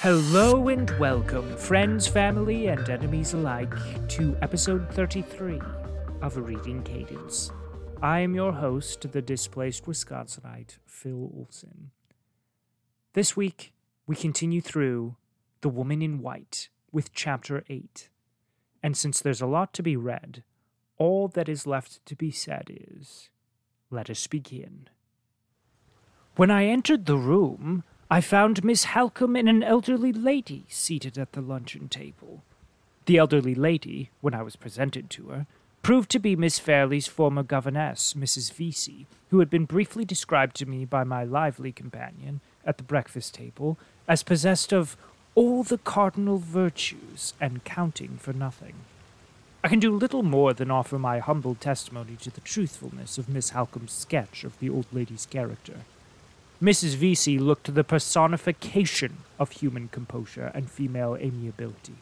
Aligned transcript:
Hello 0.00 0.68
and 0.68 0.90
welcome, 0.98 1.56
friends, 1.56 2.06
family, 2.06 2.66
and 2.66 2.86
enemies 2.90 3.32
alike, 3.32 3.72
to 4.08 4.36
episode 4.42 4.86
33 4.92 5.58
of 6.20 6.36
A 6.36 6.42
Reading 6.42 6.82
Cadence. 6.82 7.50
I 8.02 8.20
am 8.20 8.34
your 8.34 8.52
host, 8.52 9.10
the 9.10 9.22
displaced 9.22 9.86
Wisconsinite, 9.86 10.76
Phil 10.84 11.30
Olson. 11.34 11.92
This 13.14 13.38
week, 13.38 13.72
we 14.06 14.14
continue 14.14 14.60
through 14.60 15.16
The 15.62 15.70
Woman 15.70 16.02
in 16.02 16.20
White 16.20 16.68
with 16.92 17.14
Chapter 17.14 17.64
8. 17.70 18.10
And 18.82 18.98
since 18.98 19.20
there's 19.20 19.40
a 19.40 19.46
lot 19.46 19.72
to 19.72 19.82
be 19.82 19.96
read, 19.96 20.44
all 20.98 21.26
that 21.28 21.48
is 21.48 21.66
left 21.66 22.04
to 22.04 22.14
be 22.14 22.30
said 22.30 22.64
is 22.68 23.30
let 23.90 24.10
us 24.10 24.26
begin. 24.26 24.90
When 26.36 26.50
I 26.50 26.66
entered 26.66 27.06
the 27.06 27.16
room, 27.16 27.82
I 28.08 28.20
found 28.20 28.62
Miss 28.62 28.84
Halcombe 28.84 29.34
and 29.34 29.48
an 29.48 29.64
elderly 29.64 30.12
lady 30.12 30.64
seated 30.68 31.18
at 31.18 31.32
the 31.32 31.40
luncheon 31.40 31.88
table. 31.88 32.44
The 33.06 33.16
elderly 33.16 33.54
lady, 33.56 34.10
when 34.20 34.32
I 34.32 34.42
was 34.42 34.54
presented 34.54 35.10
to 35.10 35.26
her, 35.30 35.46
proved 35.82 36.08
to 36.10 36.20
be 36.20 36.36
Miss 36.36 36.60
Fairlie's 36.60 37.08
former 37.08 37.42
governess, 37.42 38.14
Mrs. 38.14 38.52
Vesey, 38.52 39.08
who 39.30 39.40
had 39.40 39.50
been 39.50 39.64
briefly 39.64 40.04
described 40.04 40.54
to 40.56 40.66
me 40.66 40.84
by 40.84 41.02
my 41.02 41.24
lively 41.24 41.72
companion 41.72 42.40
at 42.64 42.76
the 42.76 42.84
breakfast 42.84 43.34
table 43.34 43.76
as 44.06 44.22
possessed 44.22 44.72
of 44.72 44.96
all 45.34 45.64
the 45.64 45.78
cardinal 45.78 46.38
virtues 46.38 47.34
and 47.40 47.64
counting 47.64 48.18
for 48.18 48.32
nothing. 48.32 48.74
I 49.64 49.68
can 49.68 49.80
do 49.80 49.90
little 49.90 50.22
more 50.22 50.52
than 50.52 50.70
offer 50.70 50.96
my 50.96 51.18
humble 51.18 51.56
testimony 51.56 52.14
to 52.20 52.30
the 52.30 52.40
truthfulness 52.40 53.18
of 53.18 53.28
Miss 53.28 53.50
Halcombe's 53.50 53.92
sketch 53.92 54.44
of 54.44 54.56
the 54.60 54.70
old 54.70 54.86
lady's 54.92 55.26
character. 55.26 55.80
Mrs. 56.60 56.94
Vesey 56.94 57.38
looked 57.38 57.74
the 57.74 57.84
personification 57.84 59.18
of 59.38 59.50
human 59.50 59.88
composure 59.88 60.50
and 60.54 60.70
female 60.70 61.14
amiability. 61.16 61.96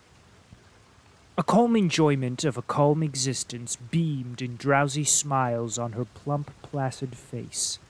A 1.36 1.42
calm 1.42 1.74
enjoyment 1.74 2.44
of 2.44 2.56
a 2.56 2.62
calm 2.62 3.02
existence 3.02 3.74
beamed 3.74 4.40
in 4.40 4.56
drowsy 4.56 5.02
smiles 5.02 5.76
on 5.76 5.92
her 5.92 6.04
plump, 6.04 6.52
placid 6.62 7.16
face. 7.16 7.80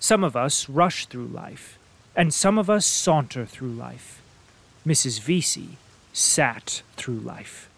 Some 0.00 0.24
of 0.24 0.34
us 0.34 0.70
rush 0.70 1.04
through 1.04 1.26
life, 1.26 1.78
and 2.16 2.32
some 2.32 2.58
of 2.58 2.70
us 2.70 2.86
saunter 2.86 3.44
through 3.44 3.72
life. 3.72 4.22
Mrs. 4.86 5.20
Vesey 5.20 5.76
sat 6.14 6.80
through 6.96 7.18
life. 7.18 7.68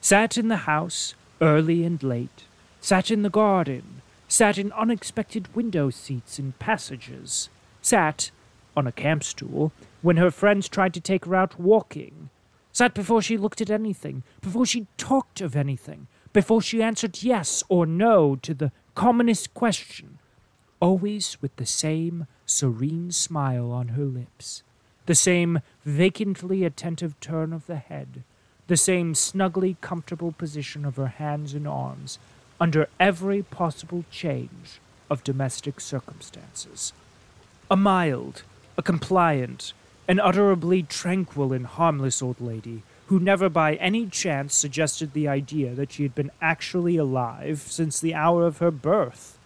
Sat 0.00 0.36
in 0.36 0.48
the 0.48 0.66
house, 0.68 1.14
early 1.40 1.84
and 1.84 2.02
late, 2.02 2.42
sat 2.80 3.08
in 3.08 3.22
the 3.22 3.30
garden, 3.30 4.02
sat 4.26 4.58
in 4.58 4.72
unexpected 4.72 5.54
window 5.54 5.90
seats 5.90 6.38
and 6.38 6.58
passages, 6.58 7.48
sat 7.82 8.30
on 8.76 8.86
a 8.86 8.92
camp 8.92 9.22
stool 9.22 9.72
when 10.00 10.16
her 10.16 10.30
friends 10.30 10.68
tried 10.68 10.94
to 10.94 11.00
take 11.00 11.26
her 11.26 11.34
out 11.34 11.60
walking, 11.60 12.30
sat 12.72 12.94
before 12.94 13.20
she 13.20 13.36
looked 13.36 13.60
at 13.60 13.70
anything, 13.70 14.22
before 14.40 14.64
she 14.64 14.86
talked 14.96 15.40
of 15.40 15.54
anything, 15.54 16.06
before 16.32 16.62
she 16.62 16.82
answered 16.82 17.22
yes 17.22 17.62
or 17.68 17.84
no 17.84 18.36
to 18.36 18.54
the 18.54 18.72
commonest 18.94 19.52
question, 19.52 20.18
always 20.80 21.36
with 21.42 21.54
the 21.56 21.66
same 21.66 22.26
serene 22.46 23.10
smile 23.10 23.70
on 23.70 23.88
her 23.88 24.04
lips, 24.04 24.62
the 25.06 25.14
same 25.14 25.60
vacantly 25.84 26.64
attentive 26.64 27.18
turn 27.20 27.52
of 27.52 27.66
the 27.66 27.76
head, 27.76 28.22
the 28.68 28.76
same 28.76 29.14
snugly 29.14 29.76
comfortable 29.80 30.32
position 30.32 30.84
of 30.84 30.96
her 30.96 31.08
hands 31.08 31.52
and 31.52 31.68
arms 31.68 32.18
under 32.60 32.88
every 32.98 33.42
possible 33.42 34.04
change 34.10 34.80
of 35.10 35.24
domestic 35.24 35.80
circumstances. 35.80 36.92
A 37.72 37.76
mild, 37.76 38.42
a 38.76 38.82
compliant, 38.82 39.72
an 40.06 40.20
utterably 40.20 40.82
tranquil 40.82 41.54
and 41.54 41.64
harmless 41.64 42.20
old 42.20 42.38
lady 42.38 42.82
who 43.06 43.18
never 43.18 43.48
by 43.48 43.76
any 43.76 44.06
chance 44.08 44.54
suggested 44.54 45.14
the 45.14 45.26
idea 45.26 45.74
that 45.74 45.90
she 45.90 46.02
had 46.02 46.14
been 46.14 46.30
actually 46.42 46.98
alive 46.98 47.62
since 47.62 47.98
the 47.98 48.12
hour 48.12 48.46
of 48.46 48.58
her 48.58 48.70
birth. 48.70 49.38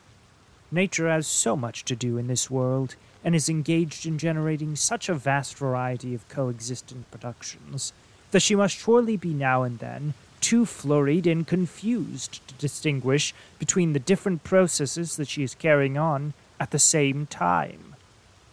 Nature 0.72 1.08
has 1.08 1.28
so 1.28 1.54
much 1.54 1.84
to 1.84 1.94
do 1.94 2.18
in 2.18 2.26
this 2.26 2.50
world, 2.50 2.96
and 3.22 3.36
is 3.36 3.48
engaged 3.48 4.04
in 4.06 4.18
generating 4.18 4.74
such 4.74 5.08
a 5.08 5.14
vast 5.14 5.56
variety 5.56 6.12
of 6.12 6.28
coexistent 6.28 7.08
productions, 7.12 7.92
that 8.32 8.42
she 8.42 8.56
must 8.56 8.76
surely 8.76 9.16
be 9.16 9.32
now 9.32 9.62
and 9.62 9.78
then 9.78 10.14
too 10.40 10.66
flurried 10.66 11.28
and 11.28 11.46
confused 11.46 12.44
to 12.48 12.54
distinguish 12.54 13.32
between 13.60 13.92
the 13.92 14.00
different 14.00 14.42
processes 14.42 15.14
that 15.14 15.28
she 15.28 15.44
is 15.44 15.54
carrying 15.54 15.96
on 15.96 16.34
at 16.58 16.72
the 16.72 16.80
same 16.80 17.24
time. 17.26 17.85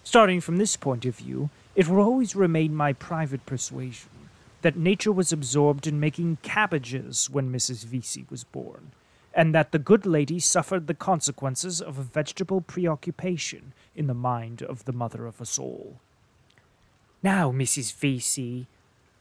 Starting 0.03 0.41
from 0.41 0.57
this 0.57 0.75
point 0.75 1.05
of 1.05 1.15
view, 1.15 1.49
it 1.75 1.87
will 1.87 1.99
always 1.99 2.35
remain 2.35 2.75
my 2.75 2.93
private 2.93 3.45
persuasion 3.45 4.09
that 4.61 4.77
nature 4.77 5.11
was 5.11 5.31
absorbed 5.31 5.85
in 5.87 5.99
making 5.99 6.37
cabbages 6.41 7.29
when 7.29 7.51
Mrs. 7.51 7.85
Vesey 7.85 8.25
was 8.29 8.43
born, 8.45 8.91
and 9.33 9.53
that 9.53 9.71
the 9.71 9.79
good 9.79 10.05
lady 10.05 10.39
suffered 10.39 10.87
the 10.87 10.93
consequences 10.93 11.81
of 11.81 11.97
a 11.97 12.03
vegetable 12.03 12.61
preoccupation 12.61 13.73
in 13.95 14.07
the 14.07 14.13
mind 14.13 14.61
of 14.61 14.85
the 14.85 14.93
mother 14.93 15.25
of 15.25 15.41
us 15.41 15.59
all. 15.59 15.99
Now, 17.21 17.51
Mrs. 17.51 17.93
Vesey, 17.93 18.67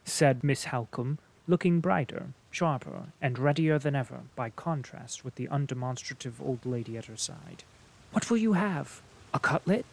said 0.05 0.43
Miss 0.43 0.65
Halcombe, 0.65 1.17
looking 1.47 1.79
brighter, 1.79 2.27
sharper, 2.51 3.07
and 3.21 3.39
readier 3.39 3.79
than 3.79 3.95
ever 3.95 4.21
by 4.35 4.49
contrast 4.49 5.25
with 5.25 5.35
the 5.35 5.47
undemonstrative 5.47 6.41
old 6.41 6.65
lady 6.65 6.97
at 6.97 7.05
her 7.05 7.17
side. 7.17 7.63
What 8.11 8.29
will 8.29 8.37
you 8.37 8.53
have? 8.53 9.01
A 9.33 9.39
cutlet? 9.39 9.85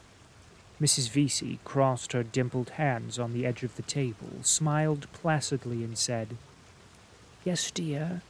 Mrs. 0.80 1.10
Vesey 1.10 1.58
crossed 1.64 2.12
her 2.12 2.22
dimpled 2.22 2.70
hands 2.70 3.18
on 3.18 3.34
the 3.34 3.44
edge 3.44 3.62
of 3.62 3.76
the 3.76 3.82
table, 3.82 4.30
smiled 4.42 5.06
placidly, 5.12 5.84
and 5.84 5.98
said, 5.98 6.36
Yes, 7.44 7.70
dear. 7.70 8.22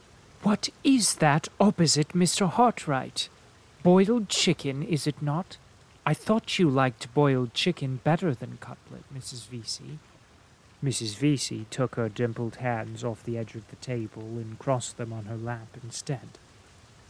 What 0.43 0.69
is 0.83 1.15
that 1.15 1.47
opposite 1.59 2.09
Mr. 2.09 2.49
Hartright? 2.49 3.29
Boiled 3.83 4.27
chicken, 4.27 4.83
is 4.83 5.07
it 5.07 5.21
not? 5.21 5.57
I 6.05 6.13
thought 6.13 6.59
you 6.59 6.69
liked 6.69 7.13
boiled 7.13 7.53
chicken 7.53 8.01
better 8.03 8.33
than 8.33 8.57
cutlet, 8.59 9.03
Mrs. 9.15 9.47
Vesey. 9.47 9.99
Mrs. 10.83 11.15
Vesey 11.15 11.67
took 11.69 11.95
her 11.95 12.09
dimpled 12.09 12.55
hands 12.55 13.03
off 13.03 13.23
the 13.23 13.37
edge 13.37 13.55
of 13.55 13.69
the 13.69 13.75
table 13.77 14.23
and 14.23 14.57
crossed 14.57 14.97
them 14.97 15.13
on 15.13 15.25
her 15.25 15.37
lap 15.37 15.67
instead, 15.83 16.39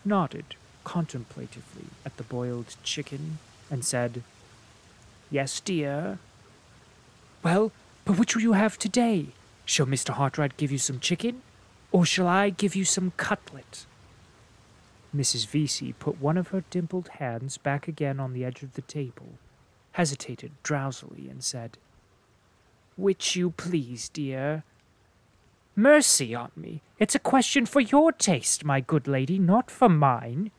nodded 0.04 0.56
contemplatively 0.84 1.86
at 2.06 2.18
the 2.18 2.24
boiled 2.24 2.76
chicken, 2.84 3.40
and 3.70 3.86
said, 3.86 4.24
Yes, 5.32 5.62
dear. 5.62 6.20
Well, 7.42 7.72
but 8.04 8.20
which 8.20 8.36
will 8.36 8.44
you 8.44 8.54
have 8.54 8.78
today? 8.78 9.28
Shall 9.64 9.86
Mr. 9.86 10.14
Hartright 10.14 10.58
give 10.58 10.72
you 10.72 10.78
some 10.78 11.00
chicken, 11.00 11.42
or 11.92 12.06
shall 12.06 12.28
I 12.28 12.50
give 12.50 12.76
you 12.76 12.84
some 12.84 13.14
cutlet? 13.16 13.86
Mrs. 15.16 15.48
Vesey 15.48 15.94
put 15.94 16.20
one 16.20 16.38
of 16.38 16.50
her 16.50 16.66
dimpled 16.70 17.08
hands 17.20 17.58
back 17.58 17.88
again 17.88 18.20
on 18.20 18.34
the 18.34 18.44
edge 18.44 18.62
of 18.62 18.74
the 18.74 18.82
table, 18.82 19.38
hesitated 19.94 20.52
drowsily, 20.64 21.30
and 21.30 21.42
said, 21.42 21.78
Which 22.98 23.36
you 23.38 23.52
please, 23.52 24.10
dear. 24.10 24.64
Mercy 25.78 26.36
on 26.36 26.52
me! 26.58 26.82
It's 27.00 27.16
a 27.16 27.20
question 27.20 27.66
for 27.66 27.80
your 27.80 28.12
taste, 28.12 28.66
my 28.66 28.82
good 28.82 29.08
lady, 29.08 29.40
not 29.40 29.72
for 29.72 29.88
mine. 29.88 30.52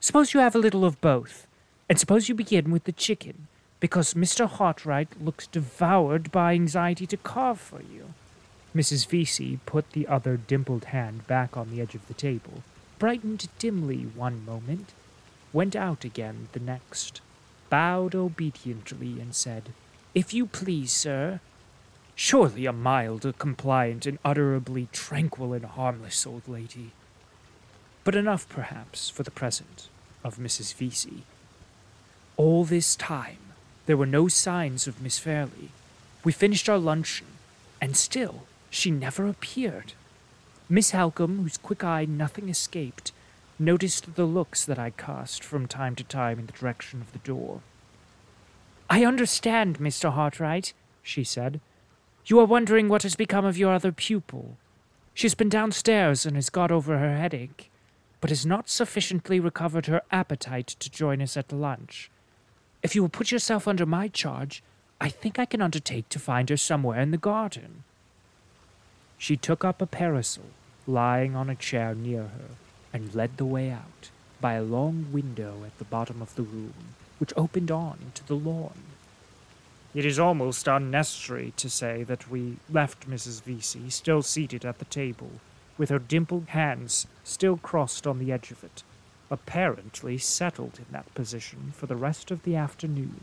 Suppose 0.00 0.32
you 0.32 0.40
have 0.40 0.54
a 0.54 0.58
little 0.58 0.84
of 0.86 1.00
both, 1.02 1.46
and 1.88 1.98
suppose 1.98 2.30
you 2.30 2.34
begin 2.34 2.70
with 2.70 2.84
the 2.84 2.92
chicken, 2.92 3.48
because 3.80 4.14
Mr. 4.14 4.48
Hartright 4.48 5.08
looks 5.20 5.46
devoured 5.46 6.32
by 6.32 6.54
anxiety 6.54 7.06
to 7.06 7.16
carve 7.16 7.60
for 7.60 7.80
you. 7.82 8.14
Mrs. 8.74 9.06
Vesey 9.06 9.58
put 9.66 9.92
the 9.92 10.06
other 10.06 10.36
dimpled 10.36 10.86
hand 10.86 11.26
back 11.26 11.56
on 11.56 11.70
the 11.70 11.80
edge 11.80 11.94
of 11.94 12.06
the 12.08 12.14
table, 12.14 12.62
brightened 12.98 13.48
dimly 13.58 14.02
one 14.02 14.44
moment, 14.44 14.92
went 15.52 15.74
out 15.74 16.04
again 16.04 16.48
the 16.52 16.60
next, 16.60 17.20
bowed 17.70 18.14
obediently, 18.14 19.20
and 19.20 19.34
said, 19.34 19.70
If 20.14 20.34
you 20.34 20.46
please, 20.46 20.92
sir. 20.92 21.40
Surely 22.14 22.64
a 22.64 22.72
mild, 22.72 23.26
a 23.26 23.32
compliant, 23.34 24.06
and 24.06 24.18
utterably 24.24 24.88
tranquil 24.92 25.52
and 25.52 25.66
harmless 25.66 26.26
old 26.26 26.48
lady. 26.48 26.92
But 28.04 28.14
enough, 28.14 28.48
perhaps, 28.48 29.10
for 29.10 29.22
the 29.22 29.30
present, 29.30 29.88
of 30.24 30.36
Mrs. 30.36 30.74
Vesey. 30.74 31.24
All 32.36 32.64
this 32.64 32.96
time, 32.96 33.45
there 33.86 33.96
were 33.96 34.06
no 34.06 34.28
signs 34.28 34.86
of 34.86 35.00
Miss 35.00 35.18
Fairlie. 35.18 35.70
We 36.24 36.32
finished 36.32 36.68
our 36.68 36.78
luncheon, 36.78 37.26
and 37.80 37.96
still 37.96 38.42
she 38.68 38.90
never 38.90 39.26
appeared. 39.26 39.94
Miss 40.68 40.90
Halcombe, 40.90 41.42
whose 41.42 41.56
quick 41.56 41.84
eye 41.84 42.04
nothing 42.04 42.48
escaped, 42.48 43.12
noticed 43.58 44.16
the 44.16 44.24
looks 44.24 44.64
that 44.64 44.78
I 44.78 44.90
cast 44.90 45.44
from 45.44 45.66
time 45.66 45.94
to 45.96 46.04
time 46.04 46.38
in 46.40 46.46
the 46.46 46.52
direction 46.52 47.00
of 47.00 47.12
the 47.12 47.20
door. 47.20 47.60
I 48.90 49.04
understand, 49.04 49.78
Mr. 49.78 50.12
Hartright, 50.12 50.72
she 51.02 51.24
said. 51.24 51.60
You 52.26 52.40
are 52.40 52.44
wondering 52.44 52.88
what 52.88 53.04
has 53.04 53.14
become 53.14 53.44
of 53.44 53.56
your 53.56 53.72
other 53.72 53.92
pupil. 53.92 54.56
She 55.14 55.26
has 55.26 55.34
been 55.34 55.48
downstairs 55.48 56.26
and 56.26 56.36
has 56.36 56.50
got 56.50 56.72
over 56.72 56.98
her 56.98 57.16
headache, 57.16 57.70
but 58.20 58.30
has 58.30 58.44
not 58.44 58.68
sufficiently 58.68 59.38
recovered 59.38 59.86
her 59.86 60.02
appetite 60.10 60.66
to 60.66 60.90
join 60.90 61.22
us 61.22 61.36
at 61.36 61.52
lunch. 61.52 62.10
If 62.86 62.94
you 62.94 63.02
will 63.02 63.08
put 63.08 63.32
yourself 63.32 63.66
under 63.66 63.84
my 63.84 64.06
charge, 64.06 64.62
I 65.00 65.08
think 65.08 65.40
I 65.40 65.44
can 65.44 65.60
undertake 65.60 66.08
to 66.08 66.20
find 66.20 66.48
her 66.50 66.56
somewhere 66.56 67.00
in 67.00 67.10
the 67.10 67.16
garden. 67.16 67.82
She 69.18 69.36
took 69.36 69.64
up 69.64 69.82
a 69.82 69.86
parasol 69.86 70.44
lying 70.86 71.34
on 71.34 71.50
a 71.50 71.56
chair 71.56 71.96
near 71.96 72.22
her 72.22 72.50
and 72.92 73.12
led 73.12 73.38
the 73.38 73.44
way 73.44 73.72
out 73.72 74.10
by 74.40 74.52
a 74.52 74.62
long 74.62 75.06
window 75.10 75.64
at 75.66 75.76
the 75.78 75.84
bottom 75.84 76.22
of 76.22 76.36
the 76.36 76.44
room, 76.44 76.94
which 77.18 77.32
opened 77.36 77.72
on 77.72 77.98
into 78.02 78.24
the 78.24 78.36
lawn. 78.36 78.78
It 79.92 80.06
is 80.06 80.20
almost 80.20 80.68
unnecessary 80.68 81.54
to 81.56 81.68
say 81.68 82.04
that 82.04 82.30
we 82.30 82.58
left 82.70 83.10
Mrs. 83.10 83.42
Vesey 83.42 83.90
still 83.90 84.22
seated 84.22 84.64
at 84.64 84.78
the 84.78 84.84
table, 84.84 85.32
with 85.76 85.88
her 85.88 85.98
dimpled 85.98 86.50
hands 86.50 87.08
still 87.24 87.56
crossed 87.56 88.06
on 88.06 88.20
the 88.20 88.30
edge 88.30 88.52
of 88.52 88.62
it, 88.62 88.84
apparently 89.30 90.18
settled 90.18 90.78
in 90.78 90.86
that 90.90 91.12
position 91.14 91.72
for 91.76 91.86
the 91.86 91.96
rest 91.96 92.30
of 92.30 92.42
the 92.42 92.56
afternoon. 92.56 93.20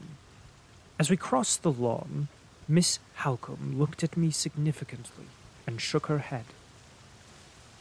As 1.00 1.10
we 1.10 1.18
crossed 1.18 1.64
the 1.64 1.72
lawn, 1.72 2.28
Miss 2.68 3.00
Halcombe 3.18 3.78
looked 3.78 4.04
at 4.04 4.18
me 4.18 4.32
significantly 4.32 5.26
and 5.68 5.82
shook 5.82 6.08
her 6.08 6.20
head. 6.20 6.46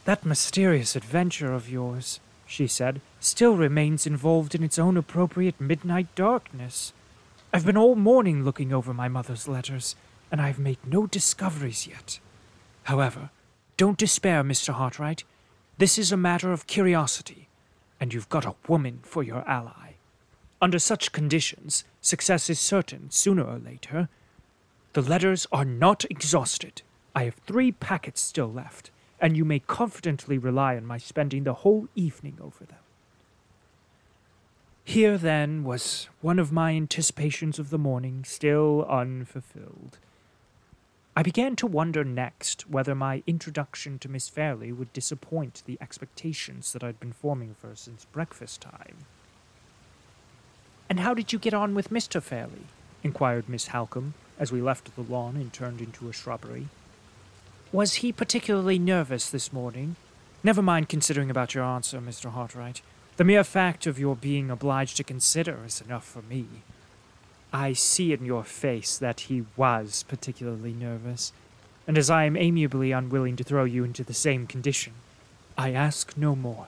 That 0.05 0.25
mysterious 0.25 0.95
adventure 0.95 1.53
of 1.53 1.69
yours, 1.69 2.19
she 2.45 2.67
said, 2.67 2.99
still 3.19 3.55
remains 3.55 4.05
involved 4.05 4.53
in 4.53 4.63
its 4.63 4.77
own 4.77 4.97
appropriate 4.97 5.59
midnight 5.61 6.13
darkness. 6.15 6.91
I've 7.53 7.65
been 7.65 7.77
all 7.77 7.95
morning 7.95 8.43
looking 8.43 8.73
over 8.73 8.93
my 8.93 9.07
mother's 9.07 9.47
letters, 9.47 9.95
and 10.31 10.41
I've 10.41 10.59
made 10.59 10.79
no 10.85 11.07
discoveries 11.07 11.87
yet. 11.87 12.19
However, 12.83 13.29
don't 13.77 13.97
despair, 13.97 14.43
Mr. 14.43 14.73
Hartright. 14.73 15.23
This 15.77 15.97
is 15.97 16.11
a 16.11 16.17
matter 16.17 16.51
of 16.51 16.67
curiosity, 16.67 17.47
and 18.03 18.13
you've 18.13 18.27
got 18.27 18.43
a 18.43 18.55
woman 18.67 18.99
for 19.01 19.23
your 19.23 19.47
ally. 19.47 19.93
Under 20.61 20.77
such 20.77 21.13
conditions, 21.13 21.85
success 22.01 22.49
is 22.49 22.59
certain 22.59 23.09
sooner 23.09 23.45
or 23.45 23.57
later. 23.57 24.09
The 24.91 25.01
letters 25.01 25.47
are 25.53 25.63
not 25.63 26.03
exhausted. 26.09 26.81
I 27.15 27.23
have 27.23 27.35
three 27.35 27.71
packets 27.71 28.19
still 28.19 28.51
left, 28.51 28.91
and 29.21 29.37
you 29.37 29.45
may 29.45 29.59
confidently 29.59 30.37
rely 30.37 30.75
on 30.75 30.85
my 30.85 30.97
spending 30.97 31.45
the 31.45 31.53
whole 31.53 31.87
evening 31.95 32.39
over 32.41 32.65
them. 32.65 32.83
Here, 34.83 35.17
then, 35.17 35.63
was 35.63 36.09
one 36.19 36.39
of 36.39 36.51
my 36.51 36.71
anticipations 36.71 37.57
of 37.57 37.69
the 37.69 37.77
morning 37.77 38.25
still 38.25 38.85
unfulfilled. 38.89 39.97
I 41.15 41.21
began 41.21 41.55
to 41.57 41.67
wonder 41.67 42.03
next 42.03 42.67
whether 42.67 42.95
my 42.95 43.21
introduction 43.27 43.99
to 43.99 44.09
Miss 44.09 44.29
Fairlie 44.29 44.71
would 44.71 44.91
disappoint 44.93 45.61
the 45.67 45.77
expectations 45.79 46.73
that 46.73 46.83
I'd 46.83 46.99
been 46.99 47.13
forming 47.13 47.51
of 47.51 47.61
her 47.61 47.75
since 47.75 48.05
breakfast 48.05 48.61
time. 48.61 49.05
And 50.89 51.01
how 51.01 51.13
did 51.13 51.31
you 51.31 51.37
get 51.37 51.53
on 51.53 51.75
with 51.75 51.91
Mr. 51.91 52.21
Fairlie? 52.21 52.65
inquired 53.03 53.47
Miss 53.47 53.67
Halcombe, 53.67 54.15
as 54.39 54.51
we 54.51 54.59
left 54.61 54.95
the 54.95 55.01
lawn 55.03 55.35
and 55.35 55.53
turned 55.53 55.81
into 55.81 56.09
a 56.09 56.13
shrubbery. 56.13 56.67
Was 57.71 57.95
he 57.95 58.11
particularly 58.11 58.79
nervous 58.79 59.29
this 59.29 59.53
morning? 59.53 59.97
Never 60.43 60.63
mind 60.63 60.89
considering 60.89 61.29
about 61.29 61.53
your 61.53 61.63
answer, 61.63 61.99
Mr. 61.99 62.33
Hartright. 62.33 62.81
The 63.17 63.23
mere 63.23 63.43
fact 63.43 63.85
of 63.85 63.99
your 63.99 64.15
being 64.15 64.49
obliged 64.49 64.97
to 64.97 65.03
consider 65.03 65.59
is 65.63 65.79
enough 65.79 66.05
for 66.05 66.23
me. 66.23 66.47
I 67.55 67.73
see 67.73 68.11
in 68.13 68.25
your 68.25 68.43
face 68.43 68.97
that 68.97 69.21
he 69.21 69.45
was 69.55 70.03
particularly 70.07 70.73
nervous, 70.73 71.31
and 71.85 71.99
as 71.99 72.09
I 72.09 72.23
am 72.23 72.35
amiably 72.35 72.91
unwilling 72.91 73.35
to 73.35 73.43
throw 73.43 73.63
you 73.63 73.83
into 73.83 74.03
the 74.03 74.11
same 74.11 74.47
condition, 74.47 74.93
I 75.55 75.71
ask 75.71 76.17
no 76.17 76.35
more. 76.35 76.65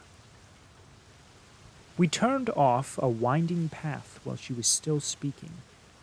We 1.97 2.07
turned 2.07 2.51
off 2.51 2.99
a 3.01 3.09
winding 3.09 3.69
path 3.69 4.19
while 4.23 4.35
she 4.35 4.53
was 4.53 4.67
still 4.67 4.99
speaking, 4.99 5.53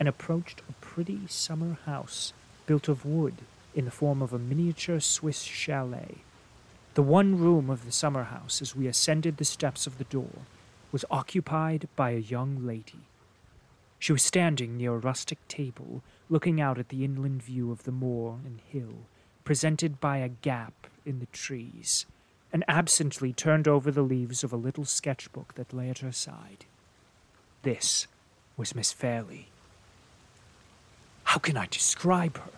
and 0.01 0.09
approached 0.09 0.61
a 0.67 0.73
pretty 0.81 1.27
summer 1.29 1.77
house 1.85 2.33
built 2.65 2.89
of 2.89 3.05
wood 3.05 3.35
in 3.73 3.85
the 3.85 3.91
form 3.91 4.21
of 4.21 4.33
a 4.33 4.39
miniature 4.39 4.99
Swiss 4.99 5.43
chalet. 5.43 6.17
The 6.95 7.03
one 7.03 7.39
room 7.39 7.69
of 7.69 7.85
the 7.85 7.93
summer 7.93 8.23
house, 8.23 8.61
as 8.61 8.75
we 8.75 8.87
ascended 8.87 9.37
the 9.37 9.45
steps 9.45 9.87
of 9.87 9.97
the 9.97 10.03
door, 10.03 10.43
was 10.91 11.05
occupied 11.09 11.87
by 11.95 12.11
a 12.11 12.17
young 12.17 12.67
lady 12.67 12.99
she 14.03 14.11
was 14.11 14.21
standing 14.21 14.75
near 14.75 14.95
a 14.95 14.97
rustic 14.97 15.37
table, 15.47 16.03
looking 16.27 16.59
out 16.59 16.77
at 16.77 16.89
the 16.89 17.05
inland 17.05 17.41
view 17.41 17.71
of 17.71 17.83
the 17.83 17.91
moor 17.93 18.37
and 18.43 18.59
hill, 18.67 19.05
presented 19.45 20.01
by 20.01 20.17
a 20.17 20.27
gap 20.27 20.87
in 21.05 21.21
the 21.21 21.25
trees, 21.27 22.05
and 22.51 22.65
absently 22.67 23.31
turned 23.31 23.65
over 23.65 23.91
the 23.91 24.01
leaves 24.01 24.43
of 24.43 24.51
a 24.51 24.57
little 24.57 24.83
sketchbook 24.83 25.53
that 25.53 25.71
lay 25.71 25.89
at 25.89 25.99
her 25.99 26.11
side. 26.11 26.65
This 27.61 28.07
was 28.57 28.75
Miss 28.75 28.91
Fairlie. 28.91 29.47
How 31.23 31.39
can 31.39 31.55
I 31.55 31.67
describe 31.67 32.37
her? 32.39 32.51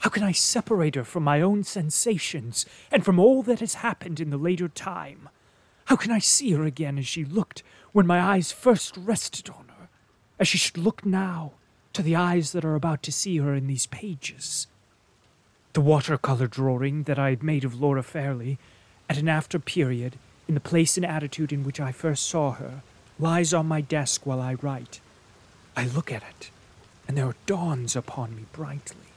How 0.00 0.10
can 0.10 0.24
I 0.24 0.32
separate 0.32 0.94
her 0.94 1.04
from 1.04 1.24
my 1.24 1.40
own 1.40 1.64
sensations 1.64 2.66
and 2.92 3.02
from 3.02 3.18
all 3.18 3.42
that 3.44 3.60
has 3.60 3.76
happened 3.76 4.20
in 4.20 4.28
the 4.28 4.36
later 4.36 4.68
time? 4.68 5.30
How 5.86 5.96
can 5.96 6.12
I 6.12 6.18
see 6.18 6.52
her 6.52 6.64
again 6.64 6.98
as 6.98 7.06
she 7.06 7.24
looked 7.24 7.62
when 7.92 8.06
my 8.06 8.20
eyes 8.20 8.52
first 8.52 8.94
rested 8.98 9.48
on 9.48 9.64
her? 9.65 9.65
As 10.38 10.48
she 10.48 10.58
should 10.58 10.78
look 10.78 11.04
now 11.04 11.52
to 11.92 12.02
the 12.02 12.16
eyes 12.16 12.52
that 12.52 12.64
are 12.64 12.74
about 12.74 13.02
to 13.02 13.12
see 13.12 13.38
her 13.38 13.54
in 13.54 13.66
these 13.66 13.86
pages. 13.86 14.66
The 15.72 15.80
watercolor 15.80 16.46
drawing 16.46 17.04
that 17.04 17.18
I 17.18 17.30
had 17.30 17.42
made 17.42 17.64
of 17.64 17.80
Laura 17.80 18.02
Fairlie 18.02 18.58
at 19.08 19.18
an 19.18 19.28
after 19.28 19.58
period, 19.58 20.16
in 20.48 20.54
the 20.54 20.60
place 20.60 20.96
and 20.96 21.06
attitude 21.06 21.52
in 21.52 21.64
which 21.64 21.80
I 21.80 21.92
first 21.92 22.26
saw 22.26 22.52
her, 22.52 22.82
lies 23.18 23.54
on 23.54 23.66
my 23.66 23.80
desk 23.80 24.26
while 24.26 24.40
I 24.40 24.54
write. 24.54 25.00
I 25.76 25.86
look 25.86 26.12
at 26.12 26.22
it, 26.22 26.50
and 27.06 27.16
there 27.16 27.34
dawns 27.46 27.96
upon 27.96 28.36
me 28.36 28.44
brightly, 28.52 29.08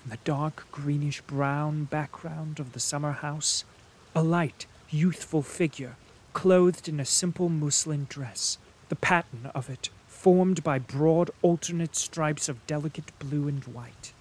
from 0.00 0.10
the 0.10 0.18
dark 0.24 0.66
greenish 0.70 1.20
brown 1.22 1.84
background 1.84 2.58
of 2.58 2.72
the 2.72 2.80
summer 2.80 3.12
house, 3.12 3.64
a 4.14 4.22
light, 4.22 4.66
youthful 4.90 5.42
figure, 5.42 5.96
clothed 6.32 6.88
in 6.88 7.00
a 7.00 7.04
simple 7.04 7.48
muslin 7.48 8.06
dress, 8.08 8.58
the 8.88 8.96
pattern 8.96 9.50
of 9.54 9.68
it 9.68 9.90
formed 10.24 10.64
by 10.64 10.78
broad 10.78 11.30
alternate 11.42 11.94
stripes 11.94 12.48
of 12.48 12.66
delicate 12.66 13.12
blue 13.18 13.46
and 13.46 13.62
white. 13.64 14.14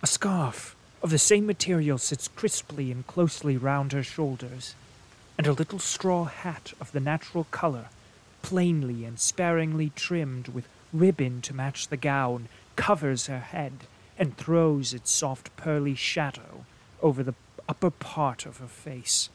A 0.00 0.06
scarf 0.06 0.76
of 1.02 1.10
the 1.10 1.18
same 1.18 1.44
material 1.44 1.98
sits 1.98 2.28
crisply 2.28 2.92
and 2.92 3.04
closely 3.08 3.56
round 3.56 3.90
her 3.90 4.04
shoulders, 4.04 4.76
and 5.36 5.48
a 5.48 5.52
little 5.52 5.80
straw 5.80 6.22
hat 6.22 6.72
of 6.80 6.92
the 6.92 7.00
natural 7.00 7.48
color, 7.50 7.86
plainly 8.42 9.04
and 9.04 9.18
sparingly 9.18 9.90
trimmed 9.96 10.46
with 10.46 10.68
ribbon 10.92 11.40
to 11.40 11.52
match 11.52 11.88
the 11.88 11.96
gown, 11.96 12.48
covers 12.76 13.26
her 13.26 13.40
head 13.40 13.88
and 14.16 14.36
throws 14.36 14.94
its 14.94 15.10
soft 15.10 15.56
pearly 15.56 15.96
shadow 15.96 16.64
over 17.02 17.24
the 17.24 17.34
upper 17.68 17.90
part 17.90 18.46
of 18.46 18.58
her 18.58 18.68
face. 18.68 19.30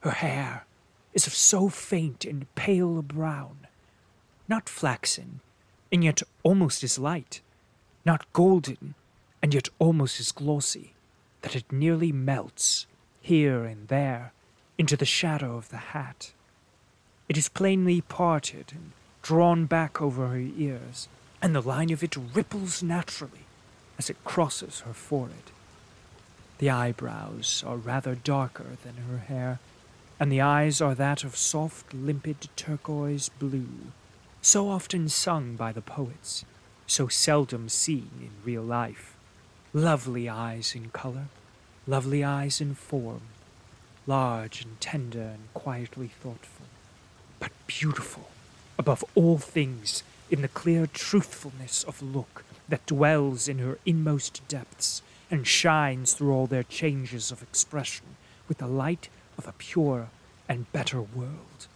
Her 0.00 0.10
hair 0.10 0.66
is 1.14 1.26
of 1.26 1.32
so 1.32 1.70
faint 1.70 2.26
and 2.26 2.54
pale 2.56 2.98
a 2.98 3.02
brown 3.02 3.63
not 4.48 4.68
flaxen, 4.68 5.40
and 5.90 6.04
yet 6.04 6.22
almost 6.42 6.82
as 6.84 6.98
light, 6.98 7.40
not 8.04 8.30
golden, 8.32 8.94
and 9.42 9.54
yet 9.54 9.68
almost 9.78 10.20
as 10.20 10.32
glossy, 10.32 10.92
that 11.42 11.56
it 11.56 11.70
nearly 11.72 12.12
melts, 12.12 12.86
here 13.20 13.64
and 13.64 13.88
there, 13.88 14.32
into 14.76 14.96
the 14.96 15.06
shadow 15.06 15.56
of 15.56 15.68
the 15.70 15.76
hat. 15.76 16.32
It 17.28 17.38
is 17.38 17.48
plainly 17.48 18.00
parted 18.02 18.72
and 18.72 18.92
drawn 19.22 19.64
back 19.66 20.02
over 20.02 20.28
her 20.28 20.38
ears, 20.38 21.08
and 21.40 21.54
the 21.54 21.62
line 21.62 21.90
of 21.90 22.02
it 22.02 22.16
ripples 22.16 22.82
naturally 22.82 23.46
as 23.98 24.10
it 24.10 24.22
crosses 24.24 24.80
her 24.80 24.92
forehead. 24.92 25.50
The 26.58 26.70
eyebrows 26.70 27.64
are 27.66 27.76
rather 27.76 28.14
darker 28.14 28.76
than 28.82 28.96
her 29.08 29.18
hair, 29.18 29.60
and 30.20 30.30
the 30.30 30.40
eyes 30.40 30.80
are 30.80 30.94
that 30.94 31.24
of 31.24 31.36
soft, 31.36 31.94
limpid 31.94 32.48
turquoise 32.56 33.28
blue 33.28 33.92
so 34.44 34.68
often 34.68 35.08
sung 35.08 35.56
by 35.56 35.72
the 35.72 35.80
poets, 35.80 36.44
so 36.86 37.08
seldom 37.08 37.66
seen 37.66 38.10
in 38.20 38.30
real 38.44 38.62
life. 38.62 39.16
Lovely 39.72 40.28
eyes 40.28 40.74
in 40.74 40.90
color, 40.90 41.28
lovely 41.86 42.22
eyes 42.22 42.60
in 42.60 42.74
form, 42.74 43.22
large 44.06 44.62
and 44.62 44.78
tender 44.82 45.22
and 45.22 45.54
quietly 45.54 46.08
thoughtful, 46.08 46.66
but 47.40 47.52
beautiful 47.66 48.28
above 48.78 49.02
all 49.14 49.38
things 49.38 50.02
in 50.30 50.42
the 50.42 50.48
clear 50.48 50.86
truthfulness 50.86 51.82
of 51.84 52.02
look 52.02 52.44
that 52.68 52.84
dwells 52.84 53.48
in 53.48 53.60
her 53.60 53.78
inmost 53.86 54.46
depths 54.46 55.00
and 55.30 55.46
shines 55.46 56.12
through 56.12 56.32
all 56.32 56.46
their 56.46 56.62
changes 56.62 57.32
of 57.32 57.42
expression 57.42 58.04
with 58.46 58.58
the 58.58 58.66
light 58.66 59.08
of 59.38 59.48
a 59.48 59.52
pure 59.52 60.08
and 60.50 60.70
better 60.72 61.00
world. 61.00 61.66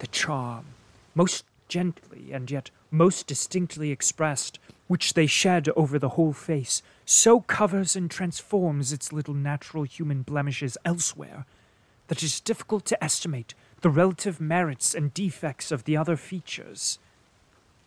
The 0.00 0.08
charm, 0.08 0.64
most 1.14 1.44
gently 1.68 2.32
and 2.32 2.50
yet 2.50 2.70
most 2.90 3.26
distinctly 3.26 3.90
expressed, 3.90 4.58
which 4.86 5.14
they 5.14 5.26
shed 5.26 5.68
over 5.76 5.98
the 5.98 6.10
whole 6.10 6.32
face, 6.32 6.82
so 7.04 7.40
covers 7.40 7.96
and 7.96 8.10
transforms 8.10 8.92
its 8.92 9.12
little 9.12 9.34
natural 9.34 9.84
human 9.84 10.22
blemishes 10.22 10.78
elsewhere 10.84 11.44
that 12.08 12.18
it 12.18 12.26
is 12.26 12.40
difficult 12.40 12.84
to 12.86 13.02
estimate 13.02 13.54
the 13.80 13.90
relative 13.90 14.40
merits 14.40 14.94
and 14.94 15.12
defects 15.14 15.70
of 15.70 15.84
the 15.84 15.96
other 15.96 16.16
features. 16.16 16.98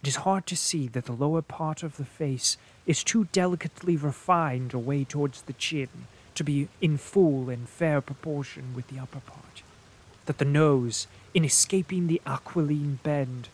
It 0.01 0.07
is 0.07 0.17
hard 0.17 0.45
to 0.48 0.55
see 0.55 0.88
that 0.89 1.05
the 1.05 1.12
lower 1.12 1.41
part 1.41 1.83
of 1.83 1.98
the 1.98 2.05
face 2.05 2.57
is 2.86 3.03
too 3.03 3.27
delicately 3.31 3.98
refined 3.98 4.74
away 4.74 5.03
towards 5.03 5.41
the 5.41 5.53
chin 5.53 5.89
to 6.36 6.43
be 6.43 6.69
in 6.79 6.98
full 6.98 7.50
and 7.50 7.67
fair 7.67 8.00
proportion 8.00 8.74
with 8.74 8.88
the 8.88 9.00
upper 9.00 9.19
part. 9.19 9.62
That 10.25 10.38
the 10.38 10.45
nose, 10.45 11.07
in 11.33 11.43
escaping 11.43 12.07
the 12.07 12.21
aquiline 12.25 13.00
bend, 13.03 13.50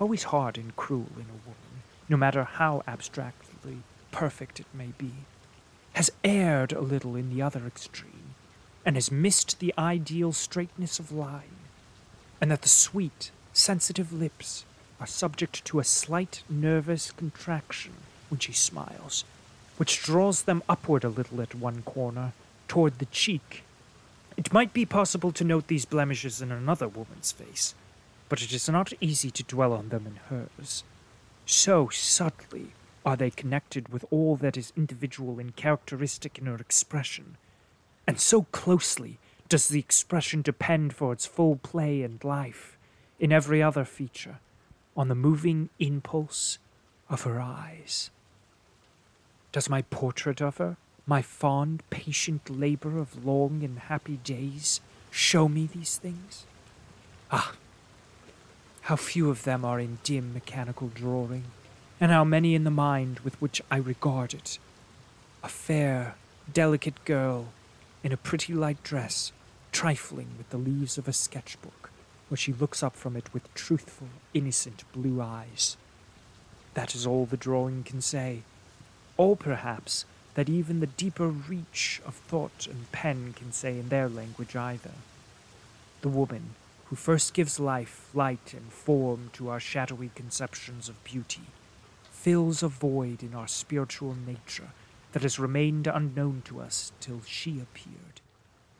always 0.00 0.24
hard 0.24 0.56
and 0.56 0.74
cruel 0.76 1.10
in 1.16 1.22
a 1.22 1.44
woman, 1.44 1.82
no 2.08 2.16
matter 2.16 2.44
how 2.44 2.82
abstractly 2.88 3.78
perfect 4.10 4.58
it 4.58 4.66
may 4.74 4.92
be, 4.98 5.12
has 5.92 6.10
erred 6.24 6.72
a 6.72 6.80
little 6.80 7.16
in 7.16 7.30
the 7.30 7.42
other 7.42 7.66
extreme, 7.66 8.34
and 8.84 8.96
has 8.96 9.12
missed 9.12 9.58
the 9.58 9.74
ideal 9.76 10.32
straightness 10.32 10.98
of 10.98 11.12
line, 11.12 11.58
and 12.40 12.50
that 12.50 12.62
the 12.62 12.68
sweet, 12.68 13.30
sensitive 13.52 14.12
lips 14.12 14.64
are 15.00 15.06
subject 15.06 15.64
to 15.64 15.78
a 15.78 15.84
slight 15.84 16.42
nervous 16.48 17.10
contraction 17.12 17.92
when 18.28 18.38
she 18.38 18.52
smiles, 18.52 19.24
which 19.76 20.02
draws 20.02 20.42
them 20.42 20.62
upward 20.68 21.04
a 21.04 21.08
little 21.08 21.40
at 21.40 21.54
one 21.54 21.82
corner, 21.82 22.32
toward 22.68 22.98
the 22.98 23.06
cheek. 23.06 23.64
It 24.36 24.52
might 24.52 24.72
be 24.72 24.86
possible 24.86 25.32
to 25.32 25.44
note 25.44 25.66
these 25.66 25.84
blemishes 25.84 26.40
in 26.40 26.52
another 26.52 26.86
woman's 26.86 27.32
face, 27.32 27.74
but 28.30 28.40
it 28.40 28.52
is 28.52 28.68
not 28.68 28.92
easy 29.00 29.30
to 29.30 29.42
dwell 29.42 29.74
on 29.74 29.90
them 29.90 30.06
in 30.06 30.16
hers. 30.30 30.84
So 31.44 31.88
subtly 31.90 32.68
are 33.04 33.16
they 33.16 33.30
connected 33.30 33.88
with 33.88 34.04
all 34.10 34.36
that 34.36 34.56
is 34.56 34.72
individual 34.76 35.40
and 35.40 35.54
characteristic 35.56 36.38
in 36.38 36.46
her 36.46 36.56
expression, 36.56 37.36
and 38.06 38.18
so 38.20 38.42
closely 38.52 39.18
does 39.48 39.68
the 39.68 39.80
expression 39.80 40.42
depend 40.42 40.94
for 40.94 41.12
its 41.12 41.26
full 41.26 41.56
play 41.56 42.02
and 42.02 42.22
life 42.22 42.78
in 43.18 43.32
every 43.32 43.60
other 43.60 43.84
feature 43.84 44.38
on 44.96 45.08
the 45.08 45.14
moving 45.14 45.68
impulse 45.80 46.58
of 47.08 47.22
her 47.22 47.40
eyes. 47.40 48.10
Does 49.50 49.68
my 49.68 49.82
portrait 49.82 50.40
of 50.40 50.58
her, 50.58 50.76
my 51.04 51.20
fond, 51.20 51.82
patient 51.90 52.48
labor 52.48 52.98
of 52.98 53.26
long 53.26 53.64
and 53.64 53.78
happy 53.80 54.18
days, 54.18 54.80
show 55.10 55.48
me 55.48 55.66
these 55.66 55.96
things? 55.96 56.44
Ah, 57.32 57.54
how 58.90 58.96
few 58.96 59.30
of 59.30 59.44
them 59.44 59.64
are 59.64 59.78
in 59.78 60.00
dim 60.02 60.34
mechanical 60.34 60.88
drawing, 60.88 61.44
and 62.00 62.10
how 62.10 62.24
many 62.24 62.56
in 62.56 62.64
the 62.64 62.72
mind 62.72 63.20
with 63.20 63.40
which 63.40 63.62
I 63.70 63.76
regard 63.76 64.34
it. 64.34 64.58
A 65.44 65.48
fair, 65.48 66.16
delicate 66.52 67.04
girl 67.04 67.52
in 68.02 68.10
a 68.10 68.16
pretty 68.16 68.52
light 68.52 68.82
dress, 68.82 69.30
trifling 69.70 70.30
with 70.36 70.50
the 70.50 70.58
leaves 70.58 70.98
of 70.98 71.06
a 71.06 71.12
sketchbook, 71.12 71.92
where 72.28 72.36
she 72.36 72.52
looks 72.52 72.82
up 72.82 72.96
from 72.96 73.14
it 73.14 73.32
with 73.32 73.54
truthful, 73.54 74.08
innocent 74.34 74.82
blue 74.92 75.22
eyes. 75.22 75.76
That 76.74 76.92
is 76.96 77.06
all 77.06 77.26
the 77.26 77.36
drawing 77.36 77.84
can 77.84 78.00
say, 78.00 78.42
or 79.16 79.36
perhaps 79.36 80.04
that 80.34 80.48
even 80.48 80.80
the 80.80 80.88
deeper 80.88 81.28
reach 81.28 82.00
of 82.04 82.16
thought 82.16 82.66
and 82.66 82.90
pen 82.90 83.34
can 83.34 83.52
say 83.52 83.78
in 83.78 83.88
their 83.88 84.08
language 84.08 84.56
either. 84.56 84.94
The 86.00 86.08
woman 86.08 86.56
who 86.90 86.96
first 86.96 87.32
gives 87.34 87.60
life, 87.60 88.10
light, 88.14 88.52
and 88.52 88.72
form 88.72 89.30
to 89.32 89.48
our 89.48 89.60
shadowy 89.60 90.10
conceptions 90.16 90.88
of 90.88 91.02
beauty, 91.04 91.42
fills 92.10 92.64
a 92.64 92.68
void 92.68 93.22
in 93.22 93.32
our 93.32 93.46
spiritual 93.46 94.16
nature 94.26 94.70
that 95.12 95.22
has 95.22 95.38
remained 95.38 95.86
unknown 95.86 96.42
to 96.44 96.60
us 96.60 96.90
till 96.98 97.20
she 97.24 97.60
appeared. 97.60 98.20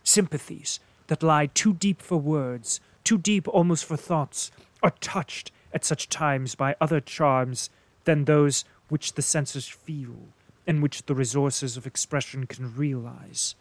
Sympathies 0.02 0.80
that 1.06 1.22
lie 1.22 1.46
too 1.46 1.72
deep 1.72 2.02
for 2.02 2.18
words, 2.18 2.80
too 3.04 3.16
deep 3.16 3.46
almost 3.46 3.84
for 3.84 3.96
thoughts, 3.96 4.50
are 4.82 4.94
touched 5.00 5.52
at 5.72 5.84
such 5.84 6.08
times 6.08 6.56
by 6.56 6.74
other 6.80 7.00
charms 7.00 7.70
than 8.04 8.24
those 8.24 8.64
which 8.88 9.14
the 9.14 9.22
senses 9.22 9.68
feel 9.68 10.16
and 10.66 10.82
which 10.82 11.06
the 11.06 11.14
resources 11.14 11.76
of 11.76 11.86
expression 11.86 12.44
can 12.44 12.74
realize. 12.74 13.54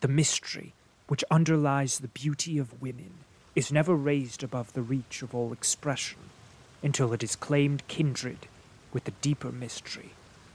The 0.00 0.08
mystery 0.08 0.74
which 1.06 1.24
underlies 1.30 1.98
the 1.98 2.08
beauty 2.08 2.58
of 2.58 2.82
women 2.82 3.24
is 3.58 3.72
never 3.72 3.96
raised 3.96 4.44
above 4.44 4.72
the 4.72 4.82
reach 4.82 5.20
of 5.20 5.34
all 5.34 5.52
expression 5.52 6.20
until 6.80 7.12
it 7.12 7.24
is 7.24 7.34
claimed 7.34 7.82
kindred 7.88 8.46
with 8.92 9.02
the 9.02 9.18
deeper 9.20 9.50
mystery 9.50 10.10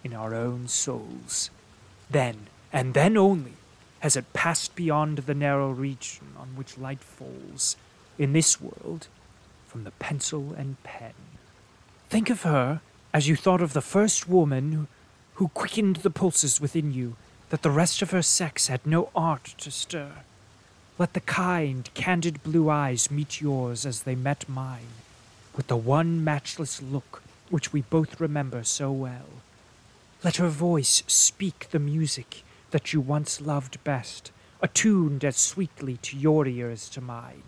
in 0.06 0.14
our 0.14 0.34
own 0.34 0.70
souls. 0.70 1.50
Then, 2.10 2.48
and 2.72 2.94
then 2.94 3.18
only, 3.18 3.56
has 4.00 4.16
it 4.16 4.32
passed 4.32 4.74
beyond 4.74 5.18
the 5.18 5.34
narrow 5.34 5.70
region 5.70 6.28
on 6.40 6.56
which 6.56 6.78
light 6.78 7.04
falls, 7.04 7.76
in 8.18 8.32
this 8.32 8.62
world, 8.62 9.08
from 9.68 9.84
the 9.84 9.92
pencil 9.92 10.54
and 10.58 10.82
pen. 10.84 11.14
Think 12.10 12.30
of 12.30 12.44
her 12.44 12.80
as 13.14 13.28
you 13.28 13.36
thought 13.36 13.62
of 13.62 13.74
the 13.74 13.82
first 13.82 14.30
woman 14.30 14.88
who 15.34 15.50
quickened 15.50 15.98
the 15.98 16.10
pulses 16.10 16.62
within 16.62 16.94
you 16.94 17.18
that 17.50 17.64
the 17.64 17.70
rest 17.70 18.02
of 18.02 18.12
her 18.12 18.22
sex 18.22 18.68
had 18.68 18.88
no 18.88 19.10
art 19.14 19.56
to 19.58 19.70
stir. 19.72 20.24
Let 21.04 21.16
the 21.16 21.20
kind, 21.20 21.90
candid 21.94 22.44
blue 22.44 22.70
eyes 22.70 23.12
meet 23.12 23.42
yours 23.42 23.86
as 23.86 24.04
they 24.04 24.16
met 24.16 24.48
mine, 24.48 24.94
with 25.54 25.68
the 25.68 25.76
one 25.76 26.24
matchless 26.24 26.82
look 26.82 27.22
which 27.50 27.74
we 27.74 27.82
both 27.82 28.22
remember 28.22 28.64
so 28.64 28.90
well. 28.90 29.28
Let 30.24 30.38
her 30.38 30.48
voice 30.48 31.04
speak 31.06 31.68
the 31.72 31.78
music 31.78 32.44
that 32.72 32.94
you 32.94 33.02
once 33.02 33.42
loved 33.42 33.84
best, 33.84 34.32
attuned 34.62 35.26
as 35.26 35.36
sweetly 35.36 35.98
to 36.04 36.16
your 36.16 36.48
ear 36.48 36.72
as 36.72 36.88
to 36.92 37.02
mine. 37.02 37.44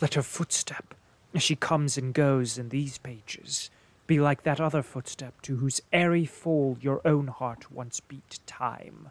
Let 0.00 0.14
her 0.14 0.22
footstep, 0.22 0.94
as 1.34 1.42
she 1.42 1.56
comes 1.56 1.98
and 1.98 2.14
goes 2.14 2.58
in 2.58 2.68
these 2.68 2.98
pages, 2.98 3.70
be 4.06 4.20
like 4.20 4.44
that 4.44 4.60
other 4.60 4.84
footstep 4.84 5.42
to 5.42 5.56
whose 5.56 5.80
airy 5.92 6.26
fall 6.26 6.78
your 6.80 7.00
own 7.04 7.26
heart 7.26 7.72
once 7.72 7.98
beat 7.98 8.38
time. 8.46 9.10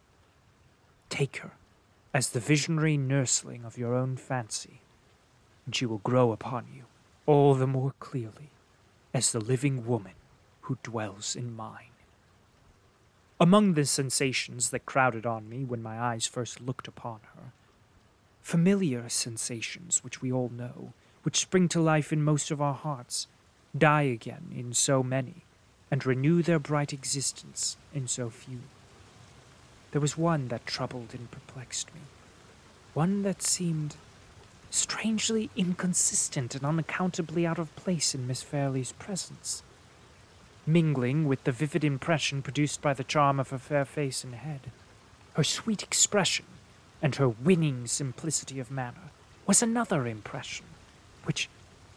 Take 1.10 1.40
her 1.40 1.52
as 2.18 2.30
the 2.30 2.40
visionary 2.40 2.98
nursling 2.98 3.64
of 3.64 3.78
your 3.78 3.94
own 3.94 4.18
fancy, 4.18 4.82
and 5.68 5.76
she 5.76 5.86
will 5.86 6.00
grow 6.00 6.32
upon 6.32 6.66
you 6.74 6.84
all 7.28 7.54
the 7.54 7.68
more 7.68 7.94
clearly 8.00 8.50
as 9.14 9.32
the 9.32 9.40
living 9.40 9.86
woman 9.86 10.14
who 10.62 10.80
dwells 10.82 11.36
in 11.36 11.56
mine. 11.56 11.94
Among 13.40 13.76
the 13.76 13.86
sensations 13.86 14.72
that 14.72 14.88
crowded 14.88 15.28
on 15.28 15.48
me 15.48 15.64
when 15.64 15.84
my 15.84 16.00
eyes 16.00 16.26
first 16.26 16.60
looked 16.60 16.88
upon 16.88 17.20
her, 17.36 17.52
familiar 18.42 19.10
sensations 19.10 20.04
which 20.04 20.20
we 20.20 20.32
all 20.32 20.50
know, 20.50 20.94
which 21.22 21.38
spring 21.38 21.68
to 21.68 21.80
life 21.80 22.12
in 22.12 22.24
most 22.24 22.50
of 22.50 22.60
our 22.60 22.74
hearts, 22.74 23.28
die 23.78 24.10
again 24.10 24.52
in 24.56 24.74
so 24.74 25.04
many, 25.04 25.44
and 25.92 26.04
renew 26.04 26.42
their 26.42 26.58
bright 26.58 26.92
existence 26.92 27.78
in 27.94 28.08
so 28.08 28.32
few. 28.32 28.62
There 29.92 30.02
was 30.02 30.18
one 30.18 30.50
that 30.50 30.66
troubled 30.66 31.14
and 31.14 31.32
perplexed 31.32 31.94
me, 31.94 32.02
one 32.94 33.24
that 33.24 33.42
seemed 33.42 33.96
strangely 34.70 35.50
inconsistent 35.56 36.56
and 36.56 36.66
unaccountably 36.66 37.48
out 37.48 37.58
of 37.58 37.76
place 37.76 38.14
in 38.14 38.28
Miss 38.28 38.44
Fairlie's 38.44 38.92
presence, 38.94 39.64
mingling 40.66 41.26
with 41.26 41.44
the 41.46 41.52
vivid 41.52 41.84
impression 41.84 42.42
produced 42.42 42.82
by 42.82 42.94
the 42.94 43.04
charm 43.04 43.40
of 43.40 43.50
her 43.50 43.58
fair 43.58 43.86
face 43.86 44.24
and 44.24 44.36
head. 44.36 44.72
Her 45.34 45.44
sweet 45.44 45.84
expression 45.84 46.46
and 47.02 47.16
her 47.16 47.30
winning 47.30 47.88
simplicity 47.88 48.60
of 48.60 48.72
manner 48.72 49.12
was 49.46 49.62
another 49.62 50.06
impression, 50.06 50.66
which, 51.24 51.48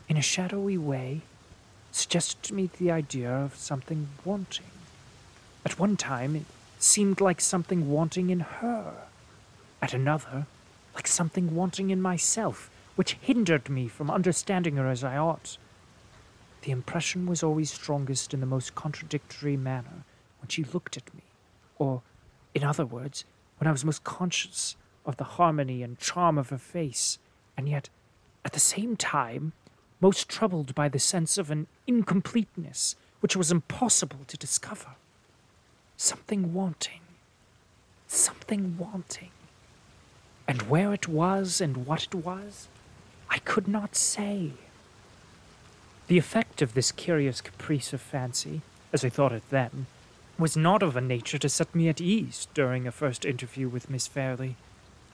in 0.09 0.17
a 0.17 0.23
shadowy 0.23 0.79
way, 0.79 1.23
suggested 1.91 2.43
to 2.45 2.55
me 2.55 2.71
the 2.79 2.93
idea 2.93 3.31
of 3.31 3.57
something 3.57 4.09
wanting. 4.25 4.67
At 5.65 5.79
one 5.79 5.97
time, 5.97 6.47
seemed 6.83 7.21
like 7.21 7.41
something 7.41 7.91
wanting 7.91 8.31
in 8.31 8.41
her. 8.41 8.95
At 9.83 9.95
another, 9.95 10.47
like 10.95 11.07
something 11.07 11.55
wanting 11.55 11.91
in 11.91 12.01
myself, 12.01 12.71
which 12.97 13.19
hindered 13.21 13.69
me 13.69 13.87
from 13.87 14.11
understanding 14.11 14.77
her 14.77 14.89
as 14.89 15.05
I 15.05 15.17
ought. 15.17 15.59
The 16.63 16.73
impression 16.73 17.27
was 17.27 17.43
always 17.43 17.71
strongest 17.71 18.35
in 18.35 18.41
the 18.41 18.47
most 18.47 18.75
contradictory 18.75 19.57
manner 19.57 20.05
when 20.41 20.49
she 20.49 20.65
looked 20.65 20.97
at 20.97 21.15
me, 21.15 21.23
or, 21.79 22.03
in 22.55 22.65
other 22.65 22.85
words, 22.85 23.25
when 23.59 23.69
I 23.69 23.73
was 23.73 23.85
most 23.85 24.05
conscious 24.05 24.77
of 25.07 25.17
the 25.17 25.25
harmony 25.25 25.83
and 25.83 25.99
charm 25.99 26.37
of 26.39 26.51
her 26.51 26.59
face, 26.59 27.19
and 27.57 27.69
yet, 27.69 27.89
at 28.45 28.53
the 28.53 28.61
same 28.61 28.97
time, 28.97 29.53
most 30.01 30.29
troubled 30.29 30.75
by 30.75 30.89
the 30.89 30.99
sense 30.99 31.37
of 31.37 31.51
an 31.51 31.67
incompleteness 31.87 32.97
which 33.21 33.37
was 33.37 33.51
impossible 33.51 34.21
to 34.27 34.37
discover. 34.39 34.97
Something 36.03 36.55
wanting. 36.55 37.03
Something 38.09 38.79
wanting. 38.79 39.33
And 40.49 40.63
where 40.63 40.95
it 40.95 41.09
was 41.09 41.61
and 41.61 41.87
what 41.87 42.05
it 42.05 42.15
was, 42.15 42.69
I 43.29 43.37
could 43.41 43.69
not 43.69 43.95
say. 43.95 44.53
The 46.07 46.17
effect 46.17 46.63
of 46.63 46.73
this 46.73 46.91
curious 46.91 47.43
caprice 47.43 47.93
of 47.93 48.01
fancy, 48.01 48.63
as 48.95 49.05
I 49.05 49.11
thought 49.11 49.33
it 49.33 49.43
then, 49.51 49.89
was 50.39 50.57
not 50.57 50.83
of 50.83 50.97
a 50.97 51.03
nature 51.03 51.37
to 51.37 51.51
set 51.51 51.75
me 51.75 51.91
at 51.91 52.01
ease 52.01 52.49
during 52.55 52.87
a 52.87 52.93
first 52.93 53.27
interview 53.27 53.69
with 53.69 53.91
Miss 53.91 54.07
Fairlie. 54.07 54.57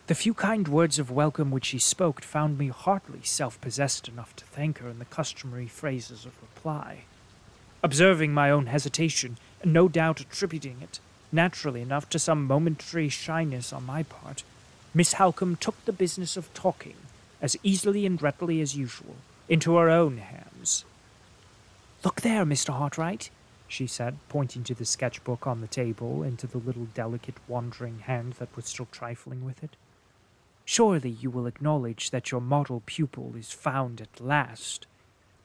The 0.07 0.15
few 0.15 0.35
kind 0.35 0.69
words 0.69 1.01
of 1.01 1.11
welcome 1.11 1.51
which 1.51 1.65
she 1.65 1.81
spoke 1.81 2.23
found 2.23 2.59
me 2.59 2.69
hardly 2.69 3.25
self 3.25 3.61
possessed 3.61 4.07
enough 4.07 4.37
to 4.37 4.45
thank 4.45 4.79
her 4.79 4.89
in 4.89 5.01
the 5.01 5.05
customary 5.05 5.67
phrases 5.67 6.25
of 6.25 6.41
reply. 6.41 7.07
Observing 7.87 8.35
my 8.35 8.51
own 8.51 8.67
hesitation, 8.67 9.39
and 9.63 9.73
no 9.73 9.87
doubt 9.87 10.19
attributing 10.19 10.79
it, 10.83 10.99
naturally 11.31 11.81
enough, 11.81 12.11
to 12.11 12.19
some 12.19 12.45
momentary 12.45 13.09
shyness 13.09 13.73
on 13.73 13.87
my 13.87 14.03
part, 14.03 14.43
Miss 14.93 15.15
Halcombe 15.15 15.57
took 15.61 15.83
the 15.85 15.93
business 15.93 16.37
of 16.37 16.53
talking, 16.53 16.97
as 17.41 17.57
easily 17.63 18.05
and 18.05 18.21
readily 18.21 18.61
as 18.61 18.77
usual, 18.77 19.15
into 19.49 19.77
her 19.77 19.89
own 19.89 20.19
hands. 20.19 20.85
Look 22.03 22.23
there, 22.23 22.45
Mr. 22.45 22.75
Hartright, 22.77 23.31
she 23.69 23.87
said, 23.87 24.19
pointing 24.29 24.65
to 24.65 24.75
the 24.75 24.85
sketchbook 24.85 25.47
on 25.47 25.61
the 25.61 25.69
table 25.69 26.25
and 26.25 26.37
to 26.41 26.49
the 26.49 26.59
little 26.59 26.87
delicate 26.87 27.37
wandering 27.47 28.01
hand 28.01 28.33
that 28.41 28.55
was 28.57 28.67
still 28.67 28.89
trifling 28.91 29.45
with 29.45 29.63
it. 29.63 29.77
Surely 30.65 31.11
you 31.11 31.31
will 31.31 31.47
acknowledge 31.47 32.11
that 32.11 32.33
your 32.33 32.41
model 32.41 32.83
pupil 32.85 33.35
is 33.39 33.53
found 33.53 34.01
at 34.01 34.21
last. 34.21 34.87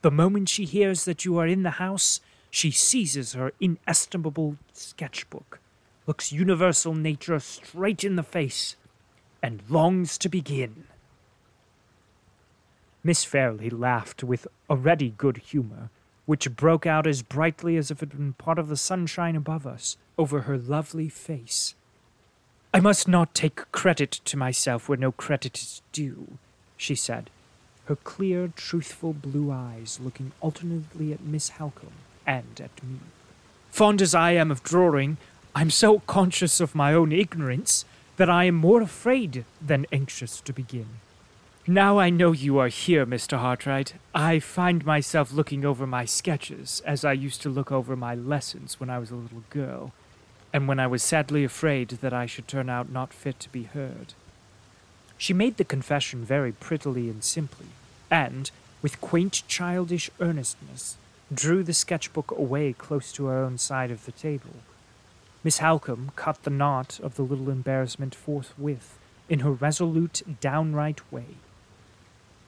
The 0.02 0.10
moment 0.10 0.50
she 0.50 0.66
hears 0.66 1.06
that 1.06 1.26
you 1.26 1.38
are 1.38 1.46
in 1.46 1.62
the 1.62 1.78
house, 1.78 2.22
she 2.52 2.70
seizes 2.70 3.32
her 3.34 3.54
inestimable 3.62 4.58
sketchbook, 4.74 5.60
looks 6.06 6.34
universal 6.34 6.94
nature 6.94 7.40
straight 7.40 8.04
in 8.04 8.18
the 8.18 8.24
face, 8.24 8.76
and 9.42 9.64
longs 9.70 10.18
to 10.18 10.30
begin. 10.30 10.84
Miss 13.04 13.24
Fairlie 13.24 13.70
laughed 13.70 14.24
with 14.24 14.46
a 14.70 14.76
ready 14.76 15.14
good 15.18 15.38
humour, 15.38 15.90
which 16.26 16.56
broke 16.56 16.86
out 16.86 17.08
as 17.08 17.24
brightly 17.24 17.78
as 17.78 17.90
if 17.90 18.04
it 18.04 18.12
had 18.12 18.18
been 18.18 18.34
part 18.34 18.60
of 18.60 18.68
the 18.68 18.78
sunshine 18.78 19.36
above 19.36 19.66
us, 19.66 19.98
over 20.18 20.42
her 20.42 20.58
lovely 20.58 21.10
face. 21.10 21.74
I 22.74 22.80
must 22.80 23.08
not 23.08 23.34
take 23.34 23.72
credit 23.72 24.12
to 24.12 24.38
myself 24.38 24.88
where 24.88 24.98
no 24.98 25.12
credit 25.12 25.58
is 25.58 25.82
due, 25.92 26.38
she 26.78 26.96
said, 26.96 27.30
her 27.86 27.96
clear, 27.96 28.52
truthful 28.56 29.14
blue 29.14 29.52
eyes 29.52 30.00
looking 30.02 30.34
alternately 30.42 31.12
at 31.12 31.22
Miss 31.22 31.50
Halcombe 31.52 31.92
and 32.26 32.60
at 32.62 32.84
me. 32.84 33.00
Fond 33.72 34.02
as 34.02 34.14
I 34.14 34.32
am 34.32 34.52
of 34.52 34.64
drawing, 34.64 35.18
I'm 35.56 35.70
so 35.70 36.00
conscious 36.00 36.60
of 36.60 36.76
my 36.76 36.94
own 36.94 37.12
ignorance 37.12 37.86
that 38.18 38.30
I 38.30 38.46
am 38.46 38.56
more 38.56 38.82
afraid 38.82 39.46
than 39.62 39.86
anxious 39.92 40.42
to 40.42 40.54
begin. 40.54 40.88
Now 41.68 42.00
I 42.00 42.10
know 42.10 42.32
you 42.32 42.58
are 42.58 42.70
here, 42.70 43.06
Mr. 43.06 43.38
Hartright, 43.38 43.94
I 44.16 44.40
find 44.40 44.86
myself 44.86 45.32
looking 45.32 45.64
over 45.64 45.86
my 45.86 46.06
sketches 46.06 46.82
as 46.86 47.06
I 47.06 47.14
used 47.14 47.42
to 47.44 47.50
look 47.50 47.72
over 47.72 47.96
my 47.96 48.16
lessons 48.16 48.80
when 48.80 48.90
I 48.90 48.98
was 48.98 49.12
a 49.12 49.16
little 49.16 49.44
girl, 49.50 49.94
and 50.52 50.68
when 50.68 50.80
I 50.80 50.88
was 50.88 51.04
sadly 51.04 51.44
afraid 51.44 51.90
that 51.90 52.14
I 52.14 52.26
should 52.26 52.48
turn 52.48 52.70
out 52.70 52.92
not 52.92 53.14
fit 53.14 53.40
to 53.42 53.50
be 53.50 53.64
heard. 53.64 54.14
She 55.18 55.34
made 55.34 55.58
the 55.58 55.64
confession 55.64 56.26
very 56.26 56.52
prettily 56.52 57.10
and 57.10 57.24
simply, 57.24 57.68
and, 58.10 58.50
with 58.82 59.00
quaint 59.00 59.44
childish 59.48 60.10
earnestness, 60.20 60.98
drew 61.34 61.64
the 61.64 61.74
sketchbook 61.74 62.32
away 62.32 62.74
close 62.74 63.12
to 63.14 63.26
her 63.26 63.44
own 63.44 63.58
side 63.58 63.92
of 63.92 64.06
the 64.06 64.12
table. 64.12 64.56
Miss 65.44 65.60
Halcombe 65.60 66.12
cut 66.16 66.44
the 66.44 66.50
knot 66.50 67.00
of 67.02 67.16
the 67.16 67.24
little 67.24 67.50
embarrassment 67.50 68.14
forthwith 68.14 69.00
in 69.30 69.40
her 69.40 69.52
resolute, 69.52 70.22
downright 70.42 71.12
way. 71.12 71.38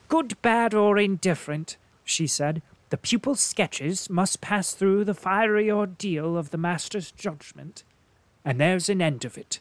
Good, 0.08 0.40
bad, 0.42 0.74
or 0.74 0.98
indifferent, 0.98 1.76
she 2.04 2.26
said, 2.26 2.62
the 2.90 2.98
pupil's 2.98 3.40
sketches 3.40 4.08
must 4.10 4.40
pass 4.40 4.72
through 4.72 5.04
the 5.04 5.14
fiery 5.14 5.70
ordeal 5.70 6.36
of 6.36 6.50
the 6.50 6.58
master's 6.58 7.10
judgment, 7.10 7.82
and 8.44 8.60
there's 8.60 8.88
an 8.88 9.02
end 9.02 9.24
of 9.24 9.38
it. 9.38 9.60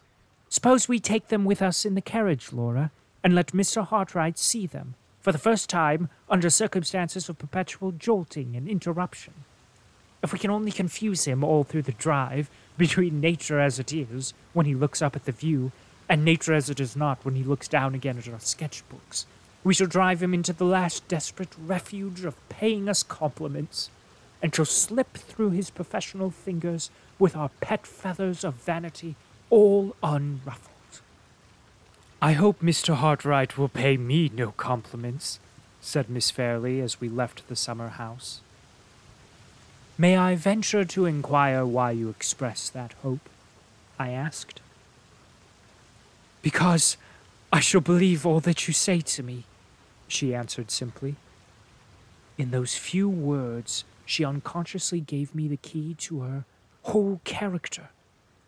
Suppose 0.49 0.87
we 0.87 0.99
take 0.99 1.29
them 1.29 1.45
with 1.45 1.61
us 1.61 1.85
in 1.85 1.95
the 1.95 2.01
carriage, 2.01 2.53
Laura, 2.53 2.91
and 3.23 3.33
let 3.33 3.47
Mr. 3.47 3.87
Hartright 3.87 4.37
see 4.37 4.67
them, 4.67 4.95
for 5.23 5.31
the 5.31 5.39
first 5.39 5.69
time 5.69 6.09
under 6.29 6.49
circumstances 6.49 7.29
of 7.29 7.39
perpetual 7.39 7.93
jolting 7.93 8.55
and 8.57 8.67
interruption. 8.67 9.33
If 10.21 10.33
we 10.33 10.39
can 10.39 10.51
only 10.51 10.71
confuse 10.71 11.23
him 11.23 11.43
all 11.43 11.63
through 11.63 11.83
the 11.83 11.93
drive, 11.93 12.49
between 12.77 13.21
nature 13.21 13.59
as 13.59 13.79
it 13.79 13.93
is, 13.93 14.33
when 14.51 14.65
he 14.65 14.75
looks 14.75 15.01
up 15.01 15.15
at 15.15 15.23
the 15.23 15.31
view, 15.31 15.71
and 16.09 16.25
nature 16.25 16.53
as 16.53 16.69
it 16.69 16.81
is 16.81 16.97
not 16.97 17.23
when 17.23 17.35
he 17.35 17.43
looks 17.43 17.69
down 17.69 17.95
again 17.95 18.17
at 18.17 18.27
our 18.27 18.35
sketchbooks, 18.35 19.25
we 19.63 19.73
shall 19.73 19.87
drive 19.87 20.21
him 20.21 20.33
into 20.33 20.51
the 20.51 20.65
last 20.65 21.07
desperate 21.07 21.55
refuge 21.57 22.25
of 22.25 22.35
paying 22.49 22.89
us 22.89 23.01
compliments, 23.01 23.89
and 24.41 24.53
shall 24.53 24.65
slip 24.65 25.13
through 25.13 25.51
his 25.51 25.69
professional 25.69 26.31
fingers 26.31 26.89
with 27.17 27.33
our 27.33 27.49
pet 27.61 27.87
feathers 27.87 28.43
of 28.43 28.55
vanity 28.55 29.15
all 29.49 29.95
unruffled. 30.03 30.72
I 32.23 32.31
hope 32.31 32.61
Mr. 32.61 32.95
Hartright 32.95 33.57
will 33.57 33.67
pay 33.67 33.97
me 33.97 34.31
no 34.33 34.51
compliments, 34.51 35.41
said 35.81 36.09
Miss 36.09 36.31
Fairlie 36.31 36.79
as 36.79 37.01
we 37.01 37.09
left 37.09 37.45
the 37.49 37.55
summer 37.57 37.89
house. 37.89 38.39
May 39.97 40.15
I 40.15 40.35
venture 40.35 40.85
to 40.85 41.05
inquire 41.05 41.65
why 41.65 41.91
you 41.91 42.07
express 42.07 42.69
that 42.69 42.93
hope? 43.03 43.27
I 43.99 44.11
asked. 44.11 44.61
Because 46.41 46.95
I 47.51 47.59
shall 47.59 47.81
believe 47.81 48.25
all 48.25 48.39
that 48.39 48.69
you 48.69 48.73
say 48.73 49.01
to 49.01 49.21
me, 49.21 49.43
she 50.07 50.33
answered 50.33 50.71
simply. 50.71 51.17
In 52.37 52.51
those 52.51 52.75
few 52.75 53.09
words, 53.09 53.83
she 54.05 54.23
unconsciously 54.23 55.01
gave 55.01 55.35
me 55.35 55.49
the 55.49 55.57
key 55.57 55.93
to 55.95 56.21
her 56.21 56.45
whole 56.83 57.19
character, 57.25 57.89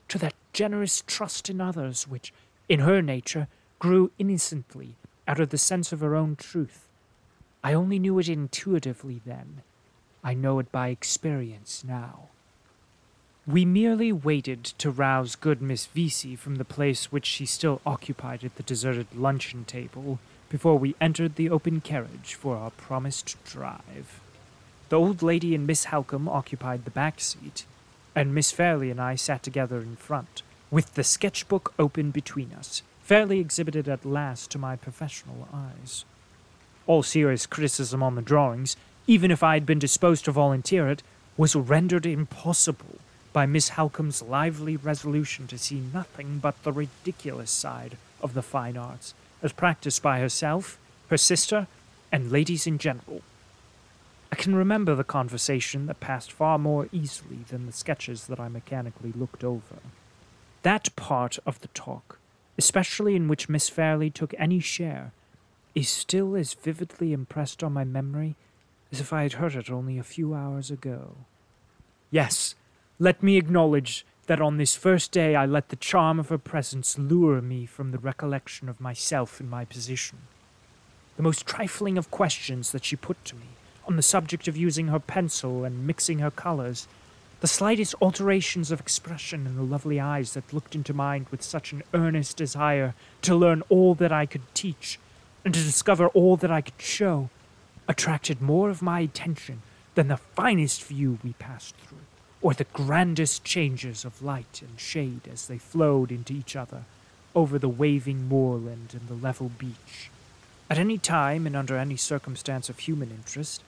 to 0.08 0.18
that 0.20 0.34
generous 0.54 1.04
trust 1.06 1.50
in 1.50 1.60
others 1.60 2.08
which, 2.08 2.32
in 2.70 2.80
her 2.80 3.02
nature, 3.02 3.50
grew 3.80 4.12
innocently 4.18 4.96
out 5.28 5.40
of 5.40 5.50
the 5.50 5.58
sense 5.58 5.92
of 5.92 6.00
her 6.02 6.16
own 6.16 6.36
truth. 6.36 6.88
I 7.64 7.74
only 7.74 8.00
knew 8.00 8.20
it 8.20 8.30
intuitively 8.30 9.22
then. 9.26 9.62
I 10.24 10.34
know 10.34 10.60
it 10.60 10.72
by 10.72 10.90
experience 10.90 11.84
now. 11.88 12.30
We 13.48 13.64
merely 13.64 14.12
waited 14.12 14.64
to 14.64 14.90
rouse 14.90 15.36
good 15.36 15.62
Miss 15.62 15.86
Vesey 15.86 16.36
from 16.36 16.56
the 16.56 16.66
place 16.66 17.12
which 17.12 17.26
she 17.26 17.46
still 17.46 17.80
occupied 17.86 18.44
at 18.44 18.56
the 18.56 18.64
deserted 18.64 19.08
luncheon 19.16 19.66
table 19.66 20.20
before 20.50 20.80
we 20.80 20.96
entered 21.00 21.36
the 21.36 21.50
open 21.50 21.82
carriage 21.82 22.34
for 22.34 22.56
our 22.56 22.72
promised 22.72 23.36
drive. 23.44 24.20
The 24.90 24.98
old 24.98 25.22
lady 25.22 25.54
and 25.54 25.68
Miss 25.68 25.86
Halcombe 25.86 26.28
occupied 26.28 26.86
the 26.86 26.92
back 26.92 27.20
seat, 27.20 27.66
and 28.16 28.34
Miss 28.34 28.52
Fairlie 28.52 28.92
and 28.92 29.02
I 29.02 29.16
sat 29.16 29.44
together 29.44 29.80
in 29.80 29.96
front, 29.96 30.42
with 30.72 30.94
the 30.94 31.04
sketchbook 31.04 31.74
open 31.78 32.12
between 32.12 32.52
us, 32.54 32.82
fairly 33.06 33.39
exhibited 33.39 33.88
at 33.88 34.04
last 34.04 34.50
to 34.50 34.58
my 34.58 34.76
professional 34.76 35.48
eyes. 35.54 36.06
All 36.88 37.04
serious 37.04 37.46
criticism 37.46 38.02
on 38.02 38.15
the 38.15 38.22
drawings, 38.24 38.76
even 39.06 39.30
if 39.30 39.44
I 39.44 39.54
had 39.54 39.65
been 39.65 39.78
disposed 39.78 40.26
to 40.26 40.32
volunteer 40.32 40.88
it, 40.88 41.04
was 41.38 41.56
rendered 41.56 42.08
impossible 42.08 42.98
by 43.32 43.46
Miss 43.46 43.70
Halcombe's 43.70 44.24
lively 44.24 44.76
resolution 44.76 45.46
to 45.48 45.58
see 45.60 45.84
nothing 45.94 46.39
but 46.39 46.63
the 46.63 46.72
ridiculous 46.72 47.52
side 47.52 47.96
of 48.22 48.34
the 48.34 48.41
fine 48.41 48.76
arts 48.76 49.13
as 49.44 49.52
practiced 49.52 50.02
by 50.02 50.20
herself, 50.20 50.80
her 51.10 51.18
sister, 51.18 51.68
and 52.12 52.32
ladies 52.32 52.65
in 52.65 52.80
general. 52.80 53.22
I 54.32 54.36
can 54.36 54.56
remember 54.56 54.96
the 54.96 55.04
conversation 55.04 55.86
that 55.86 56.00
passed 56.00 56.32
far 56.32 56.58
more 56.58 56.89
easily 56.91 57.41
than 57.50 57.68
the 57.68 57.72
sketches 57.72 58.26
that 58.26 58.39
I 58.39 58.48
mechanically 58.48 59.12
looked 59.12 59.44
over. 59.44 59.76
That 60.63 60.96
part 60.96 61.38
of 61.46 61.60
the 61.60 61.68
talk, 61.68 62.18
especially 62.58 63.15
in 63.15 63.28
which 63.28 63.50
Miss 63.50 63.70
Fairlie 63.70 64.10
took 64.10 64.34
any 64.38 64.60
share, 64.60 65.12
is 65.74 65.89
still 65.89 66.36
as 66.36 66.54
vividly 66.54 67.12
impressed 67.12 67.63
on 67.63 67.74
my 67.74 67.84
memory 67.84 68.36
as 68.91 69.02
if 69.02 69.12
I 69.12 69.24
had 69.24 69.34
heard 69.34 69.56
it 69.56 69.70
only 69.70 69.98
a 69.98 70.04
few 70.04 70.34
hours 70.34 70.72
ago. 70.72 71.15
Yes, 72.12 72.56
let 72.98 73.22
me 73.22 73.36
acknowledge 73.38 74.06
that 74.28 74.41
on 74.41 74.58
this 74.58 74.76
first 74.76 75.12
day 75.12 75.36
I 75.36 75.46
let 75.46 75.70
the 75.70 75.76
charm 75.76 76.20
of 76.20 76.30
her 76.30 76.38
presence 76.38 76.98
lure 76.98 77.41
me 77.41 77.65
from 77.65 77.91
the 77.91 77.98
recollection 77.98 78.70
of 78.70 78.80
myself 78.80 79.39
and 79.39 79.50
my 79.50 79.65
position. 79.65 80.20
The 81.18 81.24
most 81.24 81.46
trifling 81.46 81.98
of 81.98 82.12
questions 82.12 82.72
that 82.72 82.86
she 82.86 82.96
put 82.96 83.24
to 83.26 83.36
me 83.36 83.48
on 83.88 83.98
the 83.98 84.02
subject 84.02 84.48
of 84.48 84.58
using 84.58 84.88
her 84.88 85.00
pencil 85.00 85.63
and 85.63 85.86
mixing 85.86 86.20
her 86.20 86.32
colors, 86.32 86.88
the 87.41 87.48
slightest 87.48 87.95
alterations 88.02 88.71
of 88.71 88.80
expression 88.80 89.45
in 89.45 89.56
the 89.56 89.62
lovely 89.62 90.00
eyes 90.00 90.34
that 90.34 90.54
looked 90.54 90.76
into 90.76 90.93
mine 90.93 91.28
with 91.32 91.41
such 91.41 91.71
an 91.71 91.84
earnest 91.93 92.38
desire 92.38 92.93
to 93.21 93.36
learn 93.36 93.62
all 93.69 93.93
that 93.95 94.12
I 94.12 94.26
could 94.26 94.41
teach 94.54 95.00
and 95.43 95.54
to 95.54 95.63
discover 95.63 96.08
all 96.10 96.38
that 96.38 96.52
I 96.52 96.62
could 96.62 96.82
show, 96.82 97.30
attracted 97.88 98.41
more 98.41 98.69
of 98.69 98.82
my 98.82 99.02
attention 99.02 99.62
than 99.93 100.08
the 100.08 100.17
finest 100.17 100.84
view 100.84 101.19
we 101.24 101.34
passed 101.34 101.76
through 101.76 102.00
or 102.45 102.54
the 102.54 102.65
grandest 102.65 103.43
changes 103.43 104.06
of 104.06 104.21
light 104.21 104.62
and 104.62 104.80
shade 104.80 105.21
as 105.32 105.48
they 105.48 105.58
flowed 105.58 106.12
into 106.12 106.32
each 106.32 106.56
other 106.56 106.84
over 107.34 107.58
the 107.58 107.67
waving 107.67 108.28
moorland 108.28 108.93
and 108.93 109.08
the 109.08 109.26
level 109.26 109.50
beach. 109.58 110.12
At 110.69 110.78
any 110.78 111.00
time 111.00 111.48
and 111.48 111.56
under 111.56 111.76
any 111.76 111.98
circumstance 111.98 112.69
of 112.69 112.78
human 112.78 113.10
interest, 113.10 113.63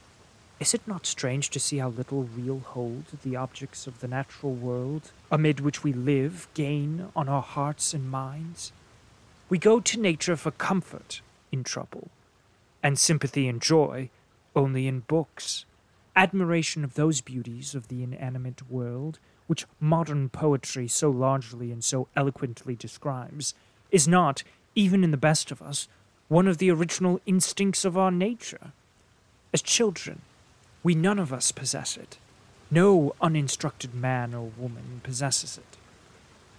is 0.59 0.73
it 0.73 0.87
not 0.87 1.05
strange 1.05 1.49
to 1.51 1.59
see 1.59 1.77
how 1.77 1.89
little 1.89 2.23
real 2.23 2.59
hold 2.59 3.05
the 3.23 3.35
objects 3.35 3.87
of 3.87 3.99
the 3.99 4.07
natural 4.07 4.53
world, 4.53 5.11
amid 5.31 5.59
which 5.59 5.83
we 5.83 5.93
live, 5.93 6.47
gain 6.53 7.09
on 7.15 7.29
our 7.29 7.41
hearts 7.41 7.93
and 7.93 8.09
minds? 8.09 8.71
We 9.49 9.57
go 9.57 9.79
to 9.79 9.99
nature 9.99 10.35
for 10.35 10.51
comfort 10.51 11.21
in 11.51 11.63
trouble, 11.63 12.09
and 12.81 12.97
sympathy 12.97 13.47
and 13.47 13.61
joy 13.61 14.09
only 14.55 14.87
in 14.87 15.01
books 15.01 15.65
admiration 16.17 16.83
of 16.83 16.95
those 16.95 17.21
beauties 17.21 17.75
of 17.75 17.87
the 17.87 18.01
inanimate 18.01 18.69
world 18.71 19.19
which 19.45 19.67
modern 19.79 20.27
poetry 20.27 20.87
so 20.87 21.09
largely 21.09 21.71
and 21.71 21.83
so 21.83 22.07
eloquently 22.15 22.75
describes, 22.75 23.53
is 23.91 24.07
not, 24.07 24.43
even 24.75 25.03
in 25.03 25.11
the 25.11 25.15
best 25.15 25.51
of 25.51 25.61
us, 25.61 25.87
one 26.27 26.47
of 26.47 26.57
the 26.57 26.71
original 26.71 27.21
instincts 27.25 27.85
of 27.85 27.97
our 27.97 28.11
nature. 28.11 28.73
As 29.53 29.61
children, 29.61 30.21
we 30.83 30.95
none 30.95 31.19
of 31.19 31.33
us 31.33 31.51
possess 31.51 31.97
it. 31.97 32.17
No 32.69 33.15
uninstructed 33.21 33.93
man 33.93 34.33
or 34.33 34.51
woman 34.57 35.01
possesses 35.03 35.57
it. 35.57 35.77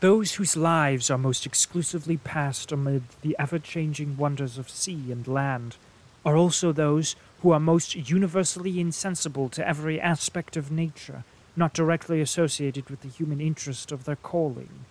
Those 0.00 0.34
whose 0.34 0.56
lives 0.56 1.10
are 1.10 1.18
most 1.18 1.44
exclusively 1.44 2.16
passed 2.16 2.70
amid 2.70 3.02
the 3.22 3.36
ever 3.38 3.58
changing 3.58 4.16
wonders 4.16 4.56
of 4.56 4.70
sea 4.70 5.10
and 5.10 5.26
land 5.26 5.76
are 6.24 6.36
also 6.36 6.72
those 6.72 7.16
who 7.42 7.50
are 7.50 7.60
most 7.60 7.94
universally 7.94 8.80
insensible 8.80 9.48
to 9.50 9.66
every 9.66 10.00
aspect 10.00 10.56
of 10.56 10.70
nature 10.70 11.24
not 11.58 11.74
directly 11.74 12.20
associated 12.20 12.88
with 12.88 13.00
the 13.00 13.08
human 13.08 13.40
interest 13.40 13.90
of 13.90 14.04
their 14.04 14.16
calling. 14.16 14.84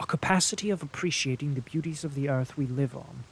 A 0.00 0.06
capacity 0.06 0.68
of 0.68 0.82
appreciating 0.82 1.54
the 1.54 1.60
beauties 1.60 2.04
of 2.04 2.14
the 2.14 2.28
earth 2.28 2.58
we 2.58 2.66
live 2.66 2.94
on 2.96 3.24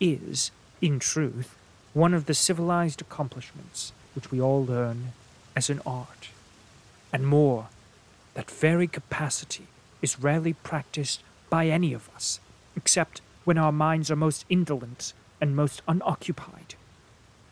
is, 0.00 0.50
in 0.82 0.98
truth, 0.98 1.56
one 1.94 2.12
of 2.12 2.26
the 2.26 2.34
civilized 2.34 3.00
accomplishments 3.00 3.92
which 4.14 4.30
we 4.30 4.40
all 4.40 4.64
learn 4.64 5.12
as 5.56 5.70
an 5.70 5.80
art. 5.86 6.28
And 7.12 7.26
more, 7.26 7.68
that 8.34 8.50
very 8.50 8.86
capacity 8.86 9.66
is 10.02 10.20
rarely 10.20 10.52
practiced 10.52 11.22
by 11.48 11.66
any 11.66 11.92
of 11.92 12.08
us, 12.14 12.40
except 12.76 13.20
when 13.44 13.58
our 13.58 13.72
minds 13.72 14.10
are 14.10 14.16
most 14.16 14.44
indolent 14.48 15.12
and 15.40 15.56
most 15.56 15.82
unoccupied. 15.88 16.74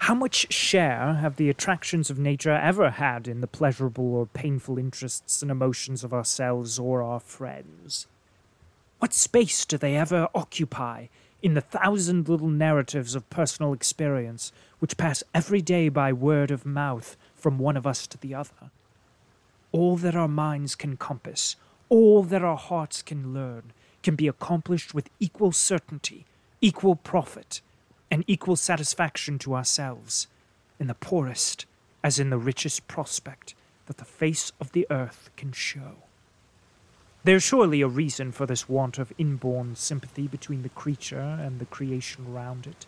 How 0.03 0.15
much 0.15 0.53
share 0.53 1.15
have 1.15 1.37
the 1.37 1.51
attractions 1.51 2.09
of 2.09 2.19
nature 2.19 2.53
ever 2.53 2.91
had 2.91 3.27
in 3.27 3.41
the 3.41 3.47
pleasurable 3.47 4.15
or 4.15 4.27
painful 4.27 4.79
interests 4.79 5.43
and 5.43 5.51
emotions 5.51 6.05
of 6.05 6.15
ourselves 6.15 6.79
or 6.79 7.03
our 7.03 7.21
friends? 7.21 8.07
What 8.99 9.15
space 9.15 9.65
do 9.65 9.79
they 9.79 9.95
ever 9.95 10.29
occupy 10.35 11.07
in 11.41 11.55
the 11.55 11.61
thousand 11.61 12.29
little 12.29 12.49
narratives 12.49 13.15
of 13.15 13.31
personal 13.31 13.73
experience 13.73 14.51
which 14.81 14.97
pass 14.97 15.23
every 15.33 15.63
day 15.63 15.89
by 15.89 16.13
word 16.13 16.51
of 16.51 16.67
mouth 16.67 17.17
from 17.37 17.59
one 17.59 17.77
of 17.77 17.87
us 17.87 18.09
to 18.09 18.19
the 18.19 18.35
other? 18.35 18.73
All 19.71 19.97
that 19.99 20.17
our 20.17 20.27
minds 20.27 20.75
can 20.75 20.97
compass, 20.97 21.55
all 21.89 22.25
that 22.25 22.43
our 22.43 22.57
hearts 22.57 23.03
can 23.03 23.33
learn, 23.33 23.73
can 24.03 24.17
be 24.17 24.27
accomplished 24.27 24.95
with 24.95 25.11
equal 25.21 25.53
certainty, 25.53 26.27
equal 26.61 26.97
profit, 26.97 27.61
and 28.11 28.25
equal 28.27 28.57
satisfaction 28.57 29.39
to 29.39 29.55
ourselves, 29.55 30.27
in 30.81 30.89
the 30.89 30.95
poorest 30.95 31.67
as 32.03 32.19
in 32.19 32.31
the 32.31 32.39
richest 32.39 32.89
prospect 32.89 33.55
that 33.87 33.99
the 33.99 34.05
face 34.05 34.51
of 34.61 34.73
the 34.73 34.89
earth 34.91 35.31
can 35.37 35.53
show. 35.53 36.08
There's 37.25 37.43
surely 37.43 37.81
a 37.83 37.89
reason 37.89 38.33
for 38.33 38.47
this 38.47 38.69
want 38.69 38.99
of 38.99 39.13
inborn 39.19 39.77
sympathy 39.77 40.27
between 40.27 40.63
the 40.63 40.69
creature 40.71 41.19
and 41.19 41.59
the 41.59 41.67
creation 41.67 42.27
around 42.29 42.67
it. 42.67 42.87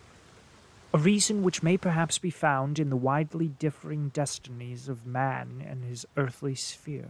A 0.93 0.97
reason 0.97 1.43
which 1.43 1.63
may 1.63 1.77
perhaps 1.77 2.17
be 2.17 2.31
found 2.31 2.79
in 2.79 2.89
the 2.89 2.95
widely 2.95 3.47
differing 3.47 4.09
destinies 4.09 4.89
of 4.89 5.05
man 5.05 5.63
and 5.65 5.83
his 5.83 6.05
earthly 6.17 6.55
sphere. 6.55 7.09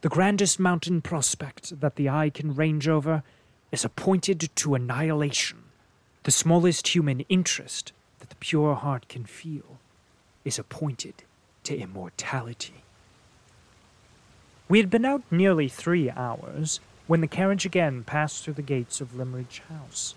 The 0.00 0.08
grandest 0.08 0.58
mountain 0.58 1.02
prospect 1.02 1.80
that 1.80 1.96
the 1.96 2.08
eye 2.08 2.30
can 2.30 2.54
range 2.54 2.88
over 2.88 3.22
is 3.72 3.84
appointed 3.84 4.48
to 4.54 4.74
annihilation 4.74 5.64
the 6.24 6.30
smallest 6.30 6.88
human 6.88 7.20
interest 7.30 7.92
that 8.18 8.28
the 8.28 8.36
pure 8.36 8.74
heart 8.74 9.08
can 9.08 9.24
feel 9.24 9.78
is 10.44 10.58
appointed 10.58 11.14
to 11.64 11.76
immortality. 11.76 12.84
We 14.70 14.78
had 14.78 14.88
been 14.88 15.04
out 15.04 15.24
nearly 15.32 15.68
three 15.68 16.10
hours 16.10 16.78
when 17.08 17.20
the 17.20 17.26
carriage 17.26 17.66
again 17.66 18.04
passed 18.04 18.44
through 18.44 18.54
the 18.54 18.62
gates 18.62 19.00
of 19.00 19.16
Limmeridge 19.16 19.62
House. 19.68 20.14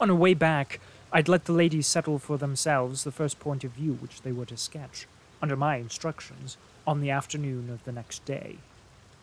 On 0.00 0.08
our 0.08 0.14
way 0.14 0.34
back, 0.34 0.78
I'd 1.12 1.26
let 1.26 1.46
the 1.46 1.52
ladies 1.52 1.88
settle 1.88 2.20
for 2.20 2.38
themselves 2.38 3.02
the 3.02 3.10
first 3.10 3.40
point 3.40 3.64
of 3.64 3.72
view 3.72 3.94
which 3.94 4.22
they 4.22 4.30
were 4.30 4.46
to 4.46 4.56
sketch, 4.56 5.08
under 5.42 5.56
my 5.56 5.78
instructions, 5.78 6.58
on 6.86 7.00
the 7.00 7.10
afternoon 7.10 7.70
of 7.70 7.82
the 7.82 7.90
next 7.90 8.24
day. 8.24 8.58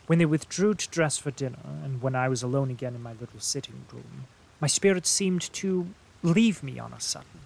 When 0.07 0.19
they 0.19 0.25
withdrew 0.25 0.73
to 0.73 0.89
dress 0.89 1.17
for 1.17 1.31
dinner, 1.31 1.63
and 1.81 2.01
when 2.01 2.13
I 2.13 2.27
was 2.27 2.43
alone 2.43 2.69
again 2.69 2.95
in 2.95 3.01
my 3.01 3.13
little 3.13 3.39
sitting 3.39 3.85
room, 3.93 4.25
my 4.59 4.67
spirits 4.67 5.09
seemed 5.09 5.53
to 5.53 5.87
leave 6.21 6.61
me 6.61 6.77
on 6.77 6.91
a 6.91 6.99
sudden. 6.99 7.39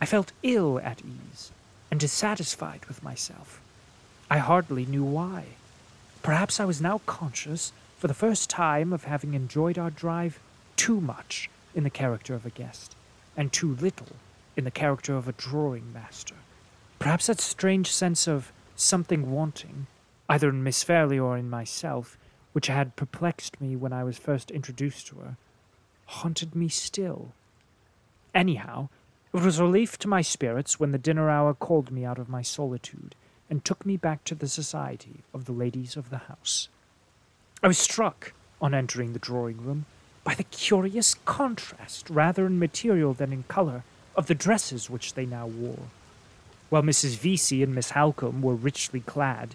I 0.00 0.06
felt 0.06 0.30
ill 0.44 0.78
at 0.78 1.00
ease 1.00 1.50
and 1.90 1.98
dissatisfied 1.98 2.84
with 2.86 3.02
myself. 3.02 3.60
I 4.30 4.38
hardly 4.38 4.86
knew 4.86 5.02
why. 5.02 5.46
Perhaps 6.22 6.60
I 6.60 6.64
was 6.64 6.80
now 6.80 7.00
conscious, 7.04 7.72
for 7.98 8.06
the 8.06 8.14
first 8.14 8.48
time, 8.48 8.92
of 8.92 9.04
having 9.04 9.34
enjoyed 9.34 9.76
our 9.76 9.90
drive 9.90 10.38
too 10.76 11.00
much 11.00 11.50
in 11.74 11.82
the 11.82 11.90
character 11.90 12.34
of 12.34 12.46
a 12.46 12.50
guest, 12.50 12.94
and 13.36 13.52
too 13.52 13.74
little 13.74 14.14
in 14.56 14.62
the 14.62 14.70
character 14.70 15.16
of 15.16 15.26
a 15.26 15.32
drawing 15.32 15.92
master. 15.92 16.36
Perhaps 17.00 17.26
that 17.26 17.40
strange 17.40 17.90
sense 17.90 18.28
of 18.28 18.52
something 18.76 19.32
wanting, 19.32 19.88
either 20.28 20.48
in 20.48 20.62
Miss 20.62 20.84
Fairlie 20.84 21.18
or 21.18 21.36
in 21.36 21.50
myself, 21.50 22.16
which 22.52 22.68
had 22.68 22.94
perplexed 22.94 23.60
me 23.60 23.74
when 23.74 23.92
I 23.92 24.04
was 24.04 24.16
first 24.16 24.52
introduced 24.52 25.08
to 25.08 25.16
her, 25.16 25.36
haunted 26.06 26.54
me 26.54 26.68
still. 26.68 27.32
Anyhow, 28.32 28.90
it 29.32 29.40
was 29.40 29.58
a 29.58 29.64
relief 29.64 29.98
to 29.98 30.08
my 30.08 30.22
spirits 30.22 30.78
when 30.78 30.92
the 30.92 30.98
dinner 30.98 31.28
hour 31.28 31.52
called 31.52 31.90
me 31.90 32.04
out 32.04 32.18
of 32.18 32.28
my 32.28 32.42
solitude 32.42 33.16
and 33.50 33.64
took 33.64 33.84
me 33.84 33.96
back 33.96 34.24
to 34.24 34.34
the 34.34 34.48
society 34.48 35.24
of 35.34 35.44
the 35.44 35.52
ladies 35.52 35.96
of 35.96 36.10
the 36.10 36.18
house. 36.18 36.68
I 37.62 37.68
was 37.68 37.78
struck, 37.78 38.32
on 38.60 38.74
entering 38.74 39.12
the 39.12 39.18
drawing 39.18 39.64
room, 39.64 39.86
by 40.24 40.34
the 40.34 40.44
curious 40.44 41.14
contrast, 41.24 42.08
rather 42.08 42.46
in 42.46 42.58
material 42.58 43.12
than 43.12 43.32
in 43.32 43.44
colour, 43.48 43.84
of 44.14 44.26
the 44.26 44.34
dresses 44.34 44.88
which 44.88 45.14
they 45.14 45.26
now 45.26 45.46
wore. 45.46 45.88
While 46.70 46.82
Mrs. 46.82 47.16
Vesey 47.16 47.62
and 47.62 47.74
Miss 47.74 47.90
Halcombe 47.90 48.40
were 48.40 48.54
richly 48.54 49.00
clad, 49.00 49.54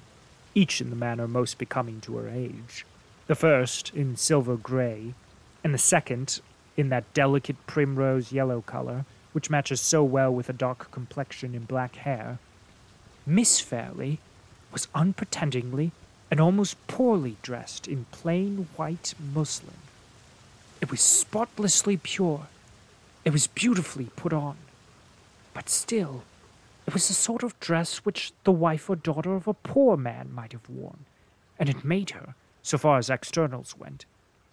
each 0.53 0.81
in 0.81 0.89
the 0.89 0.95
manner 0.95 1.27
most 1.27 1.57
becoming 1.57 2.01
to 2.01 2.17
her 2.17 2.29
age, 2.29 2.85
the 3.27 3.35
first 3.35 3.93
in 3.93 4.15
silver 4.15 4.55
grey, 4.55 5.13
and 5.63 5.73
the 5.73 5.79
second 5.79 6.39
in 6.75 6.89
that 6.89 7.13
delicate 7.13 7.57
primrose 7.65 8.31
yellow 8.31 8.61
color, 8.61 9.05
which 9.33 9.49
matches 9.49 9.81
so 9.81 10.03
well 10.03 10.33
with 10.33 10.49
a 10.49 10.53
dark 10.53 10.91
complexion 10.91 11.55
and 11.55 11.67
black 11.67 11.95
hair, 11.97 12.39
Miss 13.29 13.59
Fairlie 13.59 14.19
was 14.71 14.87
unpretendingly 14.95 15.91
and 16.31 16.39
almost 16.39 16.87
poorly 16.87 17.35
dressed 17.41 17.85
in 17.85 18.05
plain 18.05 18.69
white 18.77 19.15
muslin. 19.19 19.75
It 20.79 20.89
was 20.89 21.01
spotlessly 21.01 21.97
pure. 21.97 22.47
It 23.25 23.33
was 23.33 23.47
beautifully 23.47 24.05
put 24.15 24.31
on. 24.31 24.55
But 25.53 25.67
still, 25.67 26.23
it 26.85 26.93
was 26.93 27.09
the 27.09 27.13
sort 27.13 27.43
of 27.43 27.59
dress 27.59 27.97
which 28.05 28.31
the 28.45 28.51
wife 28.53 28.89
or 28.89 28.95
daughter 28.95 29.35
of 29.35 29.45
a 29.45 29.53
poor 29.53 29.97
man 29.97 30.33
might 30.33 30.53
have 30.53 30.69
worn, 30.69 31.03
and 31.59 31.67
it 31.67 31.83
made 31.83 32.11
her, 32.11 32.33
so 32.63 32.77
far 32.77 32.97
as 32.97 33.09
externals 33.09 33.75
went, 33.77 34.05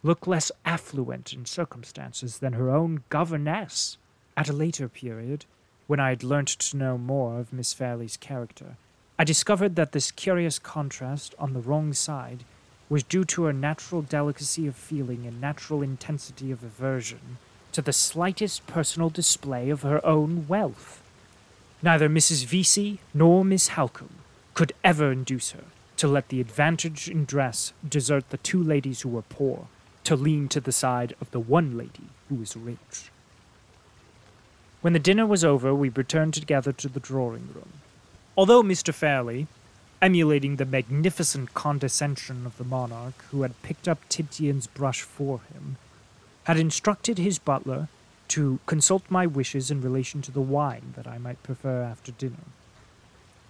look 0.03 0.27
less 0.27 0.51
affluent 0.65 1.33
in 1.33 1.45
circumstances 1.45 2.39
than 2.39 2.55
her 2.55 2.71
own 2.71 3.05
governess. 3.09 3.99
At 4.37 4.49
a 4.49 4.53
later 4.53 4.89
period, 4.89 5.45
when 5.87 6.01
I 6.01 6.11
had 6.11 6.25
learnt 6.25 6.49
to 6.49 6.77
know 6.77 6.97
more 6.97 7.39
of 7.39 7.53
Miss 7.53 7.73
Fairlie's 7.73 8.17
character, 8.17 8.77
I 9.19 9.25
discovered 9.25 9.77
that 9.77 9.93
this 9.93 10.11
curious 10.11 10.59
contrast 10.59 11.35
on 11.39 11.53
the 11.53 11.61
wrong 11.61 11.93
side 11.93 12.45
was 12.89 13.03
due 13.03 13.25
to 13.25 13.45
her 13.45 13.53
natural 13.53 14.03
delicacy 14.03 14.67
of 14.67 14.77
feeling 14.77 15.27
and 15.27 15.41
natural 15.41 15.83
intensity 15.83 16.51
of 16.51 16.63
aversion 16.63 17.39
to 17.73 17.83
the 17.83 17.93
slightest 17.93 18.67
personal 18.67 19.11
display 19.11 19.71
of 19.71 19.83
her 19.83 20.05
own 20.05 20.47
wealth. 20.49 21.03
Neither 21.83 22.09
Mrs. 22.09 22.45
Vesey 22.45 23.01
nor 23.13 23.45
Miss 23.45 23.69
Halcombe 23.69 24.21
could 24.55 24.73
ever 24.83 25.13
induce 25.13 25.51
her 25.51 25.65
to 25.97 26.09
let 26.09 26.29
the 26.29 26.41
advantage 26.41 27.09
in 27.09 27.25
dress 27.25 27.73
desert 27.87 28.31
the 28.31 28.39
two 28.39 28.63
ladies 28.63 29.03
who 29.03 29.09
were 29.09 29.23
poor, 29.23 29.67
to 30.05 30.17
lean 30.17 30.49
to 30.49 30.61
the 30.61 30.73
side 30.73 31.15
of 31.21 31.31
the 31.31 31.41
one 31.41 31.77
lady 31.77 32.09
who 32.29 32.37
was 32.37 32.57
rich. 32.57 33.11
When 34.85 34.93
the 34.93 34.99
dinner 34.99 35.27
was 35.27 35.43
over, 35.43 35.75
we 35.75 35.89
returned 35.89 36.35
together 36.35 36.71
to 36.71 36.91
the 36.91 37.01
drawing 37.01 37.49
room. 37.55 37.73
Although 38.37 38.63
Mr. 38.63 38.93
Fairlie, 38.93 39.47
emulating 40.03 40.57
the 40.57 40.67
magnificent 40.67 41.55
condescension 41.55 42.45
of 42.45 42.59
the 42.59 42.65
monarch 42.65 43.25
who 43.31 43.41
had 43.41 43.63
picked 43.63 43.89
up 43.89 44.07
Titian's 44.11 44.67
brush 44.67 45.01
for 45.01 45.41
him, 45.55 45.79
had 46.43 46.59
instructed 46.59 47.17
his 47.17 47.39
butler 47.39 47.89
to 48.29 48.61
consult 48.67 49.05
my 49.09 49.27
wishes 49.27 49.71
in 49.71 49.81
relation 49.81 50.21
to 50.21 50.31
the 50.31 50.43
wine 50.43 50.93
that 50.97 51.07
I 51.07 51.17
might 51.17 51.43
prefer 51.43 51.83
after 51.83 52.13
dinner. 52.13 52.45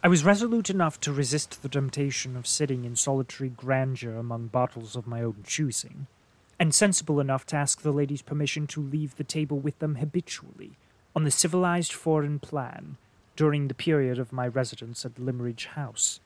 I 0.04 0.06
was 0.06 0.24
resolute 0.24 0.70
enough 0.70 1.00
to 1.00 1.12
resist 1.12 1.64
the 1.64 1.68
temptation 1.68 2.36
of 2.36 2.46
sitting 2.46 2.84
in 2.84 2.94
solitary 2.94 3.48
grandeur 3.48 4.14
among 4.14 4.52
bottles 4.52 4.94
of 4.94 5.08
my 5.08 5.20
own 5.20 5.42
choosing, 5.44 6.06
and 6.60 6.72
sensible 6.72 7.18
enough 7.18 7.44
to 7.46 7.56
ask 7.56 7.82
the 7.82 7.92
ladies' 7.92 8.22
permission 8.22 8.68
to 8.68 8.80
leave 8.80 9.16
the 9.16 9.24
table 9.24 9.58
with 9.58 9.76
them 9.80 9.96
habitually, 9.96 10.76
on 11.14 11.24
the 11.24 11.30
civilized 11.30 11.92
foreign 11.92 12.38
plan, 12.38 12.96
during 13.36 13.68
the 13.68 13.74
period 13.74 14.18
of 14.18 14.32
my 14.32 14.46
residence 14.46 15.04
at 15.04 15.18
Limmeridge 15.18 15.66
House. 15.66 16.20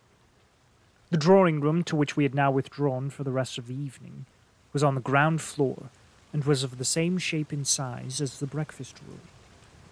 The 1.10 1.16
drawing 1.16 1.60
room, 1.60 1.82
to 1.84 1.96
which 1.96 2.16
we 2.16 2.24
had 2.24 2.34
now 2.34 2.50
withdrawn 2.50 3.10
for 3.10 3.24
the 3.24 3.30
rest 3.30 3.58
of 3.58 3.66
the 3.66 3.74
evening, 3.74 4.26
was 4.72 4.82
on 4.82 4.94
the 4.94 5.00
ground 5.00 5.40
floor 5.40 5.90
and 6.32 6.44
was 6.44 6.62
of 6.62 6.76
the 6.78 6.84
same 6.84 7.16
shape 7.18 7.52
and 7.52 7.66
size 7.66 8.20
as 8.20 8.38
the 8.38 8.46
breakfast 8.46 9.00
room. 9.06 9.20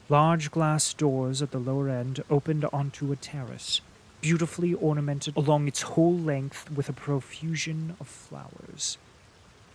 Large 0.09 0.50
glass 0.50 0.92
doors 0.92 1.40
at 1.40 1.50
the 1.50 1.59
lower 1.59 1.88
end 1.88 2.22
opened 2.30 2.64
onto 2.66 3.11
a 3.11 3.16
terrace, 3.16 3.80
beautifully 4.20 4.74
ornamented 4.74 5.37
along 5.37 5.66
its 5.66 5.82
whole 5.82 6.16
length 6.16 6.70
with 6.70 6.88
a 6.88 6.92
profusion 6.92 7.96
of 7.98 8.06
flowers. 8.06 8.98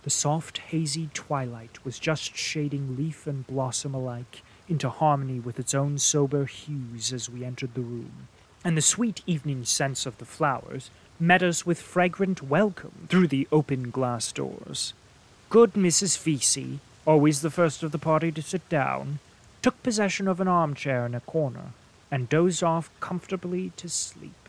The 0.04 0.10
soft, 0.10 0.58
hazy 0.58 1.10
twilight 1.12 1.84
was 1.84 1.98
just 1.98 2.36
shading 2.36 2.96
leaf 2.96 3.26
and 3.26 3.46
blossom 3.46 3.94
alike 3.94 4.42
into 4.72 4.88
harmony 4.88 5.38
with 5.38 5.60
its 5.60 5.74
own 5.74 5.98
sober 5.98 6.46
hues 6.46 7.12
as 7.12 7.28
we 7.28 7.44
entered 7.44 7.74
the 7.74 7.82
room, 7.82 8.28
and 8.64 8.74
the 8.74 8.80
sweet 8.80 9.20
evening 9.26 9.66
scents 9.66 10.06
of 10.06 10.16
the 10.16 10.24
flowers 10.24 10.88
met 11.20 11.42
us 11.42 11.66
with 11.66 11.78
fragrant 11.78 12.42
welcome 12.42 13.06
through 13.10 13.28
the 13.28 13.46
open 13.52 13.90
glass 13.90 14.32
doors. 14.32 14.94
Good 15.50 15.74
Mrs. 15.74 16.18
Vesey, 16.18 16.80
always 17.06 17.42
the 17.42 17.50
first 17.50 17.82
of 17.82 17.92
the 17.92 17.98
party 17.98 18.32
to 18.32 18.40
sit 18.40 18.66
down, 18.70 19.18
took 19.60 19.82
possession 19.82 20.26
of 20.26 20.40
an 20.40 20.48
armchair 20.48 21.04
in 21.04 21.14
a 21.14 21.20
corner 21.20 21.74
and 22.10 22.30
dozed 22.30 22.64
off 22.64 22.90
comfortably 22.98 23.72
to 23.76 23.90
sleep. 23.90 24.48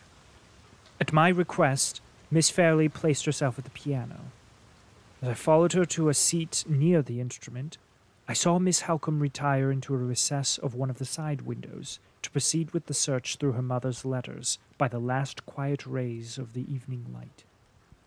At 1.02 1.12
my 1.12 1.28
request, 1.28 2.00
Miss 2.32 2.50
Fairlie 2.50 2.88
placed 2.88 3.26
herself 3.26 3.58
at 3.58 3.66
the 3.66 3.72
piano. 3.72 4.22
As 5.22 5.28
I 5.28 5.34
followed 5.34 5.74
her 5.74 5.86
to 5.86 6.08
a 6.08 6.14
seat 6.14 6.64
near 6.66 7.02
the 7.02 7.20
instrument, 7.20 7.78
I 8.26 8.34
saw 8.34 8.58
Miss 8.58 8.82
Halcombe 8.82 9.20
retire 9.22 9.70
into 9.70 9.94
a 9.94 9.98
recess 9.98 10.58
of 10.58 10.76
one 10.76 10.90
of 10.90 10.98
the 10.98 11.06
side 11.06 11.42
windows 11.42 12.00
to 12.22 12.32
proceed 12.32 12.72
with 12.72 12.86
the 12.86 12.94
search 12.94 13.36
through 13.36 13.52
her 13.52 13.62
mother's 13.62 14.06
letters 14.06 14.60
by 14.78 14.88
the 14.88 15.00
last 15.00 15.46
quiet 15.46 15.86
rays 15.86 16.38
of 16.38 16.54
the 16.54 16.62
evening 16.74 17.06
light. 17.14 17.44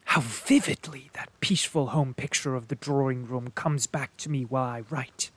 How 0.07 0.23
vividly 0.23 1.11
that 1.13 1.29
peaceful 1.41 1.89
home 1.89 2.15
picture 2.15 2.55
of 2.55 2.69
the 2.69 2.77
drawing 2.77 3.27
room 3.27 3.53
comes 3.55 3.87
back 3.87 4.17
to 4.19 4.31
me 4.31 4.45
while 4.45 4.65
I 4.65 4.85
write. 4.89 5.31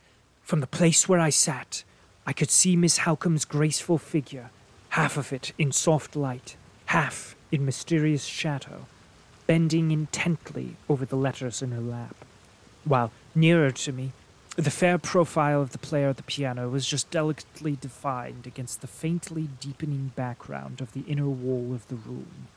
From 0.44 0.62
the 0.62 0.68
place 0.68 1.10
where 1.10 1.20
I 1.20 1.30
sat, 1.30 1.84
I 2.26 2.32
could 2.32 2.50
see 2.50 2.78
Miss 2.78 3.00
Halcombe's 3.00 3.44
graceful 3.44 3.98
figure, 3.98 4.50
half 4.89 5.18
of 5.18 5.34
it 5.34 5.52
in 5.58 5.74
soft 5.74 6.15
light, 6.15 6.56
half 6.86 7.36
in 7.52 7.65
mysterious 7.65 8.24
shadow, 8.24 8.86
bending 9.46 9.92
intently 9.92 10.78
over 10.88 11.06
the 11.06 11.18
letters 11.18 11.62
in 11.62 11.72
her 11.72 11.82
lap, 11.82 12.15
while 12.86 13.12
nearer 13.36 13.72
to 13.72 13.92
me 13.92 14.13
the 14.56 14.72
fair 14.72 14.98
profile 14.98 15.62
of 15.62 15.72
the 15.72 15.78
player 15.78 16.10
at 16.10 16.18
the 16.18 16.24
piano 16.24 16.70
was 16.70 16.86
just 16.86 17.10
delicately 17.12 17.78
defined 17.80 18.46
against 18.46 18.82
the 18.82 18.88
faintly 18.88 19.48
deepening 19.60 20.12
background 20.16 20.82
of 20.82 20.94
the 20.94 21.04
inner 21.08 21.30
wall 21.30 21.74
of 21.74 21.88
the 21.88 21.96
room. 21.96 22.48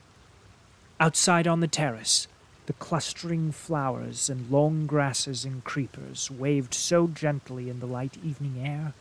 Outside 0.99 1.47
on 1.47 1.59
the 1.59 1.67
terrace, 1.67 2.27
the 2.65 2.73
clustering 2.73 3.51
flowers 3.51 4.29
and 4.29 4.49
long 4.49 4.85
grasses 4.85 5.45
and 5.45 5.63
creepers 5.63 6.31
waved 6.31 6.73
so 6.73 7.07
gently 7.07 7.69
in 7.69 7.79
the 7.79 7.85
light 7.85 8.17
evening 8.23 8.65
air 8.65 8.93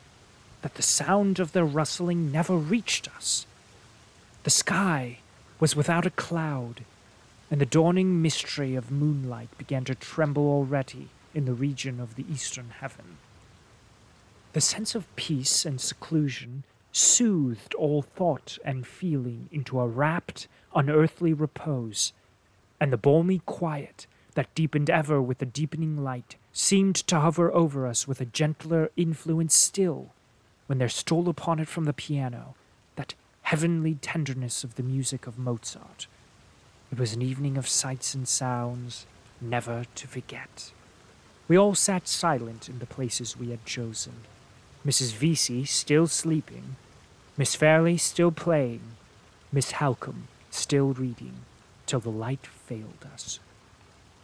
that 0.63 0.75
the 0.75 0.83
sound 0.83 1.41
of 1.41 1.53
their 1.53 1.65
rustling 1.65 2.31
never 2.31 2.57
reached 2.57 3.09
us. 3.17 3.47
The 4.45 4.51
sky 4.51 5.19
was 5.61 5.77
without 5.77 6.07
a 6.07 6.11
cloud, 6.11 6.85
and 7.51 7.61
the 7.61 7.67
dawning 7.67 8.23
mystery 8.23 8.75
of 8.75 8.91
moonlight 8.91 9.57
began 9.59 9.85
to 9.85 9.95
tremble 9.95 10.49
already 10.49 11.09
in 11.35 11.45
the 11.45 11.55
region 11.55 12.01
of 12.01 12.17
the 12.17 12.25
eastern 12.31 12.71
heaven. 12.81 13.19
The 14.53 14.61
sense 14.61 14.95
of 14.95 15.15
peace 15.17 15.65
and 15.65 15.81
seclusion 15.81 16.65
soothed 16.93 17.75
all 17.75 18.03
thought 18.03 18.59
and 18.65 18.87
feeling 18.87 19.49
into 19.51 19.81
a 19.81 19.89
rapt, 19.89 20.47
unearthly 20.75 21.33
repose, 21.33 22.13
and 22.79 22.93
the 22.93 22.99
balmy 22.99 23.41
quiet 23.47 24.07
that 24.35 24.55
deepened 24.55 24.91
ever 24.91 25.21
with 25.21 25.39
the 25.39 25.47
deepening 25.47 26.03
light 26.03 26.37
seemed 26.53 26.97
to 26.97 27.21
hover 27.21 27.53
over 27.53 27.87
us 27.87 28.07
with 28.07 28.21
a 28.21 28.27
gentler 28.27 28.91
influence 28.97 29.55
still 29.55 30.13
when 30.67 30.79
there 30.79 30.89
stole 30.89 31.29
upon 31.29 31.59
it 31.59 31.69
from 31.69 31.85
the 31.85 31.93
piano 31.93 32.55
that 32.97 33.15
heavenly 33.43 33.95
tenderness 33.95 34.65
of 34.65 34.77
the 34.77 34.83
music 34.83 35.27
of 35.27 35.39
Mozart. 35.39 36.07
It 36.91 36.99
was 36.99 37.15
an 37.15 37.23
evening 37.23 37.57
of 37.57 37.69
sights 37.69 38.15
and 38.15 38.29
sounds 38.29 39.07
never 39.41 39.85
to 39.95 40.07
forget. 40.07 40.73
We 41.49 41.59
all 41.59 41.75
sat 41.75 42.09
silent 42.09 42.69
in 42.69 42.79
the 42.79 42.87
places 42.87 43.37
we 43.37 43.51
had 43.51 43.65
chosen. 43.65 44.13
Mrs. 44.87 45.13
Vesey 45.13 45.65
still 45.65 46.07
sleeping, 46.07 46.77
Miss 47.37 47.55
Fairlie 47.55 47.97
still 47.97 48.31
playing, 48.31 48.83
Miss 49.53 49.73
Halcombe 49.73 50.29
still 50.51 50.93
reading, 50.93 51.41
till 51.87 52.01
the 52.01 52.11
light 52.11 52.47
failed 52.47 53.07
us. 53.13 53.39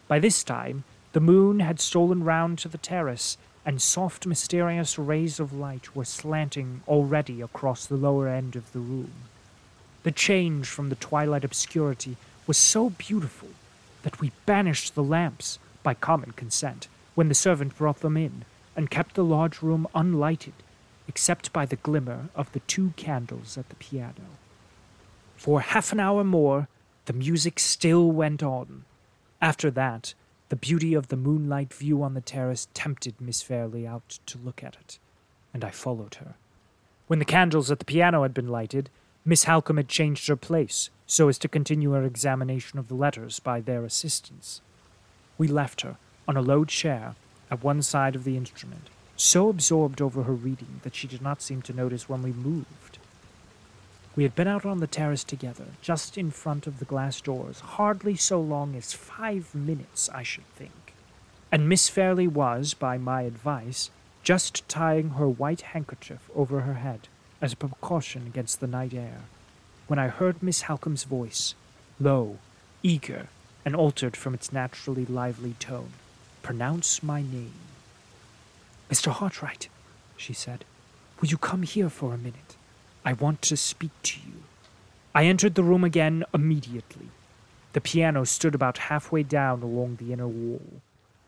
By 0.07 0.19
this 0.19 0.45
time, 0.45 0.85
the 1.13 1.21
moon 1.21 1.61
had 1.61 1.81
stolen 1.81 2.23
round 2.23 2.59
to 2.61 2.69
the 2.69 2.79
terrace, 2.79 3.37
and 3.65 3.83
soft, 3.83 4.27
mysterious 4.27 4.99
rays 4.99 5.41
of 5.41 5.53
light 5.53 5.95
were 5.95 6.05
slanting 6.05 6.83
already 6.87 7.41
across 7.41 7.87
the 7.87 7.97
lower 7.97 8.29
end 8.29 8.57
of 8.57 8.73
the 8.73 8.79
room. 8.79 9.13
The 10.03 10.13
change 10.13 10.67
from 10.69 10.89
the 10.89 10.97
twilight 10.97 11.45
obscurity 11.45 12.17
was 12.47 12.57
so 12.57 12.91
beautiful 12.91 13.51
that 14.03 14.21
we 14.21 14.33
banished 14.47 14.95
the 14.95 15.03
lamps, 15.03 15.59
by 15.83 15.95
common 15.95 16.33
consent, 16.33 16.89
when 17.19 17.29
the 17.29 17.35
servant 17.35 17.77
brought 17.77 17.99
them 17.99 18.17
in, 18.17 18.45
and 18.77 18.93
kept 18.93 19.17
the 19.17 19.25
large 19.25 19.61
room 19.61 19.89
unlighted, 19.93 20.53
except 21.09 21.53
by 21.53 21.67
the 21.67 21.75
glimmer 21.75 22.29
of 22.37 22.53
the 22.53 22.61
two 22.61 22.93
candles 22.95 23.59
at 23.59 23.69
the 23.71 23.75
piano. 23.75 24.39
For 25.37 25.61
half 25.61 25.91
an 25.91 25.99
hour 25.99 26.23
more, 26.23 26.69
the 27.07 27.13
music 27.13 27.59
still 27.59 28.13
went 28.13 28.41
on. 28.41 28.85
After 29.43 29.69
that, 29.69 30.15
the 30.49 30.55
beauty 30.55 30.95
of 30.95 31.09
the 31.09 31.17
moonlight 31.17 31.75
view 31.75 32.05
on 32.05 32.15
the 32.15 32.21
terrace 32.21 32.69
tempted 32.73 33.21
Miss 33.21 33.43
Fairlie 33.43 33.85
out 33.85 34.21
to 34.27 34.39
look 34.39 34.63
at 34.63 34.77
it, 34.77 35.01
and 35.53 35.65
I 35.65 35.71
followed 35.71 36.15
her. 36.23 36.37
When 37.09 37.19
the 37.19 37.25
candles 37.25 37.69
at 37.69 37.81
the 37.81 37.85
piano 37.85 38.23
had 38.23 38.33
been 38.33 38.47
lighted, 38.47 38.91
Miss 39.25 39.43
Halcombe 39.43 39.79
had 39.79 39.89
changed 39.89 40.29
her 40.29 40.37
place 40.37 40.89
so 41.05 41.27
as 41.27 41.39
to 41.39 41.49
continue 41.49 41.91
her 41.95 42.05
examination 42.05 42.79
of 42.79 42.87
the 42.87 42.95
letters 42.95 43.41
by 43.41 43.61
their 43.61 43.85
assistance. 43.85 44.61
We 45.37 45.49
left 45.49 45.81
her, 45.81 45.97
on 46.29 46.37
a 46.37 46.43
low 46.43 46.65
chair 46.67 47.15
at 47.51 47.65
one 47.65 47.81
side 47.81 48.15
of 48.15 48.25
the 48.25 48.37
instrument, 48.37 48.91
so 49.17 49.49
absorbed 49.49 50.03
over 50.03 50.25
her 50.25 50.35
reading 50.35 50.81
that 50.83 50.95
she 50.95 51.09
did 51.09 51.23
not 51.23 51.41
seem 51.41 51.63
to 51.63 51.73
notice 51.73 52.09
when 52.09 52.23
we 52.23 52.33
moved. 52.33 52.99
We 54.15 54.25
had 54.25 54.35
been 54.35 54.47
out 54.47 54.67
on 54.67 54.81
the 54.81 54.87
terrace 54.87 55.25
together, 55.25 55.65
just 55.81 56.19
in 56.19 56.31
front 56.31 56.67
of 56.67 56.79
the 56.79 56.85
glass 56.85 57.21
doors, 57.21 57.61
hardly 57.61 58.15
so 58.15 58.41
long 58.41 58.77
as 58.77 58.93
five 58.93 59.55
minutes, 59.55 60.11
I 60.11 60.23
should 60.23 60.47
think. 60.55 60.93
And 61.51 61.69
Miss 61.69 61.89
Fairlie 61.89 62.29
was, 62.29 62.75
by 62.75 62.99
my 62.99 63.23
advice, 63.23 63.91
just 64.23 64.69
tying 64.69 65.11
her 65.11 65.29
white 65.29 65.63
handkerchief 65.63 66.29
over 66.35 66.61
her 66.61 66.75
head 66.75 67.09
as 67.41 67.55
a 67.55 67.57
precaution 67.57 68.27
against 68.27 68.61
the 68.61 68.67
night 68.67 68.93
air, 68.93 69.23
when 69.87 69.99
I 69.99 70.09
heard 70.09 70.43
Miss 70.43 70.63
Halcombe's 70.63 71.05
voice, 71.05 71.55
low, 71.99 72.37
eager, 72.83 73.29
and 73.65 73.75
altered 73.75 74.17
from 74.17 74.35
its 74.35 74.53
naturally 74.53 75.07
lively 75.07 75.55
tone 75.59 75.93
pronounce 76.49 77.03
my 77.03 77.21
name. 77.21 77.53
Mr. 78.91 79.13
Hartright, 79.13 79.69
she 80.17 80.33
said, 80.33 80.65
will 81.21 81.29
you 81.29 81.37
come 81.37 81.63
here 81.63 81.91
for 81.91 82.15
a 82.15 82.17
minute? 82.17 82.57
I 83.05 83.13
want 83.13 83.43
to 83.43 83.57
speak 83.59 83.91
to 84.05 84.19
you. 84.21 84.45
I 85.15 85.27
entered 85.27 85.57
the 85.57 85.63
room 85.63 85.85
again 85.85 86.25
immediately. 86.33 87.09
The 87.75 87.83
piano 87.83 88.25
stood 88.25 88.55
about 88.55 88.89
halfway 88.89 89.25
down 89.25 89.63
along 89.63 89.97
the 89.97 90.11
inner 90.11 90.27
wall. 90.27 90.81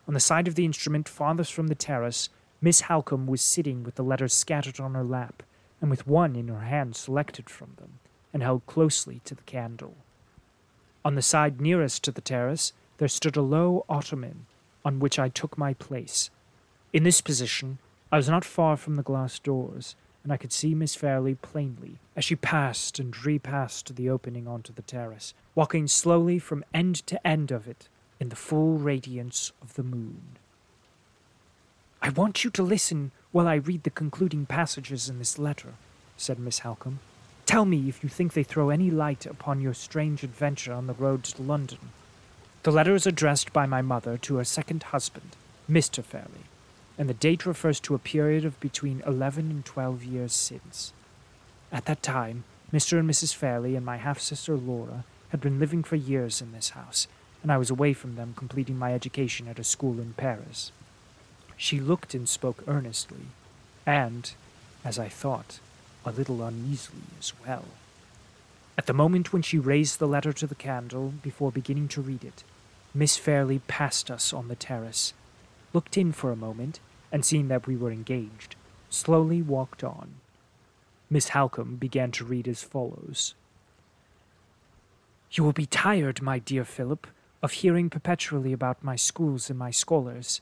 On 0.07 0.15
the 0.15 0.19
side 0.19 0.47
of 0.47 0.55
the 0.55 0.65
instrument 0.65 1.07
farthest 1.07 1.53
from 1.53 1.67
the 1.67 1.75
terrace, 1.75 2.29
Miss 2.59 2.81
Halcombe 2.81 3.27
was 3.27 3.43
sitting 3.43 3.83
with 3.83 3.93
the 3.93 4.03
letters 4.03 4.33
scattered 4.33 4.79
on 4.79 4.95
her 4.95 5.03
lap, 5.03 5.43
and 5.79 5.91
with 5.91 6.07
one 6.07 6.35
in 6.35 6.47
her 6.47 6.61
hand 6.61 6.95
selected 6.95 7.47
from 7.47 7.75
them, 7.77 7.99
and 8.33 8.41
held 8.41 8.65
closely 8.65 9.21
to 9.25 9.35
the 9.35 9.43
candle. 9.43 9.97
On 11.05 11.13
the 11.13 11.21
side 11.21 11.61
nearest 11.61 12.03
to 12.05 12.11
the 12.11 12.21
terrace, 12.21 12.73
there 12.97 13.07
stood 13.07 13.37
a 13.37 13.43
low 13.43 13.85
ottoman 13.87 14.47
on 14.83 14.99
which 14.99 15.19
I 15.19 15.29
took 15.29 15.57
my 15.57 15.73
place. 15.73 16.29
In 16.93 17.03
this 17.03 17.21
position, 17.21 17.77
I 18.11 18.17
was 18.17 18.29
not 18.29 18.43
far 18.43 18.77
from 18.77 18.95
the 18.95 19.03
glass 19.03 19.39
doors, 19.39 19.95
and 20.23 20.31
I 20.31 20.37
could 20.37 20.51
see 20.51 20.75
Miss 20.75 20.95
Fairlie 20.95 21.35
plainly 21.35 21.97
as 22.15 22.25
she 22.25 22.35
passed 22.35 22.99
and 22.99 23.25
repassed 23.25 23.95
the 23.95 24.09
opening 24.09 24.47
onto 24.47 24.73
the 24.73 24.81
terrace, 24.81 25.33
walking 25.55 25.87
slowly 25.87 26.37
from 26.37 26.65
end 26.73 26.95
to 27.07 27.25
end 27.25 27.51
of 27.51 27.67
it 27.67 27.87
in 28.19 28.29
the 28.29 28.35
full 28.35 28.77
radiance 28.77 29.51
of 29.61 29.73
the 29.73 29.83
moon. 29.83 30.37
I 32.01 32.09
want 32.09 32.43
you 32.43 32.49
to 32.51 32.63
listen 32.63 33.11
while 33.31 33.47
I 33.47 33.55
read 33.55 33.83
the 33.83 33.89
concluding 33.89 34.45
passages 34.45 35.09
in 35.09 35.19
this 35.19 35.39
letter, 35.39 35.73
said 36.17 36.39
Miss 36.39 36.59
Halcombe. 36.59 36.99
Tell 37.45 37.65
me 37.65 37.89
if 37.89 38.03
you 38.03 38.09
think 38.09 38.33
they 38.33 38.43
throw 38.43 38.69
any 38.69 38.91
light 38.91 39.25
upon 39.25 39.61
your 39.61 39.73
strange 39.73 40.23
adventure 40.23 40.73
on 40.73 40.87
the 40.87 40.93
road 40.93 41.23
to 41.25 41.41
London. 41.41 41.79
The 42.63 42.71
letter 42.71 42.93
is 42.93 43.07
addressed 43.07 43.51
by 43.53 43.65
my 43.65 43.81
mother 43.81 44.19
to 44.19 44.35
her 44.35 44.43
second 44.43 44.83
husband, 44.83 45.35
Mr. 45.67 46.03
Fairlie, 46.03 46.45
and 46.95 47.09
the 47.09 47.15
date 47.15 47.47
refers 47.47 47.79
to 47.79 47.95
a 47.95 47.99
period 47.99 48.45
of 48.45 48.59
between 48.59 49.01
eleven 49.03 49.49
and 49.49 49.65
twelve 49.65 50.03
years 50.03 50.31
since. 50.33 50.93
At 51.71 51.85
that 51.85 52.03
time, 52.03 52.43
Mr. 52.71 52.99
and 52.99 53.09
Mrs. 53.09 53.33
Fairlie 53.33 53.75
and 53.75 53.83
my 53.83 53.97
half 53.97 54.19
sister 54.19 54.55
Laura 54.55 55.05
had 55.29 55.41
been 55.41 55.59
living 55.59 55.83
for 55.83 55.95
years 55.95 56.39
in 56.39 56.51
this 56.51 56.69
house, 56.69 57.07
and 57.41 57.51
I 57.51 57.57
was 57.57 57.71
away 57.71 57.93
from 57.93 58.15
them 58.15 58.35
completing 58.37 58.77
my 58.77 58.93
education 58.93 59.47
at 59.47 59.57
a 59.57 59.63
school 59.63 59.99
in 59.99 60.13
Paris. 60.13 60.71
She 61.57 61.79
looked 61.79 62.13
and 62.13 62.29
spoke 62.29 62.63
earnestly, 62.67 63.25
and, 63.87 64.31
as 64.85 64.99
I 64.99 65.09
thought, 65.09 65.59
a 66.05 66.11
little 66.11 66.43
uneasily 66.43 67.09
as 67.19 67.33
well. 67.43 67.65
At 68.77 68.85
the 68.85 68.93
moment 68.93 69.33
when 69.33 69.41
she 69.41 69.57
raised 69.57 69.97
the 69.97 70.07
letter 70.07 70.31
to 70.33 70.45
the 70.45 70.53
candle 70.53 71.13
before 71.23 71.51
beginning 71.51 71.87
to 71.89 72.01
read 72.01 72.23
it, 72.23 72.43
Miss 72.93 73.15
Fairlie 73.15 73.61
passed 73.67 74.11
us 74.11 74.33
on 74.33 74.49
the 74.49 74.55
terrace, 74.55 75.13
looked 75.71 75.97
in 75.97 76.11
for 76.11 76.31
a 76.31 76.35
moment, 76.35 76.81
and 77.11 77.23
seeing 77.23 77.47
that 77.47 77.65
we 77.65 77.77
were 77.77 77.91
engaged, 77.91 78.55
slowly 78.89 79.41
walked 79.41 79.83
on. 79.83 80.15
Miss 81.09 81.29
Halcombe 81.29 81.77
began 81.77 82.11
to 82.11 82.25
read 82.25 82.47
as 82.47 82.63
follows 82.63 83.33
You 85.31 85.43
will 85.43 85.53
be 85.53 85.65
tired, 85.65 86.21
my 86.21 86.39
dear 86.39 86.65
Philip, 86.65 87.07
of 87.41 87.53
hearing 87.53 87.89
perpetually 87.89 88.51
about 88.51 88.83
my 88.83 88.97
schools 88.97 89.49
and 89.49 89.57
my 89.57 89.71
scholars. 89.71 90.41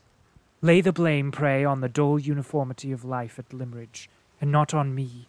Lay 0.61 0.81
the 0.81 0.91
blame, 0.91 1.31
pray, 1.31 1.63
on 1.63 1.81
the 1.81 1.87
dull 1.87 2.19
uniformity 2.19 2.91
of 2.91 3.05
life 3.05 3.37
at 3.37 3.53
Limmeridge, 3.53 4.09
and 4.41 4.51
not 4.51 4.73
on 4.73 4.95
me. 4.95 5.27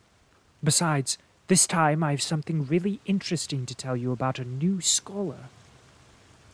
Besides, 0.65 1.19
this 1.49 1.67
time 1.67 2.03
I 2.03 2.13
have 2.13 2.23
something 2.23 2.67
really 2.67 3.01
interesting 3.05 3.67
to 3.67 3.75
tell 3.75 3.97
you 3.97 4.11
about 4.11 4.39
a 4.39 4.45
new 4.45 4.81
scholar. 4.81 5.49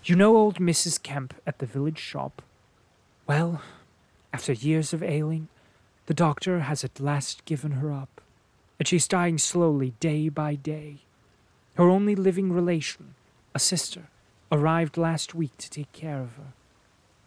You 0.07 0.15
know 0.15 0.37
old 0.37 0.61
Mrs. 0.61 1.03
Kemp 1.03 1.35
at 1.49 1.59
the 1.59 1.67
village 1.67 1.99
shop? 1.99 2.41
Well, 3.27 3.61
after 4.33 4.53
years 4.53 4.93
of 4.93 5.03
ailing, 5.03 5.49
the 6.07 6.15
doctor 6.15 6.61
has 6.61 6.85
at 6.85 7.01
last 7.01 7.45
given 7.45 7.73
her 7.73 7.91
up, 7.91 8.21
and 8.79 8.87
she's 8.87 9.09
dying 9.09 9.37
slowly 9.37 9.95
day 9.99 10.29
by 10.29 10.55
day. 10.55 10.99
Her 11.75 11.91
only 11.91 12.15
living 12.15 12.53
relation, 12.53 13.15
a 13.53 13.59
sister, 13.59 14.03
arrived 14.53 14.97
last 14.97 15.35
week 15.35 15.59
to 15.59 15.69
take 15.69 15.91
care 15.91 16.21
of 16.21 16.37
her. 16.37 16.53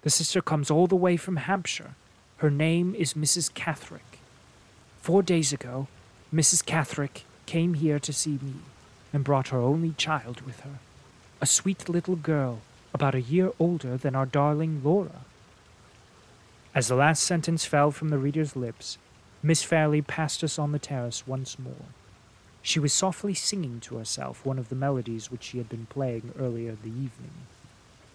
The 0.04 0.10
sister 0.10 0.42
comes 0.42 0.72
all 0.72 0.88
the 0.88 0.96
way 0.96 1.18
from 1.18 1.36
Hampshire. 1.36 1.96
Her 2.38 2.50
name 2.50 2.96
is 2.96 3.14
Mrs. 3.14 3.54
Catherick. 3.54 4.20
Four 5.02 5.22
days 5.22 5.52
ago, 5.52 5.90
Mrs. 6.34 6.66
Catherick 6.66 7.26
came 7.46 7.74
here 7.74 8.00
to 8.00 8.14
see 8.14 8.40
me 8.42 8.54
and 9.12 9.26
brought 9.26 9.50
her 9.50 9.60
only 9.60 9.96
child 9.98 10.40
with 10.44 10.62
her, 10.62 10.80
a 11.42 11.46
sweet 11.46 11.90
little 11.90 12.16
girl 12.16 12.62
about 12.94 13.16
a 13.16 13.22
year 13.22 13.52
older 13.60 13.98
than 13.98 14.16
our 14.16 14.26
darling 14.26 14.82
Laura. 14.84 15.22
As 16.76 16.88
the 16.88 16.96
last 16.96 17.24
sentence 17.24 17.66
fell 17.66 17.92
from 17.92 18.10
the 18.10 18.18
reader's 18.18 18.56
lips, 18.56 18.98
Miss 19.42 19.64
Fairlie 19.64 20.02
passed 20.02 20.44
us 20.44 20.60
on 20.60 20.72
the 20.72 20.80
terrace 20.80 21.26
once 21.26 21.58
more. 21.58 21.88
She 22.62 22.80
was 22.80 22.94
softly 22.94 23.34
singing 23.34 23.80
to 23.82 23.98
herself 23.98 24.46
one 24.46 24.60
of 24.60 24.70
the 24.70 24.76
melodies 24.76 25.32
which 25.32 25.44
she 25.44 25.58
had 25.58 25.70
been 25.70 25.88
playing 25.88 26.34
earlier 26.38 26.72
in 26.72 26.78
the 26.84 26.90
evening. 26.90 27.32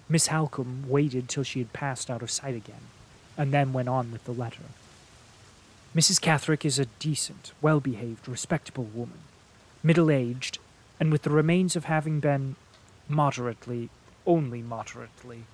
Miss 0.08 0.28
Halcombe 0.28 0.86
waited 0.86 1.28
till 1.28 1.44
she 1.44 1.60
had 1.60 1.72
passed 1.72 2.10
out 2.10 2.22
of 2.22 2.30
sight 2.30 2.54
again, 2.54 2.88
and 3.38 3.52
then 3.52 3.72
went 3.72 3.88
on 3.88 4.12
with 4.12 4.24
the 4.24 4.32
letter. 4.32 4.64
Mrs. 5.94 6.20
Catherick 6.20 6.64
is 6.64 6.78
a 6.78 6.86
decent, 6.98 7.52
well 7.62 7.80
behaved, 7.80 8.28
respectable 8.28 8.84
woman, 8.84 9.20
middle 9.82 10.10
aged, 10.10 10.58
and 11.00 11.10
with 11.10 11.22
the 11.22 11.30
remains 11.30 11.74
of 11.74 11.86
having 11.86 12.20
been 12.20 12.56
moderately, 13.08 13.88
only 14.26 14.62
moderately, 14.62 15.44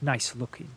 nice 0.00 0.34
looking. 0.34 0.70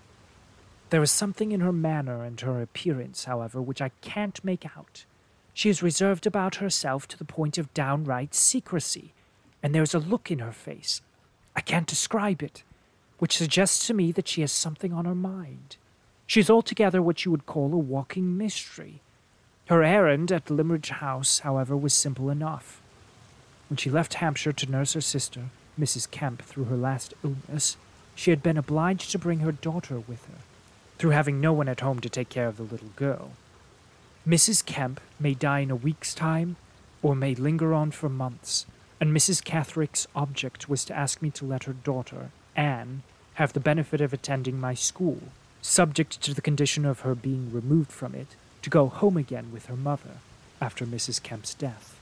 There 0.89 1.03
is 1.03 1.11
something 1.11 1.51
in 1.51 1.59
her 1.61 1.71
manner 1.71 2.23
and 2.23 2.39
her 2.41 2.61
appearance, 2.61 3.25
however, 3.25 3.61
which 3.61 3.81
I 3.81 3.91
can't 4.01 4.43
make 4.43 4.65
out. 4.77 5.05
She 5.53 5.69
is 5.69 5.83
reserved 5.83 6.25
about 6.25 6.55
herself 6.55 7.07
to 7.09 7.17
the 7.17 7.25
point 7.25 7.57
of 7.57 7.73
downright 7.73 8.33
secrecy, 8.33 9.13
and 9.61 9.75
there 9.75 9.83
is 9.83 9.93
a 9.93 9.99
look 9.99 10.31
in 10.31 10.39
her 10.39 10.51
face, 10.51 11.01
I 11.59 11.61
can't 11.61 11.87
describe 11.87 12.41
it, 12.41 12.63
which 13.17 13.37
suggests 13.37 13.85
to 13.87 13.93
me 13.93 14.13
that 14.13 14.29
she 14.29 14.39
has 14.39 14.51
something 14.51 14.93
on 14.93 15.03
her 15.03 15.13
mind. 15.13 15.75
She 16.25 16.39
is 16.39 16.49
altogether 16.49 17.01
what 17.01 17.25
you 17.25 17.31
would 17.31 17.45
call 17.45 17.73
a 17.73 17.77
walking 17.77 18.37
mystery. 18.37 19.01
Her 19.67 19.83
errand 19.83 20.31
at 20.31 20.49
Limmeridge 20.49 20.89
House, 20.89 21.39
however, 21.39 21.75
was 21.75 21.93
simple 21.93 22.29
enough. 22.29 22.81
When 23.67 23.75
she 23.75 23.89
left 23.89 24.15
Hampshire 24.15 24.53
to 24.53 24.71
nurse 24.71 24.93
her 24.93 25.01
sister, 25.01 25.49
Mrs. 25.79 26.09
Kemp, 26.11 26.41
through 26.41 26.65
her 26.65 26.75
last 26.75 27.13
illness, 27.23 27.77
she 28.15 28.31
had 28.31 28.43
been 28.43 28.57
obliged 28.57 29.11
to 29.11 29.19
bring 29.19 29.39
her 29.39 29.51
daughter 29.51 29.99
with 29.99 30.25
her 30.25 30.39
through 30.97 31.11
having 31.11 31.39
no 31.39 31.53
one 31.53 31.69
at 31.69 31.79
home 31.79 32.01
to 32.01 32.09
take 32.09 32.27
care 32.27 32.47
of 32.47 32.57
the 32.57 32.63
little 32.63 32.89
girl. 32.97 33.31
Mrs. 34.27 34.65
Kemp 34.65 34.99
may 35.19 35.33
die 35.33 35.59
in 35.59 35.71
a 35.71 35.75
week's 35.75 36.13
time, 36.13 36.57
or 37.01 37.15
may 37.15 37.33
linger 37.33 37.73
on 37.73 37.89
for 37.91 38.09
months, 38.09 38.65
and 38.99 39.15
Mrs. 39.15 39.41
Catherick's 39.41 40.05
object 40.13 40.67
was 40.67 40.83
to 40.83 40.95
ask 40.95 41.21
me 41.21 41.29
to 41.31 41.45
let 41.45 41.63
her 41.63 41.73
daughter, 41.73 42.31
Anne, 42.55 43.01
have 43.35 43.53
the 43.53 43.61
benefit 43.61 44.01
of 44.01 44.11
attending 44.11 44.59
my 44.59 44.73
school, 44.73 45.19
subject 45.61 46.21
to 46.21 46.33
the 46.33 46.41
condition 46.41 46.85
of 46.85 46.99
her 46.99 47.15
being 47.15 47.49
removed 47.53 47.91
from 47.91 48.13
it, 48.13 48.27
to 48.61 48.69
go 48.69 48.87
home 48.87 49.15
again 49.15 49.53
with 49.53 49.67
her 49.67 49.77
mother 49.77 50.17
after 50.59 50.85
Mrs. 50.85 51.23
Kemp's 51.23 51.53
death. 51.53 51.97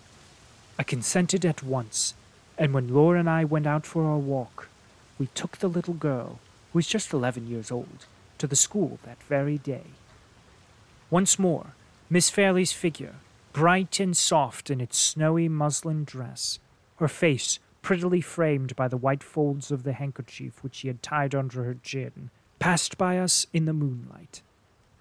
I 0.79 0.83
consented 0.83 1.45
at 1.45 1.61
once, 1.61 2.15
and 2.57 2.73
when 2.73 2.93
Laura 2.93 3.19
and 3.19 3.29
I 3.29 3.43
went 3.43 3.67
out 3.67 3.85
for 3.85 4.05
our 4.05 4.17
walk, 4.17 4.69
we 5.19 5.27
took 5.27 5.57
the 5.57 5.67
little 5.67 5.93
girl, 5.93 6.39
who 6.71 6.77
was 6.77 6.87
just 6.87 7.13
eleven 7.13 7.47
years 7.47 7.71
old, 7.71 8.05
to 8.37 8.47
the 8.47 8.55
school 8.55 8.99
that 9.03 9.21
very 9.23 9.57
day. 9.57 9.85
Once 11.09 11.39
more, 11.39 11.73
Miss 12.09 12.29
Fairlie's 12.29 12.73
figure, 12.73 13.15
bright 13.53 13.99
and 13.99 14.15
soft 14.15 14.69
in 14.69 14.81
its 14.81 14.97
snowy 14.97 15.47
muslin 15.47 16.03
dress, 16.03 16.59
her 16.97 17.07
face 17.07 17.59
prettily 17.81 18.21
framed 18.21 18.75
by 18.75 18.87
the 18.87 18.97
white 18.97 19.23
folds 19.23 19.71
of 19.71 19.83
the 19.83 19.93
handkerchief 19.93 20.61
which 20.63 20.75
she 20.75 20.87
had 20.87 21.01
tied 21.01 21.33
under 21.33 21.63
her 21.63 21.77
chin, 21.81 22.29
passed 22.59 22.97
by 22.97 23.17
us 23.17 23.47
in 23.53 23.65
the 23.65 23.73
moonlight. 23.73 24.41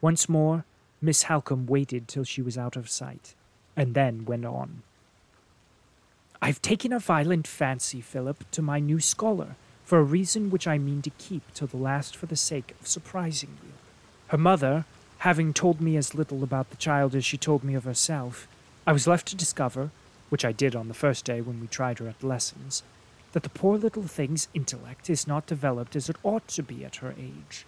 Once 0.01 0.29
more, 0.29 0.65
Miss 1.01 1.25
Halcombe 1.25 1.67
waited 1.67 2.07
till 2.07 2.25
she 2.25 2.43
was 2.43 2.57
out 2.57 2.77
of 2.77 2.89
sight, 2.89 3.35
and 3.77 3.95
then 3.95 4.25
went 4.25 4.45
on. 4.45 4.83
I've 6.43 6.61
taken 6.61 6.93
a 6.93 6.99
violent 6.99 7.47
fancy, 7.47 8.01
Philip, 8.01 8.45
to 8.51 8.63
my 8.63 8.79
new 8.79 9.01
scholar, 9.01 9.57
for 9.85 9.99
a 9.99 10.05
reason 10.05 10.51
which 10.51 10.67
I 10.67 10.77
mean 10.77 11.01
to 11.03 11.11
keep 11.11 11.43
till 11.55 11.67
the 11.67 11.77
last 11.77 12.15
for 12.15 12.27
the 12.27 12.37
sake 12.37 12.75
of 12.81 12.87
surprising 12.87 13.57
you. 13.65 13.73
Her 14.29 14.39
mother, 14.39 14.85
having 15.19 15.55
told 15.55 15.81
me 15.81 15.97
as 15.97 16.15
little 16.15 16.43
about 16.43 16.71
the 16.71 16.77
child 16.77 17.15
as 17.15 17.25
she 17.25 17.39
told 17.39 17.65
me 17.65 17.75
of 17.75 17.85
herself, 17.85 18.47
I 18.87 18.93
was 18.93 19.07
left 19.07 19.27
to 19.29 19.37
discover, 19.37 19.91
which 20.29 20.45
I 20.45 20.53
did 20.53 20.77
on 20.77 20.89
the 20.89 20.95
first 20.95 21.25
day 21.25 21.41
when 21.41 21.61
we 21.61 21.69
tried 21.69 22.01
her 22.01 22.09
at 22.09 22.23
lessons, 22.23 22.83
that 23.33 23.43
the 23.43 23.49
poor 23.49 23.79
little 23.79 24.03
thing's 24.03 24.49
intellect 24.53 25.09
is 25.09 25.27
not 25.27 25.47
developed 25.47 25.97
as 25.97 26.11
it 26.11 26.17
ought 26.23 26.47
to 26.49 26.63
be 26.63 26.85
at 26.85 26.97
her 26.97 27.15
age. 27.19 27.65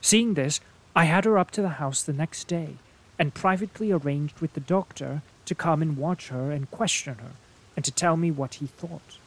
Seeing 0.00 0.34
this, 0.34 0.60
I 0.94 1.04
had 1.04 1.24
her 1.24 1.38
up 1.38 1.50
to 1.52 1.62
the 1.62 1.80
house 1.80 2.02
the 2.02 2.12
next 2.12 2.48
day, 2.48 2.76
and 3.18 3.32
privately 3.32 3.92
arranged 3.92 4.40
with 4.40 4.52
the 4.52 4.60
doctor 4.60 5.22
to 5.46 5.54
come 5.54 5.80
and 5.80 5.96
watch 5.96 6.28
her 6.28 6.50
and 6.50 6.70
question 6.70 7.14
her, 7.14 7.32
and 7.76 7.84
to 7.84 7.90
tell 7.90 8.16
me 8.16 8.30
what 8.30 8.54
he 8.54 8.66
thought. 8.66 9.18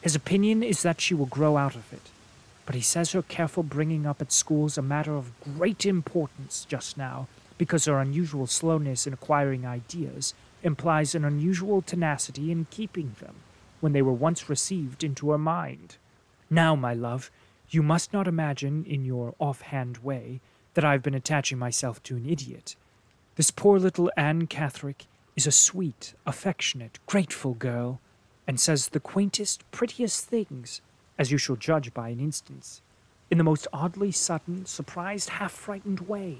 His 0.00 0.14
opinion 0.14 0.62
is 0.62 0.82
that 0.82 1.00
she 1.00 1.14
will 1.14 1.26
grow 1.26 1.56
out 1.56 1.74
of 1.74 1.92
it, 1.92 2.10
but 2.66 2.74
he 2.74 2.80
says 2.80 3.12
her 3.12 3.22
careful 3.22 3.62
bringing 3.62 4.06
up 4.06 4.20
at 4.20 4.32
school 4.32 4.66
is 4.66 4.78
a 4.78 4.82
matter 4.82 5.16
of 5.16 5.32
great 5.40 5.86
importance 5.86 6.66
just 6.68 6.96
now, 6.96 7.26
because 7.56 7.86
her 7.86 7.98
unusual 7.98 8.46
slowness 8.46 9.06
in 9.06 9.12
acquiring 9.12 9.66
ideas 9.66 10.34
implies 10.62 11.14
an 11.14 11.24
unusual 11.24 11.82
tenacity 11.82 12.52
in 12.52 12.66
keeping 12.70 13.16
them 13.20 13.34
when 13.80 13.92
they 13.92 14.02
were 14.02 14.12
once 14.12 14.48
received 14.48 15.02
into 15.02 15.30
her 15.30 15.38
mind. 15.38 15.96
Now, 16.50 16.74
my 16.76 16.94
love, 16.94 17.30
you 17.70 17.82
must 17.82 18.12
not 18.12 18.28
imagine, 18.28 18.84
in 18.84 19.04
your 19.04 19.34
off-hand 19.38 19.98
way, 19.98 20.40
that 20.74 20.84
I've 20.84 21.02
been 21.02 21.14
attaching 21.14 21.58
myself 21.58 22.02
to 22.04 22.16
an 22.16 22.28
idiot. 22.28 22.76
This 23.36 23.50
poor 23.50 23.78
little 23.78 24.10
Anne 24.16 24.46
Catherick 24.46 25.06
is 25.38 25.46
a 25.46 25.52
sweet, 25.52 26.14
affectionate, 26.26 26.98
grateful 27.06 27.54
girl 27.54 28.00
and 28.48 28.58
says 28.58 28.88
the 28.88 28.98
quaintest, 28.98 29.62
prettiest 29.70 30.26
things, 30.26 30.80
as 31.16 31.30
you 31.30 31.38
shall 31.38 31.54
judge 31.54 31.94
by 31.94 32.08
an 32.08 32.18
instance, 32.18 32.82
in 33.30 33.38
the 33.38 33.44
most 33.44 33.68
oddly 33.72 34.10
sudden, 34.10 34.66
surprised, 34.66 35.28
half 35.28 35.52
frightened 35.52 36.00
way. 36.08 36.38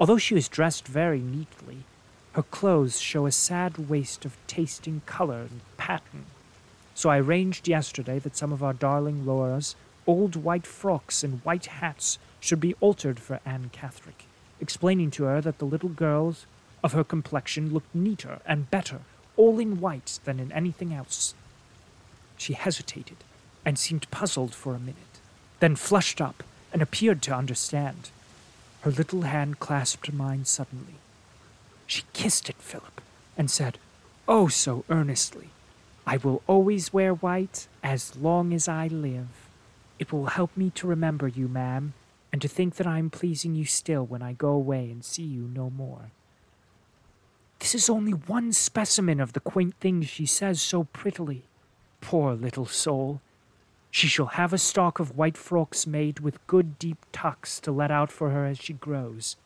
Although 0.00 0.18
she 0.18 0.34
is 0.34 0.48
dressed 0.48 0.88
very 0.88 1.20
neatly, 1.20 1.84
her 2.32 2.42
clothes 2.42 2.98
show 3.00 3.26
a 3.26 3.30
sad 3.30 3.88
waste 3.88 4.24
of 4.24 4.36
taste 4.48 4.88
in 4.88 5.02
color 5.06 5.42
and 5.42 5.60
pattern. 5.76 6.24
So 6.96 7.10
I 7.10 7.20
arranged 7.20 7.68
yesterday 7.68 8.18
that 8.18 8.36
some 8.36 8.52
of 8.52 8.64
our 8.64 8.74
darling 8.74 9.24
Laura's 9.24 9.76
old 10.04 10.34
white 10.34 10.66
frocks 10.66 11.22
and 11.22 11.44
white 11.44 11.66
hats 11.66 12.18
should 12.40 12.58
be 12.58 12.74
altered 12.80 13.20
for 13.20 13.38
Anne 13.46 13.70
Catherick, 13.72 14.24
explaining 14.60 15.12
to 15.12 15.24
her 15.24 15.40
that 15.40 15.58
the 15.58 15.64
little 15.64 15.90
girls 15.90 16.46
of 16.84 16.92
her 16.92 17.02
complexion 17.02 17.72
looked 17.72 17.92
neater 17.94 18.40
and 18.46 18.70
better 18.70 19.00
all 19.36 19.58
in 19.58 19.80
white 19.80 20.20
than 20.24 20.38
in 20.38 20.52
anything 20.52 20.92
else. 20.92 21.34
She 22.36 22.52
hesitated 22.52 23.16
and 23.64 23.78
seemed 23.78 24.10
puzzled 24.10 24.54
for 24.54 24.74
a 24.74 24.78
minute, 24.78 25.18
then 25.60 25.74
flushed 25.74 26.20
up 26.20 26.44
and 26.72 26.82
appeared 26.82 27.22
to 27.22 27.34
understand. 27.34 28.10
Her 28.82 28.90
little 28.90 29.22
hand 29.22 29.58
clasped 29.58 30.12
mine 30.12 30.44
suddenly. 30.44 30.96
She 31.86 32.04
kissed 32.12 32.50
it, 32.50 32.56
Philip, 32.58 33.00
and 33.36 33.50
said, 33.50 33.78
oh 34.28 34.48
so 34.48 34.84
earnestly. 34.90 35.48
I 36.06 36.18
will 36.18 36.42
always 36.46 36.92
wear 36.92 37.14
white 37.14 37.66
as 37.82 38.14
long 38.14 38.52
as 38.52 38.68
I 38.68 38.88
live. 38.88 39.48
It 39.98 40.12
will 40.12 40.26
help 40.26 40.54
me 40.54 40.70
to 40.74 40.86
remember 40.86 41.28
you, 41.28 41.48
ma'am, 41.48 41.94
and 42.30 42.42
to 42.42 42.48
think 42.48 42.74
that 42.76 42.86
I 42.86 42.98
am 42.98 43.08
pleasing 43.08 43.54
you 43.54 43.64
still 43.64 44.04
when 44.04 44.20
I 44.20 44.32
go 44.34 44.50
away 44.50 44.90
and 44.90 45.02
see 45.02 45.22
you 45.22 45.48
no 45.54 45.70
more. 45.70 46.10
This 47.58 47.74
is 47.74 47.88
only 47.88 48.12
one 48.12 48.52
specimen 48.52 49.20
of 49.20 49.32
the 49.32 49.40
quaint 49.40 49.74
things 49.80 50.08
she 50.08 50.26
says 50.26 50.60
so 50.60 50.84
prettily. 50.84 51.42
Poor 52.00 52.34
little 52.34 52.66
soul. 52.66 53.20
She 53.90 54.08
shall 54.08 54.26
have 54.26 54.52
a 54.52 54.58
stock 54.58 54.98
of 54.98 55.16
white 55.16 55.36
frocks 55.36 55.86
made 55.86 56.20
with 56.20 56.44
good 56.46 56.78
deep 56.78 56.98
tucks 57.12 57.60
to 57.60 57.72
let 57.72 57.90
out 57.90 58.10
for 58.10 58.30
her 58.30 58.44
as 58.44 58.58
she 58.58 58.72
grows. 58.72 59.36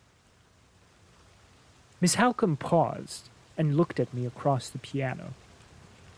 Miss 2.01 2.15
Halcombe 2.15 2.57
paused 2.57 3.29
and 3.57 3.77
looked 3.77 3.99
at 3.99 4.13
me 4.13 4.25
across 4.25 4.69
the 4.69 4.79
piano. 4.79 5.33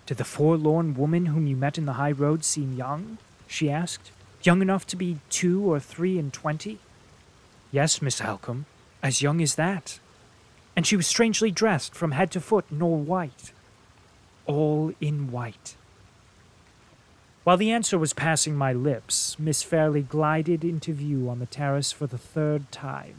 Did 0.05 0.17
the 0.17 0.23
forlorn 0.23 0.95
woman 0.95 1.27
whom 1.27 1.47
you 1.47 1.55
met 1.55 1.77
in 1.77 1.85
the 1.85 1.93
high 1.93 2.11
road 2.11 2.43
seem 2.43 2.73
young? 2.73 3.17
she 3.47 3.69
asked. 3.69 4.11
Young 4.43 4.61
enough 4.61 4.87
to 4.87 4.95
be 4.95 5.17
two 5.29 5.63
or 5.71 5.79
three 5.79 6.17
and 6.17 6.31
twenty? 6.31 6.79
Yes, 7.71 8.01
Miss 8.01 8.19
Halcombe, 8.19 8.65
as 9.03 9.21
young 9.21 9.41
as 9.41 9.55
that. 9.55 9.99
And 10.75 10.87
she 10.87 10.95
was 10.95 11.07
strangely 11.07 11.51
dressed 11.51 11.93
from 11.93 12.11
head 12.11 12.31
to 12.31 12.39
foot 12.39 12.65
in 12.71 12.81
all 12.81 12.97
white. 12.99 13.51
All 14.45 14.93
in 15.01 15.31
white. 15.31 15.75
While 17.43 17.57
the 17.57 17.71
answer 17.71 17.97
was 17.97 18.13
passing 18.13 18.55
my 18.55 18.71
lips, 18.71 19.37
Miss 19.39 19.63
Fairlie 19.63 20.03
glided 20.03 20.63
into 20.63 20.93
view 20.93 21.27
on 21.27 21.39
the 21.39 21.47
terrace 21.47 21.91
for 21.91 22.05
the 22.05 22.17
third 22.17 22.71
time. 22.71 23.15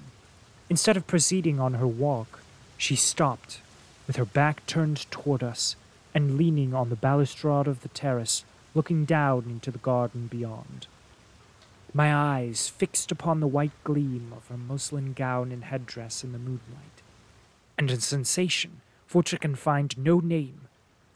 Instead 0.70 0.96
of 0.96 1.08
proceeding 1.08 1.58
on 1.58 1.74
her 1.74 1.86
walk, 1.86 2.40
she 2.78 2.94
stopped, 2.94 3.60
with 4.06 4.16
her 4.16 4.24
back 4.24 4.64
turned 4.66 5.10
toward 5.10 5.42
us, 5.42 5.76
and 6.14 6.36
leaning 6.36 6.72
on 6.72 6.88
the 6.88 6.96
balustrade 6.96 7.66
of 7.66 7.82
the 7.82 7.88
terrace, 7.88 8.44
looking 8.74 9.04
down 9.04 9.44
into 9.48 9.70
the 9.70 9.78
garden 9.78 10.28
beyond. 10.28 10.86
My 11.92 12.14
eyes 12.14 12.68
fixed 12.68 13.12
upon 13.12 13.40
the 13.40 13.46
white 13.46 13.72
gleam 13.84 14.32
of 14.34 14.48
her 14.48 14.56
muslin 14.56 15.12
gown 15.12 15.52
and 15.52 15.64
headdress 15.64 16.24
in 16.24 16.32
the 16.32 16.38
moonlight, 16.38 17.01
and 17.82 17.98
a 17.98 18.00
sensation 18.00 18.80
for 19.06 19.18
which 19.18 19.34
I 19.34 19.38
can 19.38 19.56
find 19.56 19.98
no 19.98 20.20
name, 20.20 20.68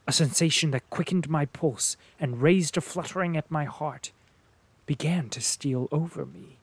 a 0.07 0.13
sensation 0.13 0.73
that 0.73 0.91
quickened 0.91 1.29
my 1.29 1.47
pulse 1.47 1.97
and 2.19 2.43
raised 2.43 2.77
a 2.77 2.81
fluttering 2.81 3.37
at 3.37 3.51
my 3.51 3.65
heart, 3.65 4.11
began 4.85 5.29
to 5.31 5.41
steal 5.41 5.89
over 5.93 6.27
me. 6.27 6.59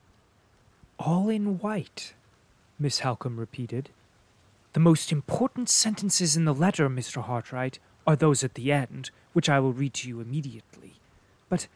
All 1.00 1.30
in 1.30 1.58
white, 1.60 2.14
Miss 2.78 3.00
Halcombe 3.00 3.40
repeated. 3.40 3.90
The 4.74 4.80
most 4.80 5.12
important 5.12 5.70
sentences 5.70 6.36
in 6.36 6.46
the 6.46 6.54
letter, 6.54 6.90
Mr. 6.90 7.24
Hartright, 7.24 7.80
are 8.06 8.16
those 8.16 8.44
at 8.44 8.56
the 8.56 8.72
end, 8.72 9.10
which 9.32 9.50
I 9.50 9.60
will 9.60 9.74
read 9.74 9.94
to 9.96 10.10
you 10.10 10.20
immediately. 10.20 10.96
But 11.50 11.68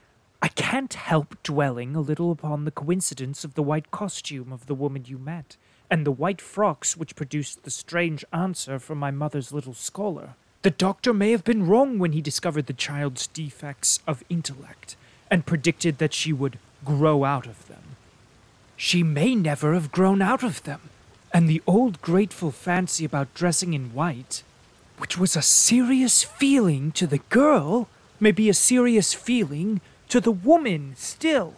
I 0.41 0.49
can't 0.49 0.93
help 0.93 1.41
dwelling 1.43 1.95
a 1.95 2.01
little 2.01 2.32
upon 2.32 2.65
the 2.65 2.71
coincidence 2.71 3.43
of 3.43 3.53
the 3.53 3.63
white 3.63 3.89
costume 3.89 4.51
of 4.51 4.65
the 4.65 4.75
woman 4.75 5.05
you 5.05 5.17
met, 5.17 5.57
and 5.89 6.05
the 6.05 6.11
white 6.11 6.41
frocks 6.41 6.97
which 6.97 7.15
produced 7.15 7.63
the 7.63 7.71
strange 7.71 8.25
answer 8.33 8.79
from 8.79 8.97
my 8.97 9.11
mother's 9.11 9.51
little 9.51 9.73
scholar. 9.73 10.35
The 10.63 10.71
doctor 10.71 11.13
may 11.13 11.31
have 11.31 11.43
been 11.43 11.67
wrong 11.67 11.97
when 11.99 12.11
he 12.11 12.21
discovered 12.21 12.67
the 12.67 12.73
child's 12.73 13.27
defects 13.27 13.99
of 14.07 14.23
intellect, 14.29 14.95
and 15.29 15.45
predicted 15.45 15.97
that 15.97 16.13
she 16.13 16.33
would 16.33 16.59
grow 16.83 17.23
out 17.23 17.45
of 17.45 17.67
them. 17.67 17.95
She 18.75 19.03
may 19.03 19.35
never 19.35 19.73
have 19.73 19.91
grown 19.91 20.21
out 20.21 20.43
of 20.43 20.63
them, 20.63 20.81
and 21.33 21.47
the 21.47 21.61
old 21.67 22.01
grateful 22.01 22.51
fancy 22.51 23.05
about 23.05 23.33
dressing 23.33 23.73
in 23.73 23.93
white, 23.93 24.43
which 24.97 25.17
was 25.17 25.35
a 25.35 25.41
serious 25.41 26.23
feeling 26.23 26.91
to 26.93 27.07
the 27.07 27.19
girl, 27.29 27.88
may 28.19 28.31
be 28.31 28.49
a 28.49 28.53
serious 28.53 29.13
feeling 29.13 29.81
to 30.09 30.19
the 30.19 30.31
woman 30.31 30.95
still. 30.97 31.55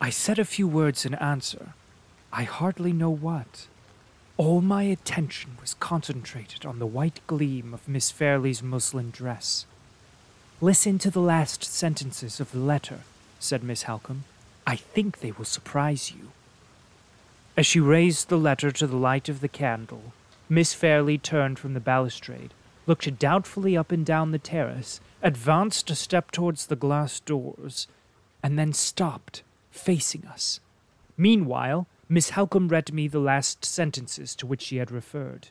I 0.00 0.10
said 0.10 0.38
a 0.38 0.44
few 0.44 0.68
words 0.68 1.04
in 1.06 1.14
answer. 1.14 1.74
I 2.36 2.42
hardly 2.42 2.92
know 2.92 3.10
what. 3.10 3.68
All 4.36 4.60
my 4.60 4.82
attention 4.82 5.52
was 5.60 5.74
concentrated 5.74 6.66
on 6.66 6.80
the 6.80 6.86
white 6.86 7.20
gleam 7.28 7.72
of 7.72 7.86
Miss 7.86 8.10
Fairlie's 8.10 8.60
muslin 8.60 9.12
dress. 9.12 9.66
Listen 10.60 10.98
to 10.98 11.12
the 11.12 11.20
last 11.20 11.62
sentences 11.62 12.40
of 12.40 12.50
the 12.50 12.58
letter, 12.58 13.02
said 13.38 13.62
Miss 13.62 13.84
Halcombe. 13.84 14.24
I 14.66 14.74
think 14.74 15.20
they 15.20 15.30
will 15.30 15.44
surprise 15.44 16.10
you. 16.10 16.32
As 17.56 17.66
she 17.66 17.78
raised 17.78 18.28
the 18.28 18.36
letter 18.36 18.72
to 18.72 18.88
the 18.88 18.96
light 18.96 19.28
of 19.28 19.40
the 19.40 19.46
candle, 19.46 20.12
Miss 20.48 20.74
Fairlie 20.74 21.18
turned 21.18 21.60
from 21.60 21.74
the 21.74 21.78
balustrade, 21.78 22.52
looked 22.88 23.16
doubtfully 23.16 23.76
up 23.76 23.92
and 23.92 24.04
down 24.04 24.32
the 24.32 24.40
terrace, 24.40 24.98
advanced 25.22 25.88
a 25.88 25.94
step 25.94 26.32
towards 26.32 26.66
the 26.66 26.74
glass 26.74 27.20
doors, 27.20 27.86
and 28.42 28.58
then 28.58 28.72
stopped, 28.72 29.44
facing 29.70 30.26
us. 30.26 30.58
Meanwhile, 31.16 31.86
Miss 32.08 32.30
Halcombe 32.30 32.68
read 32.68 32.92
me 32.92 33.08
the 33.08 33.18
last 33.18 33.64
sentences 33.64 34.34
to 34.36 34.46
which 34.46 34.62
she 34.62 34.76
had 34.76 34.90
referred. 34.90 35.48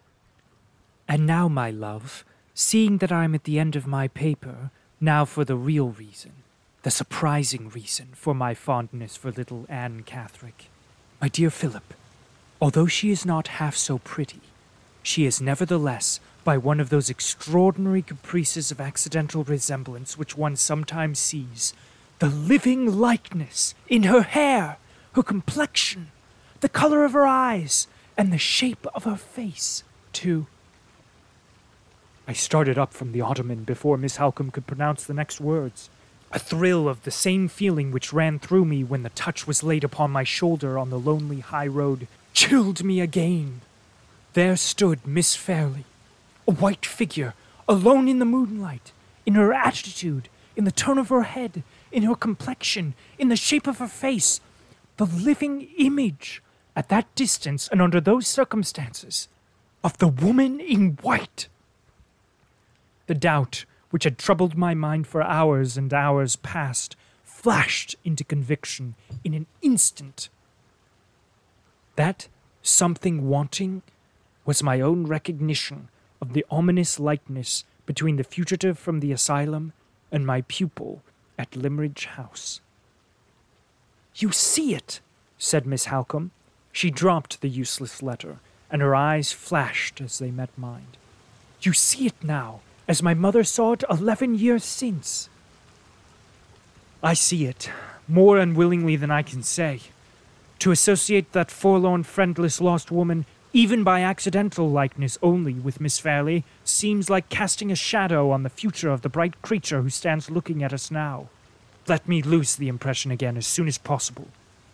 And 1.07 1.25
now, 1.25 1.47
my 1.47 1.71
love, 1.71 2.23
seeing 2.53 2.99
that 2.99 3.11
I 3.11 3.23
am 3.23 3.35
at 3.35 3.43
the 3.43 3.59
end 3.59 3.75
of 3.75 3.87
my 3.87 4.07
paper, 4.07 4.71
now 5.01 5.25
for 5.25 5.43
the 5.43 5.55
real 5.55 5.89
reason, 5.89 6.31
the 6.83 6.91
surprising 6.91 7.69
reason 7.69 8.09
for 8.13 8.33
my 8.33 8.53
fondness 8.53 9.15
for 9.15 9.31
little 9.31 9.65
Anne 9.67 10.03
Catherick. 10.03 10.69
My 11.19 11.27
dear 11.27 11.49
Philip, 11.49 11.93
although 12.61 12.87
she 12.87 13.09
is 13.09 13.25
not 13.25 13.59
half 13.59 13.75
so 13.75 13.97
pretty, 13.97 14.41
she 15.01 15.25
is 15.25 15.41
nevertheless 15.41 16.19
by 16.43 16.57
one 16.57 16.79
of 16.79 16.89
those 16.89 17.09
extraordinary 17.09 18.01
caprices 18.01 18.71
of 18.71 18.79
accidental 18.79 19.43
resemblance 19.43 20.17
which 20.17 20.37
one 20.37 20.55
sometimes 20.55 21.19
sees, 21.19 21.73
the 22.19 22.29
living 22.29 22.99
likeness 22.99 23.73
in 23.87 24.03
her 24.03 24.21
hair, 24.21 24.77
her 25.13 25.23
complexion, 25.23 26.11
the 26.63 26.69
color 26.69 27.03
of 27.03 27.11
her 27.11 27.27
eyes, 27.27 27.87
and 28.17 28.31
the 28.31 28.37
shape 28.37 28.87
of 28.95 29.03
her 29.03 29.17
face, 29.17 29.83
too. 30.13 30.47
I 32.25 32.31
started 32.31 32.77
up 32.77 32.93
from 32.93 33.11
the 33.11 33.19
ottoman 33.19 33.65
before 33.65 33.97
Miss 33.97 34.15
Halcombe 34.15 34.49
could 34.49 34.65
pronounce 34.65 35.03
the 35.03 35.13
next 35.13 35.41
words. 35.41 35.89
A 36.31 36.39
thrill 36.39 36.87
of 36.87 37.03
the 37.03 37.11
same 37.11 37.49
feeling 37.49 37.91
which 37.91 38.13
ran 38.13 38.39
through 38.39 38.63
me 38.63 38.81
when 38.81 39.03
the 39.03 39.09
touch 39.09 39.45
was 39.45 39.61
laid 39.61 39.83
upon 39.83 40.11
my 40.11 40.23
shoulder 40.23 40.79
on 40.79 40.89
the 40.89 40.97
lonely 40.97 41.41
high 41.41 41.67
road 41.67 42.07
chilled 42.33 42.81
me 42.81 43.01
again. 43.01 43.59
There 44.31 44.55
stood 44.55 45.05
Miss 45.05 45.35
Fairlie, 45.35 45.83
a 46.47 46.53
white 46.53 46.85
figure, 46.85 47.33
alone 47.67 48.07
in 48.07 48.19
the 48.19 48.25
moonlight, 48.25 48.93
in 49.25 49.35
her 49.35 49.53
attitude, 49.53 50.29
in 50.55 50.63
the 50.63 50.71
turn 50.71 50.97
of 50.97 51.09
her 51.09 51.23
head, 51.23 51.61
in 51.91 52.03
her 52.03 52.15
complexion, 52.15 52.93
in 53.19 53.27
the 53.27 53.35
shape 53.35 53.67
of 53.67 53.79
her 53.79 53.87
face, 53.89 54.39
the 54.95 55.05
living 55.05 55.67
image, 55.77 56.41
at 56.75 56.89
that 56.89 57.13
distance 57.15 57.67
and 57.67 57.81
under 57.81 58.01
those 58.01 58.27
circumstances, 58.27 59.27
of 59.83 59.97
the 59.97 60.07
woman 60.07 60.59
in 60.59 60.97
white. 61.01 61.47
The 63.07 63.15
doubt 63.15 63.65
which 63.89 64.05
had 64.05 64.17
troubled 64.17 64.57
my 64.57 64.73
mind 64.73 65.05
for 65.05 65.21
hours 65.21 65.77
and 65.77 65.93
hours 65.93 66.35
past 66.37 66.95
flashed 67.23 67.95
into 68.03 68.23
conviction 68.23 68.95
in 69.23 69.33
an 69.33 69.45
instant. 69.61 70.29
That 71.95 72.27
something 72.61 73.27
wanting 73.27 73.83
was 74.45 74.63
my 74.63 74.81
own 74.81 75.05
recognition 75.05 75.89
of 76.21 76.33
the 76.33 76.45
ominous 76.49 76.99
likeness 76.99 77.65
between 77.85 78.15
the 78.15 78.23
fugitive 78.23 78.79
from 78.79 78.99
the 78.99 79.11
asylum 79.11 79.73
and 80.11 80.25
my 80.25 80.41
pupil 80.47 81.01
at 81.37 81.55
Limmeridge 81.55 82.05
House. 82.05 82.61
You 84.15 84.31
see 84.31 84.73
it, 84.73 85.01
said 85.37 85.65
Miss 85.65 85.85
Halcombe. 85.85 86.31
She 86.73 86.91
dropped 86.91 87.39
the 87.39 87.47
useless 87.47 88.03
letter, 88.03 88.39
and 88.69 88.81
her 88.81 88.93
eyes 88.93 89.31
flashed 89.31 90.01
as 90.01 90.19
they 90.19 90.31
met 90.31 90.49
mine. 90.57 90.87
You 91.61 91.71
see 91.71 92.07
it 92.07 92.21
now, 92.21 92.59
as 92.87 93.01
my 93.01 93.13
mother 93.13 93.45
saw 93.45 93.71
it 93.71 93.85
eleven 93.89 94.35
years 94.35 94.65
since. 94.65 95.29
I 97.01 97.13
see 97.13 97.45
it, 97.45 97.69
more 98.07 98.37
unwillingly 98.37 98.97
than 98.97 99.11
I 99.11 99.21
can 99.21 99.43
say. 99.43 99.79
To 100.59 100.71
associate 100.71 101.31
that 101.31 101.51
forlorn, 101.51 102.03
friendless, 102.03 102.59
lost 102.59 102.91
woman 102.91 103.25
even 103.53 103.83
by 103.83 104.01
accidental 104.01 104.69
likeness 104.69 105.19
only 105.21 105.53
with 105.53 105.79
Miss 105.79 105.99
Fairlie, 105.99 106.43
seems 106.63 107.07
like 107.07 107.29
casting 107.29 107.71
a 107.71 107.75
shadow 107.75 108.31
on 108.31 108.41
the 108.41 108.49
future 108.49 108.89
of 108.89 109.03
the 109.03 109.09
bright 109.09 109.39
creature 109.43 109.83
who 109.83 109.91
stands 109.91 110.31
looking 110.31 110.63
at 110.63 110.73
us 110.73 110.89
now. 110.89 111.29
Let 111.87 112.07
me 112.07 112.23
loose 112.23 112.55
the 112.55 112.67
impression 112.67 113.11
again 113.11 113.37
as 113.37 113.45
soon 113.45 113.67
as 113.67 113.77
possible. 113.77 114.29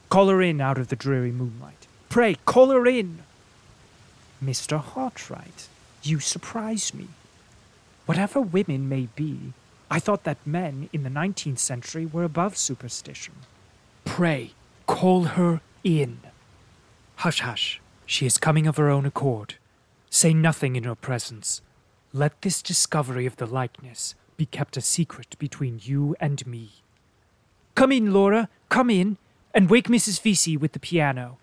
Call 0.08 0.30
her 0.30 0.42
in 0.42 0.62
out 0.62 0.78
of 0.78 0.88
the 0.88 0.96
dreary 0.96 1.32
moonlight. 1.32 1.79
Pray, 2.10 2.36
call 2.46 2.72
her 2.72 2.88
in! 2.88 3.20
Mr. 4.44 4.84
Hartright, 4.84 5.68
you 6.02 6.20
surprise 6.20 6.92
me. 6.94 7.08
Whatever 8.08 8.42
women 8.42 8.90
may 8.90 9.10
be, 9.16 9.54
I 9.92 10.00
thought 10.00 10.24
that 10.24 10.46
men 10.46 10.90
in 10.92 11.04
the 11.04 11.10
nineteenth 11.10 11.60
century 11.60 12.08
were 12.08 12.24
above 12.24 12.58
superstition. 12.58 13.36
Pray, 14.06 14.52
call 14.88 15.24
her 15.26 15.62
in. 15.84 16.20
Hush, 17.18 17.42
hush. 17.42 17.80
She 18.08 18.26
is 18.26 18.40
coming 18.40 18.66
of 18.66 18.78
her 18.78 18.90
own 18.90 19.06
accord. 19.06 19.56
Say 20.10 20.34
nothing 20.34 20.76
in 20.76 20.86
her 20.86 20.96
presence. 20.96 21.62
Let 22.12 22.42
this 22.42 22.64
discovery 22.64 23.28
of 23.28 23.36
the 23.36 23.46
likeness 23.46 24.16
be 24.36 24.48
kept 24.48 24.78
a 24.78 24.82
secret 24.82 25.36
between 25.38 25.80
you 25.84 26.16
and 26.20 26.46
me. 26.48 26.72
Come 27.76 27.92
in, 27.92 28.14
Laura, 28.14 28.50
come 28.70 28.90
in, 28.90 29.18
and 29.54 29.70
wake 29.70 29.88
Mrs. 29.88 30.20
Vesey 30.20 30.58
with 30.58 30.72
the 30.72 30.80
piano. 30.80 31.38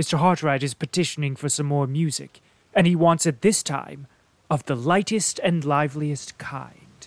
Mr. 0.00 0.18
Hartright 0.18 0.62
is 0.62 0.72
petitioning 0.72 1.36
for 1.36 1.50
some 1.50 1.66
more 1.66 1.86
music, 1.86 2.40
and 2.72 2.86
he 2.86 2.96
wants 2.96 3.26
it 3.26 3.42
this 3.42 3.62
time 3.62 4.06
of 4.48 4.64
the 4.64 4.74
lightest 4.74 5.38
and 5.40 5.62
liveliest 5.62 6.38
kind. 6.38 7.06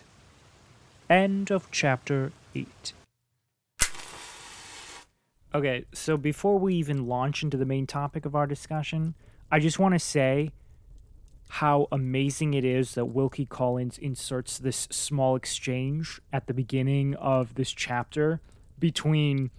End 1.10 1.50
of 1.50 1.72
chapter 1.72 2.32
8. 2.54 2.94
Okay, 5.56 5.86
so 5.92 6.18
before 6.18 6.60
we 6.60 6.76
even 6.76 7.08
launch 7.08 7.42
into 7.42 7.58
the 7.58 7.66
main 7.66 7.88
topic 7.88 8.26
of 8.28 8.36
our 8.36 8.46
discussion, 8.46 9.16
I 9.52 9.58
just 9.58 9.80
want 9.80 9.96
to 9.96 10.00
say 10.00 10.52
how 11.50 11.88
amazing 11.92 12.54
it 12.54 12.64
is 12.64 12.94
that 12.94 13.06
Wilkie 13.06 13.48
Collins 13.48 13.98
inserts 13.98 14.60
this 14.60 14.88
small 14.92 15.36
exchange 15.36 16.22
at 16.32 16.46
the 16.46 16.54
beginning 16.54 17.16
of 17.16 17.56
this 17.56 17.72
chapter 17.72 18.40
between 18.78 19.50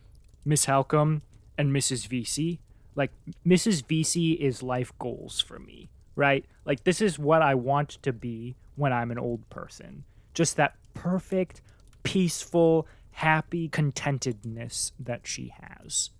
Miss 0.45 0.67
Halcombe 0.67 1.23
and 1.59 1.73
Mrs. 1.73 2.07
Vesey. 2.07 2.61
Like, 2.97 3.11
Mrs. 3.47 3.87
Vesey 3.87 4.33
is 4.33 4.63
life 4.63 4.93
goals 4.99 5.41
for 5.41 5.59
me, 5.59 5.89
right? 6.17 6.45
Like, 6.65 6.85
this 6.85 7.01
is 7.01 7.19
what 7.19 7.43
I 7.43 7.55
want 7.55 7.91
to 8.03 8.13
be 8.13 8.57
when 8.77 8.93
I'm 8.93 9.11
an 9.11 9.19
old 9.19 9.49
person. 9.51 10.05
Just 10.33 10.57
that 10.57 10.77
perfect, 10.95 11.61
peaceful, 12.03 12.87
happy 13.13 13.69
contentedness 13.69 14.93
that 14.99 15.27
she 15.27 15.53
has. 15.61 16.11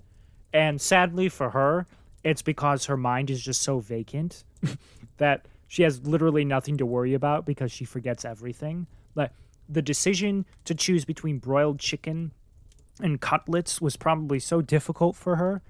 And 0.53 0.81
sadly 0.81 1.29
for 1.29 1.51
her, 1.51 1.87
it's 2.23 2.43
because 2.43 2.87
her 2.87 2.97
mind 2.97 3.31
is 3.31 3.43
just 3.43 3.63
so 3.63 3.81
vacant 3.81 4.45
that 5.19 5.47
she 5.67 5.83
has 5.83 6.07
literally 6.07 6.45
nothing 6.45 6.77
to 6.79 6.87
worry 6.87 7.15
about 7.15 7.45
because 7.45 7.73
she 7.73 7.85
forgets 7.85 8.25
everything. 8.25 8.87
Like 9.17 9.33
the 9.69 9.83
decision 9.83 10.47
to 10.65 10.75
choose 10.75 11.05
between 11.05 11.39
broiled 11.39 11.81
chicken 11.81 12.33
and 13.01 13.21
cutlets 13.21 13.81
was 13.81 13.97
probably 13.97 14.39
so 14.39 14.61
difficult 14.63 15.17
for 15.17 15.37
her 15.37 15.63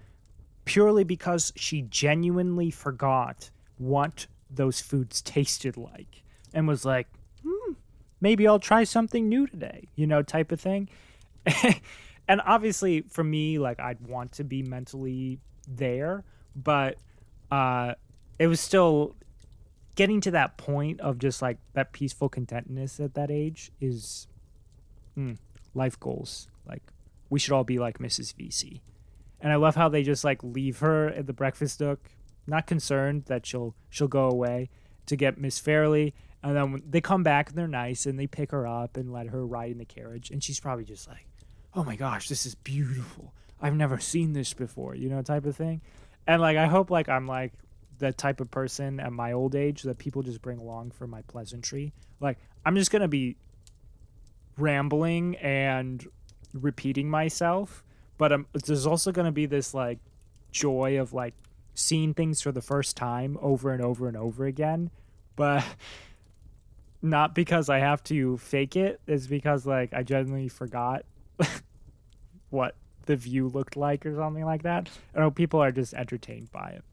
purely 0.65 1.05
because 1.05 1.53
she 1.57 1.83
genuinely 1.83 2.71
forgot 2.71 3.51
what 3.79 4.27
those 4.51 4.81
foods 4.81 5.21
tasted 5.21 5.77
like 5.77 6.23
and 6.53 6.69
was 6.69 6.85
like, 6.85 7.09
hmm, 7.43 7.73
maybe 8.21 8.47
I'll 8.47 8.59
try 8.59 8.85
something 8.85 9.29
new 9.29 9.47
today, 9.47 9.89
you 9.95 10.07
know, 10.07 10.23
type 10.23 10.53
of 10.53 10.61
thing. 10.61 10.89
and 12.29 12.41
obviously 12.47 13.03
for 13.03 13.25
me, 13.25 13.59
like 13.59 13.81
I'd 13.81 14.01
want 14.01 14.33
to 14.33 14.45
be 14.45 14.63
mentally 14.63 15.41
there, 15.69 16.25
but 16.55 16.97
uh 17.51 17.95
it 18.39 18.47
was 18.47 18.61
still 18.61 19.15
getting 19.95 20.21
to 20.21 20.31
that 20.33 20.57
point 20.57 21.01
of 21.01 21.19
just 21.19 21.41
like 21.41 21.59
that 21.75 21.93
peaceful 21.93 22.29
contentness 22.29 22.99
at 22.99 23.15
that 23.15 23.31
age 23.31 23.71
is 23.81 24.27
mm, 25.17 25.37
life 25.75 25.99
goals. 26.01 26.49
Like 26.67 26.83
we 27.31 27.39
should 27.39 27.53
all 27.53 27.65
be 27.65 27.79
like 27.79 27.99
Mrs. 27.99 28.35
Vesey. 28.35 28.83
And 29.45 29.53
I 29.53 29.57
love 29.57 29.77
how 29.77 29.89
they 29.89 30.03
just 30.03 30.25
like 30.25 30.43
leave 30.43 30.81
her 30.81 31.09
at 31.09 31.29
the 31.29 31.33
breakfast 31.33 31.81
nook, 31.81 32.11
not 32.47 32.67
concerned 32.67 33.27
that 33.27 33.47
she'll 33.47 33.77
she'll 33.91 34.09
go 34.09 34.29
away 34.29 34.71
to 35.07 35.15
get 35.15 35.39
Miss 35.39 35.61
Fairlie 35.61 36.15
and 36.45 36.55
then 36.55 36.83
they 36.89 37.01
come 37.01 37.23
back 37.23 37.49
and 37.49 37.57
they're 37.57 37.67
nice 37.67 38.05
and 38.05 38.19
they 38.19 38.27
pick 38.27 38.51
her 38.51 38.67
up 38.67 38.99
and 38.99 39.13
let 39.13 39.29
her 39.29 39.47
ride 39.47 39.71
in 39.71 39.79
the 39.79 39.87
carriage. 39.87 40.31
And 40.31 40.45
she's 40.45 40.61
probably 40.61 40.85
just 40.85 41.09
like, 41.09 41.27
oh 41.75 41.83
my 41.85 41.97
gosh, 41.97 42.29
this 42.29 42.45
is 42.45 42.55
beautiful. 42.55 43.33
I've 43.63 43.75
never 43.75 43.99
seen 43.99 44.35
this 44.35 44.53
before, 44.53 44.95
you 44.95 45.09
know, 45.09 45.23
type 45.23 45.47
of 45.47 45.57
thing. 45.57 45.81
And 46.27 46.43
like, 46.43 46.59
I 46.59 46.67
hope 46.67 46.91
like 46.91 47.09
I'm 47.09 47.27
like 47.27 47.55
the 47.99 48.13
type 48.13 48.41
of 48.41 48.51
person 48.51 49.01
at 49.01 49.11
my 49.11 49.33
old 49.33 49.55
age 49.55 49.83
that 49.85 49.97
people 49.97 50.23
just 50.23 50.43
bring 50.43 50.59
along 50.59 50.91
for 50.91 51.07
my 51.07 51.23
pleasantry. 51.23 51.95
Like, 52.21 52.39
I'm 52.67 52.77
just 52.77 52.91
going 52.91 53.03
to 53.03 53.09
be 53.09 53.37
rambling 54.59 55.37
and 55.37 56.07
repeating 56.53 57.09
myself, 57.09 57.84
but 58.19 58.33
um, 58.33 58.47
there's 58.53 58.87
also 58.87 59.13
going 59.13 59.27
to 59.27 59.33
be 59.33 59.47
this 59.47 59.75
like 59.75 59.99
joy 60.51 60.99
of 60.99 61.13
like 61.13 61.35
seeing 61.75 62.15
things 62.15 62.41
for 62.41 62.53
the 62.53 62.63
first 62.63 62.97
time 62.97 63.37
over 63.41 63.73
and 63.73 63.83
over 63.83 64.09
and 64.09 64.17
over 64.17 64.47
again. 64.47 64.91
But 65.37 65.65
not 67.03 67.35
because 67.35 67.69
I 67.69 67.79
have 67.79 68.03
to 68.05 68.39
fake 68.39 68.77
it, 68.77 69.01
it, 69.07 69.13
is 69.13 69.27
because 69.27 69.67
like 69.67 69.93
I 69.93 70.03
genuinely 70.03 70.49
forgot 70.49 71.05
what 72.51 72.77
the 73.07 73.17
view 73.17 73.49
looked 73.49 73.77
like 73.77 74.07
or 74.07 74.15
something 74.15 74.45
like 74.45 74.63
that. 74.63 74.89
I 75.15 75.21
know 75.21 75.31
people 75.31 75.61
are 75.61 75.73
just 75.73 75.95
entertained 75.95 76.51
by 76.51 76.71
it. 76.71 76.85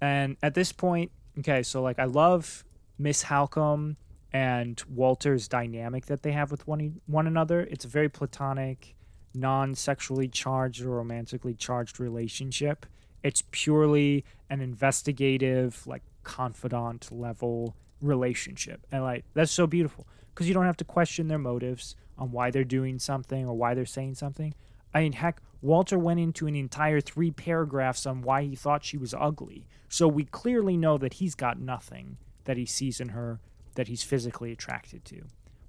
And 0.00 0.36
at 0.42 0.54
this 0.54 0.72
point, 0.72 1.10
okay, 1.38 1.62
so 1.62 1.82
like 1.82 1.98
I 1.98 2.04
love 2.04 2.64
Miss 2.98 3.24
Halcombe 3.24 3.96
and 4.32 4.82
Walter's 4.88 5.48
dynamic 5.48 6.06
that 6.06 6.22
they 6.22 6.32
have 6.32 6.50
with 6.50 6.66
one 6.66 7.00
one 7.06 7.26
another. 7.26 7.60
It's 7.60 7.84
very 7.84 8.08
platonic, 8.08 8.93
non-sexually 9.34 10.28
charged 10.28 10.82
or 10.82 10.90
romantically 10.90 11.54
charged 11.54 12.00
relationship. 12.00 12.86
It's 13.22 13.42
purely 13.50 14.24
an 14.50 14.60
investigative, 14.60 15.86
like 15.86 16.02
confidant 16.22 17.10
level 17.10 17.74
relationship. 18.00 18.86
And 18.92 19.02
like 19.02 19.24
that's 19.34 19.52
so 19.52 19.66
beautiful 19.66 20.06
because 20.34 20.48
you 20.48 20.54
don't 20.54 20.66
have 20.66 20.76
to 20.78 20.84
question 20.84 21.28
their 21.28 21.38
motives 21.38 21.96
on 22.18 22.30
why 22.30 22.50
they're 22.50 22.64
doing 22.64 22.98
something 22.98 23.46
or 23.46 23.54
why 23.54 23.74
they're 23.74 23.86
saying 23.86 24.14
something. 24.14 24.54
I 24.92 25.00
mean, 25.00 25.12
heck, 25.12 25.40
Walter 25.60 25.98
went 25.98 26.20
into 26.20 26.46
an 26.46 26.54
entire 26.54 27.00
three 27.00 27.30
paragraphs 27.30 28.06
on 28.06 28.22
why 28.22 28.42
he 28.42 28.54
thought 28.54 28.84
she 28.84 28.98
was 28.98 29.14
ugly. 29.14 29.66
So 29.88 30.06
we 30.06 30.24
clearly 30.24 30.76
know 30.76 30.98
that 30.98 31.14
he's 31.14 31.34
got 31.34 31.58
nothing 31.58 32.18
that 32.44 32.56
he 32.56 32.66
sees 32.66 33.00
in 33.00 33.10
her 33.10 33.40
that 33.74 33.88
he's 33.88 34.02
physically 34.02 34.52
attracted 34.52 35.04
to. 35.06 35.24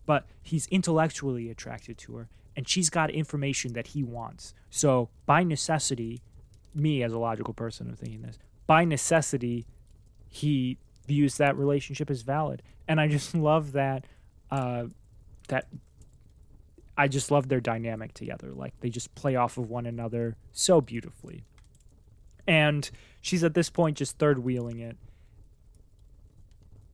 But 0.05 0.27
he's 0.43 0.67
intellectually 0.67 1.49
attracted 1.49 1.97
to 1.99 2.15
her, 2.17 2.29
and 2.55 2.67
she's 2.67 2.89
got 2.89 3.09
information 3.09 3.73
that 3.73 3.87
he 3.87 4.03
wants. 4.03 4.53
So 4.69 5.09
by 5.25 5.43
necessity, 5.43 6.21
me 6.73 7.03
as 7.03 7.13
a 7.13 7.19
logical 7.19 7.53
person 7.53 7.87
am 7.87 7.95
thinking 7.95 8.21
this, 8.21 8.37
by 8.67 8.85
necessity, 8.85 9.65
he 10.29 10.77
views 11.07 11.37
that 11.37 11.57
relationship 11.57 12.09
as 12.09 12.21
valid. 12.21 12.61
And 12.87 12.99
I 12.99 13.07
just 13.07 13.35
love 13.35 13.73
that 13.73 14.05
uh, 14.51 14.85
that 15.47 15.67
I 16.97 17.07
just 17.07 17.29
love 17.29 17.49
their 17.49 17.59
dynamic 17.59 18.13
together. 18.13 18.51
Like 18.53 18.73
they 18.79 18.89
just 18.89 19.13
play 19.15 19.35
off 19.35 19.57
of 19.57 19.69
one 19.69 19.85
another 19.85 20.37
so 20.51 20.81
beautifully. 20.81 21.43
And 22.47 22.89
she's 23.21 23.43
at 23.43 23.53
this 23.53 23.69
point 23.69 23.97
just 23.97 24.17
third 24.17 24.39
wheeling 24.39 24.79
it. 24.79 24.97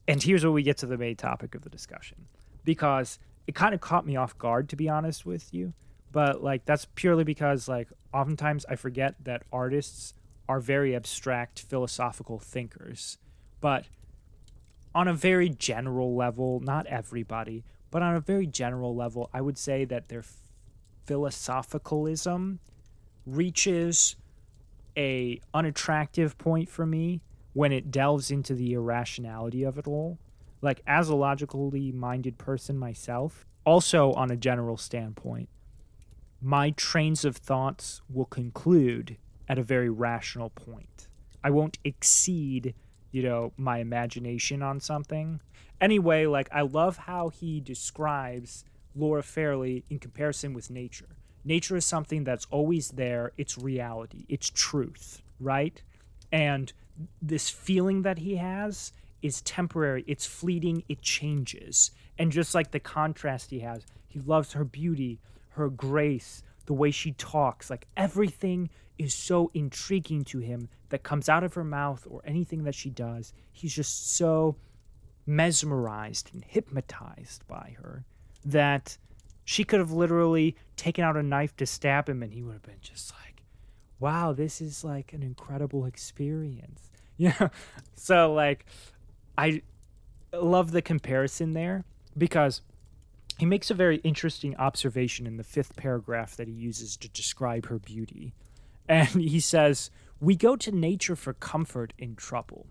And 0.08 0.22
here's 0.22 0.42
where 0.44 0.52
we 0.52 0.62
get 0.62 0.78
to 0.78 0.86
the 0.86 0.98
main 0.98 1.16
topic 1.16 1.54
of 1.54 1.62
the 1.62 1.70
discussion. 1.70 2.26
Because 2.64 3.18
it 3.46 3.54
kind 3.54 3.74
of 3.74 3.80
caught 3.80 4.06
me 4.06 4.16
off 4.16 4.36
guard 4.38 4.68
to 4.68 4.76
be 4.76 4.88
honest 4.88 5.26
with 5.26 5.52
you. 5.52 5.72
But 6.10 6.42
like 6.42 6.64
that's 6.64 6.86
purely 6.94 7.24
because 7.24 7.68
like 7.68 7.88
oftentimes 8.12 8.64
I 8.68 8.76
forget 8.76 9.16
that 9.24 9.42
artists 9.52 10.14
are 10.48 10.60
very 10.60 10.94
abstract 10.94 11.60
philosophical 11.62 12.38
thinkers. 12.38 13.18
But 13.60 13.86
on 14.94 15.08
a 15.08 15.14
very 15.14 15.48
general 15.48 16.14
level, 16.14 16.60
not 16.60 16.86
everybody, 16.86 17.64
but 17.90 18.02
on 18.02 18.14
a 18.14 18.20
very 18.20 18.46
general 18.46 18.94
level, 18.94 19.30
I 19.32 19.40
would 19.40 19.56
say 19.56 19.84
that 19.86 20.08
their 20.08 20.24
philosophicalism 21.06 22.58
reaches 23.26 24.16
a 24.96 25.40
unattractive 25.54 26.36
point 26.38 26.68
for 26.68 26.84
me 26.84 27.20
when 27.52 27.72
it 27.72 27.90
delves 27.90 28.30
into 28.30 28.54
the 28.54 28.72
irrationality 28.72 29.62
of 29.62 29.78
it 29.78 29.86
all. 29.86 30.18
Like 30.62 30.80
as 30.86 31.08
a 31.10 31.14
logically 31.14 31.92
minded 31.92 32.38
person 32.38 32.78
myself, 32.78 33.44
also 33.64 34.12
on 34.12 34.30
a 34.30 34.36
general 34.36 34.78
standpoint, 34.78 35.50
my 36.40 36.70
trains 36.70 37.24
of 37.24 37.36
thoughts 37.36 38.00
will 38.08 38.24
conclude 38.24 39.18
at 39.48 39.58
a 39.58 39.62
very 39.62 39.90
rational 39.90 40.50
point. 40.50 41.08
I 41.44 41.50
won't 41.50 41.78
exceed 41.84 42.74
you 43.12 43.22
know, 43.22 43.52
my 43.56 43.78
imagination 43.78 44.62
on 44.62 44.80
something. 44.80 45.40
Anyway, 45.80 46.26
like 46.26 46.48
I 46.50 46.62
love 46.62 46.96
how 46.96 47.28
he 47.28 47.60
describes 47.60 48.64
Laura 48.96 49.22
Fairlie 49.22 49.84
in 49.90 49.98
comparison 49.98 50.54
with 50.54 50.70
nature. 50.70 51.16
Nature 51.44 51.76
is 51.76 51.84
something 51.84 52.24
that's 52.24 52.46
always 52.50 52.90
there, 52.90 53.32
it's 53.36 53.58
reality, 53.58 54.24
it's 54.28 54.48
truth, 54.50 55.22
right? 55.38 55.82
And 56.30 56.72
this 57.20 57.50
feeling 57.50 58.02
that 58.02 58.18
he 58.18 58.36
has 58.36 58.92
is 59.22 59.40
temporary, 59.42 60.04
it's 60.06 60.26
fleeting, 60.26 60.84
it 60.88 61.02
changes. 61.02 61.90
And 62.18 62.30
just 62.30 62.54
like 62.54 62.70
the 62.70 62.80
contrast 62.80 63.50
he 63.50 63.60
has, 63.60 63.86
he 64.06 64.20
loves 64.20 64.52
her 64.52 64.64
beauty, 64.64 65.20
her 65.50 65.68
grace, 65.68 66.42
the 66.66 66.74
way 66.74 66.90
she 66.90 67.12
talks, 67.12 67.70
like 67.70 67.86
everything 67.96 68.70
is 68.98 69.14
so 69.14 69.50
intriguing 69.54 70.24
to 70.24 70.38
him 70.38 70.68
that 70.90 71.02
comes 71.02 71.28
out 71.28 71.42
of 71.44 71.54
her 71.54 71.64
mouth 71.64 72.06
or 72.08 72.20
anything 72.24 72.64
that 72.64 72.74
she 72.74 72.90
does. 72.90 73.32
He's 73.50 73.74
just 73.74 74.14
so 74.14 74.56
mesmerized 75.26 76.30
and 76.32 76.44
hypnotized 76.44 77.46
by 77.46 77.76
her 77.82 78.04
that 78.44 78.98
she 79.44 79.64
could 79.64 79.80
have 79.80 79.92
literally 79.92 80.56
taken 80.76 81.04
out 81.04 81.16
a 81.16 81.22
knife 81.22 81.56
to 81.56 81.66
stab 81.66 82.08
him 82.08 82.22
and 82.22 82.32
he 82.32 82.42
would 82.42 82.52
have 82.54 82.62
been 82.62 82.80
just 82.80 83.12
like, 83.24 83.42
wow, 83.98 84.32
this 84.32 84.60
is 84.60 84.84
like 84.84 85.12
an 85.12 85.22
incredible 85.22 85.84
experience. 85.84 86.88
Know? 87.18 87.50
So, 87.94 88.32
like, 88.32 88.66
I. 89.36 89.62
love 90.32 90.72
the 90.72 90.82
comparison 90.82 91.52
there 91.52 91.84
because 92.16 92.62
he 93.38 93.46
makes 93.46 93.70
a 93.70 93.74
very 93.74 93.96
interesting 93.98 94.56
observation 94.56 95.26
in 95.26 95.36
the 95.36 95.44
fifth 95.44 95.76
paragraph 95.76 96.36
that 96.36 96.48
he 96.48 96.54
uses 96.54 96.96
to 96.98 97.08
describe 97.08 97.66
her 97.66 97.78
beauty. 97.78 98.34
And 98.88 99.08
he 99.08 99.40
says, 99.40 99.90
We 100.20 100.36
go 100.36 100.56
to 100.56 100.70
nature 100.72 101.16
for 101.16 101.32
comfort 101.32 101.92
in 101.98 102.16
trouble 102.16 102.66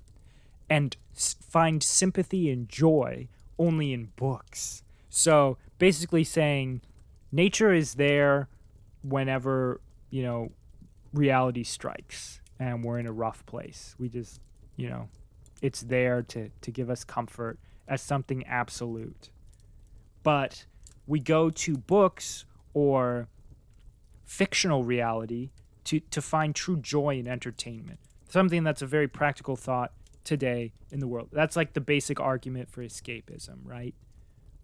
and 0.70 0.96
find 1.14 1.84
sympathy 1.84 2.50
and 2.50 2.70
joy 2.70 3.28
only 3.58 3.94
in 3.94 4.12
books. 4.16 4.84
So 5.10 5.58
basically 5.78 6.24
saying 6.24 6.82
nature 7.32 7.74
is 7.74 7.96
there 7.96 8.48
whenever, 9.04 9.82
you 10.10 10.24
know, 10.24 10.52
reality 11.14 11.64
strikes 11.64 12.40
and 12.60 12.84
we're 12.84 13.00
in 13.00 13.08
a 13.08 13.12
rough 13.12 13.46
place. 13.46 13.96
We 14.00 14.10
just, 14.10 14.40
you 14.78 14.90
know, 14.90 15.10
it's 15.62 15.82
there 15.82 16.22
to, 16.24 16.50
to 16.62 16.72
give 16.72 16.90
us 16.90 17.04
comfort 17.04 17.60
as 17.88 18.02
something 18.02 18.46
absolute. 18.46 19.30
But 20.24 20.66
we 21.08 21.20
go 21.20 21.50
to 21.50 21.78
books 21.78 22.46
or 22.74 23.28
fictional 24.24 24.84
reality 24.84 25.50
to, 25.86 26.00
to 26.00 26.22
find 26.22 26.56
true 26.56 26.78
joy 26.78 27.20
and 27.20 27.28
entertainment. 27.28 28.00
Something 28.30 28.64
that's 28.64 28.82
a 28.82 28.88
very 28.88 29.08
practical 29.08 29.56
thought 29.56 29.92
today 30.24 30.72
in 30.92 31.00
the 31.00 31.08
world. 31.08 31.30
That's 31.32 31.56
like 31.56 31.74
the 31.74 31.82
basic 31.82 32.20
argument 32.20 32.70
for 32.70 32.84
escapism, 32.84 33.58
right? 33.64 33.94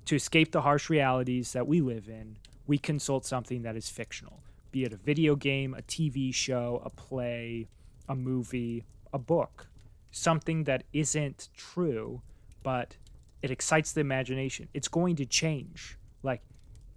To 0.06 0.16
escape 0.16 0.52
the 0.52 0.62
harsh 0.62 0.90
realities 0.90 1.54
that 1.54 1.68
we 1.68 1.82
live 1.82 2.08
in, 2.08 2.38
we 2.66 2.78
consult 2.78 3.26
something 3.26 3.64
that 3.64 3.76
is 3.76 3.90
fictional, 3.90 4.42
be 4.72 4.84
it 4.84 4.94
a 4.94 4.98
video 4.98 5.36
game, 5.36 5.74
a 5.74 5.82
TV 5.82 6.34
show, 6.34 6.82
a 6.86 6.90
play, 6.90 7.68
a 8.08 8.16
movie, 8.16 8.86
a 9.14 9.18
book, 9.18 9.67
something 10.12 10.64
that 10.66 10.84
isn't 10.94 11.50
true, 11.56 12.22
but 12.64 12.98
it 13.42 13.52
excites 13.52 13.92
the 13.92 14.02
imagination. 14.02 14.68
It's 14.74 14.88
going 14.88 15.16
to 15.18 15.26
change. 15.26 15.98
Like, 16.24 16.42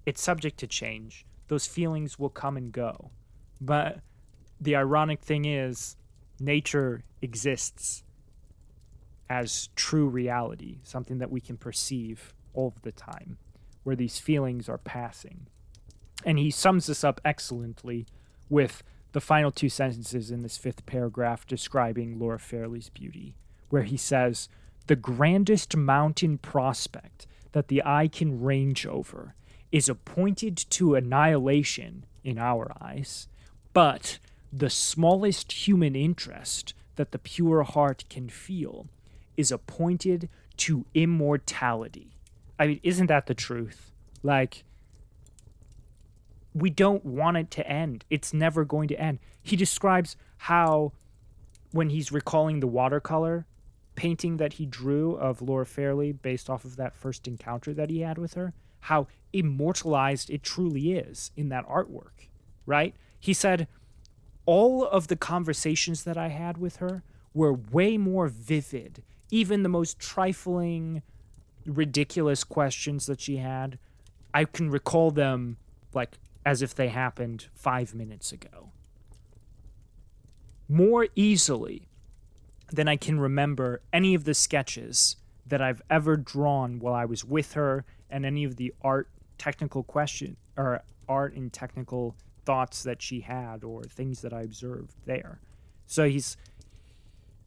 it's 0.06 0.22
subject 0.22 0.58
to 0.61 0.66
change. 0.66 1.26
Those 1.48 1.66
feelings 1.66 2.18
will 2.18 2.30
come 2.30 2.56
and 2.56 2.72
go. 2.72 3.11
But 3.61 4.00
the 4.61 4.76
ironic 4.76 5.20
thing 5.20 5.44
is, 5.44 5.96
nature 6.38 7.02
exists 7.20 8.02
as 9.28 9.68
true 9.76 10.08
reality, 10.08 10.78
something 10.82 11.18
that 11.18 11.30
we 11.30 11.40
can 11.40 11.56
perceive 11.56 12.34
all 12.52 12.74
the 12.82 12.92
time, 12.92 13.38
where 13.84 13.96
these 13.96 14.18
feelings 14.18 14.68
are 14.68 14.78
passing. 14.78 15.46
And 16.24 16.38
he 16.38 16.50
sums 16.50 16.86
this 16.86 17.04
up 17.04 17.20
excellently 17.24 18.06
with 18.48 18.82
the 19.12 19.20
final 19.20 19.50
two 19.50 19.68
sentences 19.68 20.30
in 20.30 20.42
this 20.42 20.56
fifth 20.56 20.86
paragraph 20.86 21.46
describing 21.46 22.18
Laura 22.18 22.38
Fairlie's 22.38 22.88
beauty, 22.88 23.36
where 23.68 23.82
he 23.82 23.96
says, 23.96 24.48
The 24.86 24.96
grandest 24.96 25.76
mountain 25.76 26.38
prospect 26.38 27.26
that 27.52 27.68
the 27.68 27.82
eye 27.84 28.08
can 28.08 28.42
range 28.42 28.86
over 28.86 29.34
is 29.72 29.88
appointed 29.88 30.56
to 30.56 30.94
annihilation 30.94 32.04
in 32.24 32.38
our 32.38 32.72
eyes, 32.80 33.28
but 33.72 34.18
the 34.52 34.70
smallest 34.70 35.52
human 35.66 35.94
interest 35.94 36.74
that 36.96 37.12
the 37.12 37.18
pure 37.18 37.62
heart 37.62 38.04
can 38.11 38.28
feel 38.28 38.88
is 39.36 39.52
appointed 39.52 40.28
to 40.56 40.84
immortality. 40.94 42.16
I 42.58 42.66
mean, 42.66 42.80
isn't 42.82 43.06
that 43.06 43.26
the 43.26 43.34
truth? 43.34 43.92
Like, 44.22 44.64
we 46.55 46.70
don't 46.70 47.05
want 47.05 47.36
it 47.36 47.51
to 47.53 47.68
end. 47.68 48.05
It's 48.11 48.32
never 48.32 48.64
going 48.64 48.88
to 48.88 49.01
end. 49.01 49.18
He 49.42 49.57
describes 49.57 50.16
how, 50.38 50.92
when 51.72 51.90
he's 51.90 52.11
recalling 52.11 52.61
the 52.61 52.66
watercolor 52.66 53.46
painting 53.94 54.38
that 54.38 54.55
he 54.55 54.66
drew 54.66 55.14
of 55.16 55.42
Laura 55.42 55.66
Fairlie 55.66 56.12
based 56.12 56.48
off 56.48 56.64
of 56.64 56.76
that 56.76 56.96
first 56.96 57.28
encounter 57.28 57.74
that 57.74 57.90
he 57.90 58.01
had 58.01 58.18
with 58.18 58.34
her, 58.34 58.55
how 58.80 59.07
immortalized 59.32 60.30
it 60.30 60.42
truly 60.42 60.92
is 60.92 61.30
in 61.36 61.51
that 61.51 61.68
artwork, 61.68 62.28
right? 62.66 62.94
He 63.18 63.34
said, 63.34 63.68
All 64.46 64.86
of 64.86 65.09
the 65.09 65.16
conversations 65.16 66.05
that 66.05 66.16
I 66.16 66.28
had 66.28 66.57
with 66.57 66.76
her 66.76 67.03
were 67.34 67.53
way 67.53 67.98
more 67.98 68.28
vivid. 68.28 69.03
Even 69.30 69.62
the 69.62 69.68
most 69.68 70.01
trifling, 70.01 71.03
ridiculous 71.66 72.42
questions 72.42 73.07
that 73.07 73.20
she 73.20 73.36
had, 73.36 73.78
I 74.32 74.44
can 74.44 74.70
recall 74.70 75.11
them 75.11 75.59
like 75.92 76.18
as 76.45 76.62
if 76.62 76.74
they 76.74 76.88
happened 76.88 77.47
five 77.55 77.95
minutes 77.95 78.32
ago. 78.32 78.72
More 80.68 81.09
easily 81.14 81.88
than 82.72 82.88
I 82.88 82.97
can 82.97 83.18
remember 83.18 83.82
any 83.93 84.14
of 84.14 84.24
the 84.24 84.34
sketches 84.34 85.16
that 85.47 85.61
I've 85.61 85.82
ever 85.91 86.16
drawn 86.16 86.78
while 86.78 86.95
I 86.95 87.05
was 87.05 87.24
with 87.24 87.55
her 87.55 87.84
and 88.09 88.24
any 88.24 88.45
of 88.45 88.57
the 88.57 88.72
art 88.82 89.09
technical 89.38 89.82
question 89.82 90.36
or 90.57 90.82
art 91.09 91.34
and 91.34 91.53
technical 91.53 92.14
thoughts 92.45 92.82
that 92.84 93.03
she 93.03 93.20
had 93.20 93.64
or 93.64 93.82
things 93.84 94.22
that 94.22 94.32
I 94.32 94.43
observed 94.43 94.95
there. 95.07 95.41
So 95.86 96.09
he's 96.09 96.36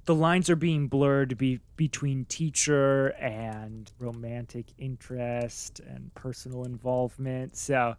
the 0.05 0.15
lines 0.15 0.49
are 0.49 0.57
being 0.57 0.87
blurred 0.87 1.37
be, 1.37 1.61
between 1.77 2.25
teacher 2.25 3.09
and 3.19 3.89
romantic 3.99 4.65
interest 4.77 5.79
and 5.79 6.13
personal 6.13 6.65
involvement. 6.65 7.55
So 7.55 7.95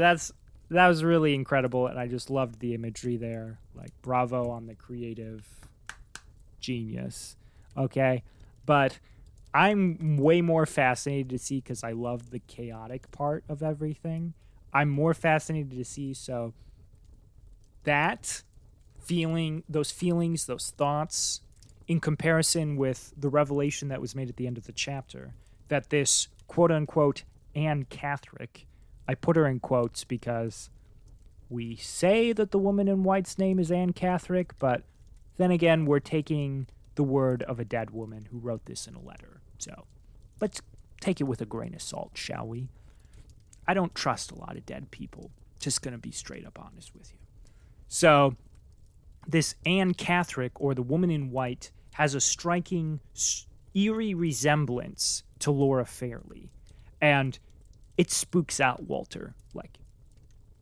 that's 0.00 0.32
that 0.70 0.86
was 0.86 1.02
really 1.02 1.34
incredible 1.34 1.86
and 1.86 1.98
I 1.98 2.06
just 2.06 2.30
loved 2.30 2.60
the 2.60 2.74
imagery 2.74 3.16
there. 3.16 3.58
Like 3.74 3.90
bravo 4.02 4.50
on 4.50 4.66
the 4.66 4.74
creative 4.74 5.46
genius. 6.60 7.36
Okay? 7.76 8.22
But 8.66 8.98
I'm 9.52 10.16
way 10.16 10.42
more 10.42 10.66
fascinated 10.66 11.30
to 11.30 11.38
see 11.38 11.56
because 11.56 11.82
I 11.82 11.92
love 11.92 12.30
the 12.30 12.38
chaotic 12.40 13.10
part 13.10 13.44
of 13.48 13.62
everything. 13.62 14.34
I'm 14.72 14.88
more 14.88 15.14
fascinated 15.14 15.76
to 15.76 15.84
see 15.84 16.14
so 16.14 16.54
that 17.82 18.42
feeling, 19.00 19.64
those 19.68 19.90
feelings, 19.90 20.46
those 20.46 20.72
thoughts, 20.76 21.40
in 21.88 21.98
comparison 21.98 22.76
with 22.76 23.12
the 23.16 23.28
revelation 23.28 23.88
that 23.88 24.00
was 24.00 24.14
made 24.14 24.28
at 24.28 24.36
the 24.36 24.46
end 24.46 24.56
of 24.56 24.66
the 24.66 24.72
chapter, 24.72 25.34
that 25.66 25.90
this 25.90 26.28
quote 26.46 26.70
unquote 26.70 27.24
Anne 27.56 27.84
Catherick 27.84 28.66
I 29.10 29.16
put 29.16 29.34
her 29.34 29.44
in 29.44 29.58
quotes 29.58 30.04
because 30.04 30.70
we 31.48 31.74
say 31.74 32.32
that 32.32 32.52
the 32.52 32.60
woman 32.60 32.86
in 32.86 33.02
white's 33.02 33.38
name 33.38 33.58
is 33.58 33.72
Anne 33.72 33.92
Catherick, 33.92 34.52
but 34.60 34.84
then 35.36 35.50
again, 35.50 35.84
we're 35.84 35.98
taking 35.98 36.68
the 36.94 37.02
word 37.02 37.42
of 37.42 37.58
a 37.58 37.64
dead 37.64 37.90
woman 37.90 38.28
who 38.30 38.38
wrote 38.38 38.66
this 38.66 38.86
in 38.86 38.94
a 38.94 39.00
letter. 39.00 39.40
So 39.58 39.84
let's 40.40 40.62
take 41.00 41.20
it 41.20 41.24
with 41.24 41.40
a 41.40 41.44
grain 41.44 41.74
of 41.74 41.82
salt, 41.82 42.12
shall 42.14 42.46
we? 42.46 42.68
I 43.66 43.74
don't 43.74 43.96
trust 43.96 44.30
a 44.30 44.38
lot 44.38 44.56
of 44.56 44.64
dead 44.64 44.92
people. 44.92 45.32
Just 45.58 45.82
going 45.82 45.90
to 45.90 45.98
be 45.98 46.12
straight 46.12 46.46
up 46.46 46.56
honest 46.60 46.94
with 46.94 47.10
you. 47.10 47.18
So, 47.88 48.36
this 49.26 49.56
Anne 49.66 49.94
Catherick, 49.94 50.52
or 50.54 50.72
the 50.72 50.82
woman 50.82 51.10
in 51.10 51.32
white, 51.32 51.72
has 51.94 52.14
a 52.14 52.20
striking, 52.20 53.00
eerie 53.74 54.14
resemblance 54.14 55.24
to 55.40 55.50
Laura 55.50 55.84
Fairlie. 55.84 56.52
And 57.00 57.40
it 58.00 58.10
spooks 58.10 58.60
out 58.60 58.84
Walter 58.84 59.34
like 59.52 59.78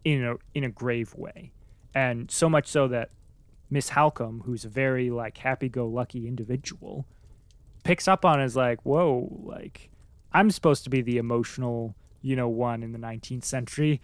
in 0.03 0.25
a 0.25 0.35
in 0.55 0.65
a 0.65 0.69
grave 0.69 1.15
way, 1.15 1.53
and 1.95 2.29
so 2.33 2.49
much 2.49 2.67
so 2.67 2.89
that 2.89 3.11
Miss 3.71 3.91
Halcombe, 3.91 4.43
who's 4.45 4.65
a 4.65 4.69
very 4.69 5.09
like 5.09 5.39
happy-go-lucky 5.39 6.27
individual, 6.27 7.07
picks 7.85 8.09
up 8.09 8.25
on 8.25 8.41
it 8.41 8.45
as 8.45 8.57
like, 8.57 8.85
whoa, 8.85 9.29
like 9.45 9.89
I'm 10.33 10.51
supposed 10.51 10.83
to 10.83 10.91
be 10.91 11.01
the 11.01 11.19
emotional, 11.19 11.95
you 12.23 12.35
know, 12.35 12.49
one 12.49 12.83
in 12.83 12.91
the 12.91 12.99
19th 12.99 13.45
century. 13.45 14.01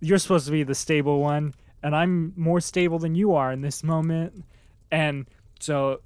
You're 0.00 0.16
supposed 0.16 0.46
to 0.46 0.52
be 0.52 0.62
the 0.62 0.74
stable 0.74 1.20
one, 1.20 1.52
and 1.82 1.94
I'm 1.94 2.32
more 2.34 2.62
stable 2.62 2.98
than 2.98 3.14
you 3.14 3.34
are 3.34 3.52
in 3.52 3.60
this 3.60 3.84
moment. 3.84 4.42
And 4.90 5.28
so, 5.60 6.00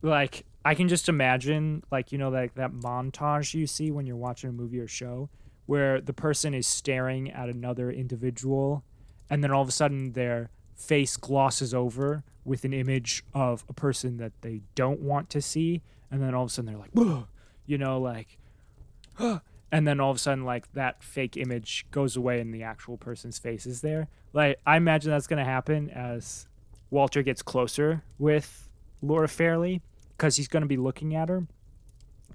like, 0.00 0.44
I 0.64 0.76
can 0.76 0.86
just 0.86 1.08
imagine, 1.08 1.82
like, 1.90 2.12
you 2.12 2.18
know, 2.18 2.28
like 2.28 2.54
that 2.54 2.70
montage 2.70 3.52
you 3.52 3.66
see 3.66 3.90
when 3.90 4.06
you're 4.06 4.14
watching 4.14 4.50
a 4.50 4.52
movie 4.52 4.78
or 4.78 4.86
show 4.86 5.28
where 5.70 6.00
the 6.00 6.12
person 6.12 6.52
is 6.52 6.66
staring 6.66 7.30
at 7.30 7.48
another 7.48 7.92
individual 7.92 8.82
and 9.30 9.44
then 9.44 9.52
all 9.52 9.62
of 9.62 9.68
a 9.68 9.70
sudden 9.70 10.14
their 10.14 10.50
face 10.74 11.16
glosses 11.16 11.72
over 11.72 12.24
with 12.44 12.64
an 12.64 12.72
image 12.72 13.22
of 13.34 13.64
a 13.68 13.72
person 13.72 14.16
that 14.16 14.32
they 14.40 14.62
don't 14.74 14.98
want 14.98 15.30
to 15.30 15.40
see 15.40 15.80
and 16.10 16.20
then 16.20 16.34
all 16.34 16.42
of 16.42 16.48
a 16.48 16.52
sudden 16.52 16.72
they're 16.72 16.80
like 16.80 16.90
Whoa! 16.90 17.28
you 17.66 17.78
know 17.78 18.00
like 18.00 18.36
and 19.70 19.86
then 19.86 20.00
all 20.00 20.10
of 20.10 20.16
a 20.16 20.18
sudden 20.18 20.44
like 20.44 20.72
that 20.72 21.04
fake 21.04 21.36
image 21.36 21.86
goes 21.92 22.16
away 22.16 22.40
and 22.40 22.52
the 22.52 22.64
actual 22.64 22.96
person's 22.96 23.38
face 23.38 23.64
is 23.64 23.80
there 23.80 24.08
like 24.32 24.58
i 24.66 24.76
imagine 24.76 25.12
that's 25.12 25.28
going 25.28 25.38
to 25.38 25.48
happen 25.48 25.88
as 25.90 26.48
walter 26.90 27.22
gets 27.22 27.42
closer 27.42 28.02
with 28.18 28.68
laura 29.02 29.28
fairlie 29.28 29.82
because 30.16 30.34
he's 30.34 30.48
going 30.48 30.62
to 30.62 30.66
be 30.66 30.76
looking 30.76 31.14
at 31.14 31.28
her 31.28 31.46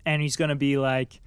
and 0.05 0.21
he's 0.21 0.37
going 0.37 0.47
to 0.47 0.55
be 0.55 0.77
like 0.77 1.19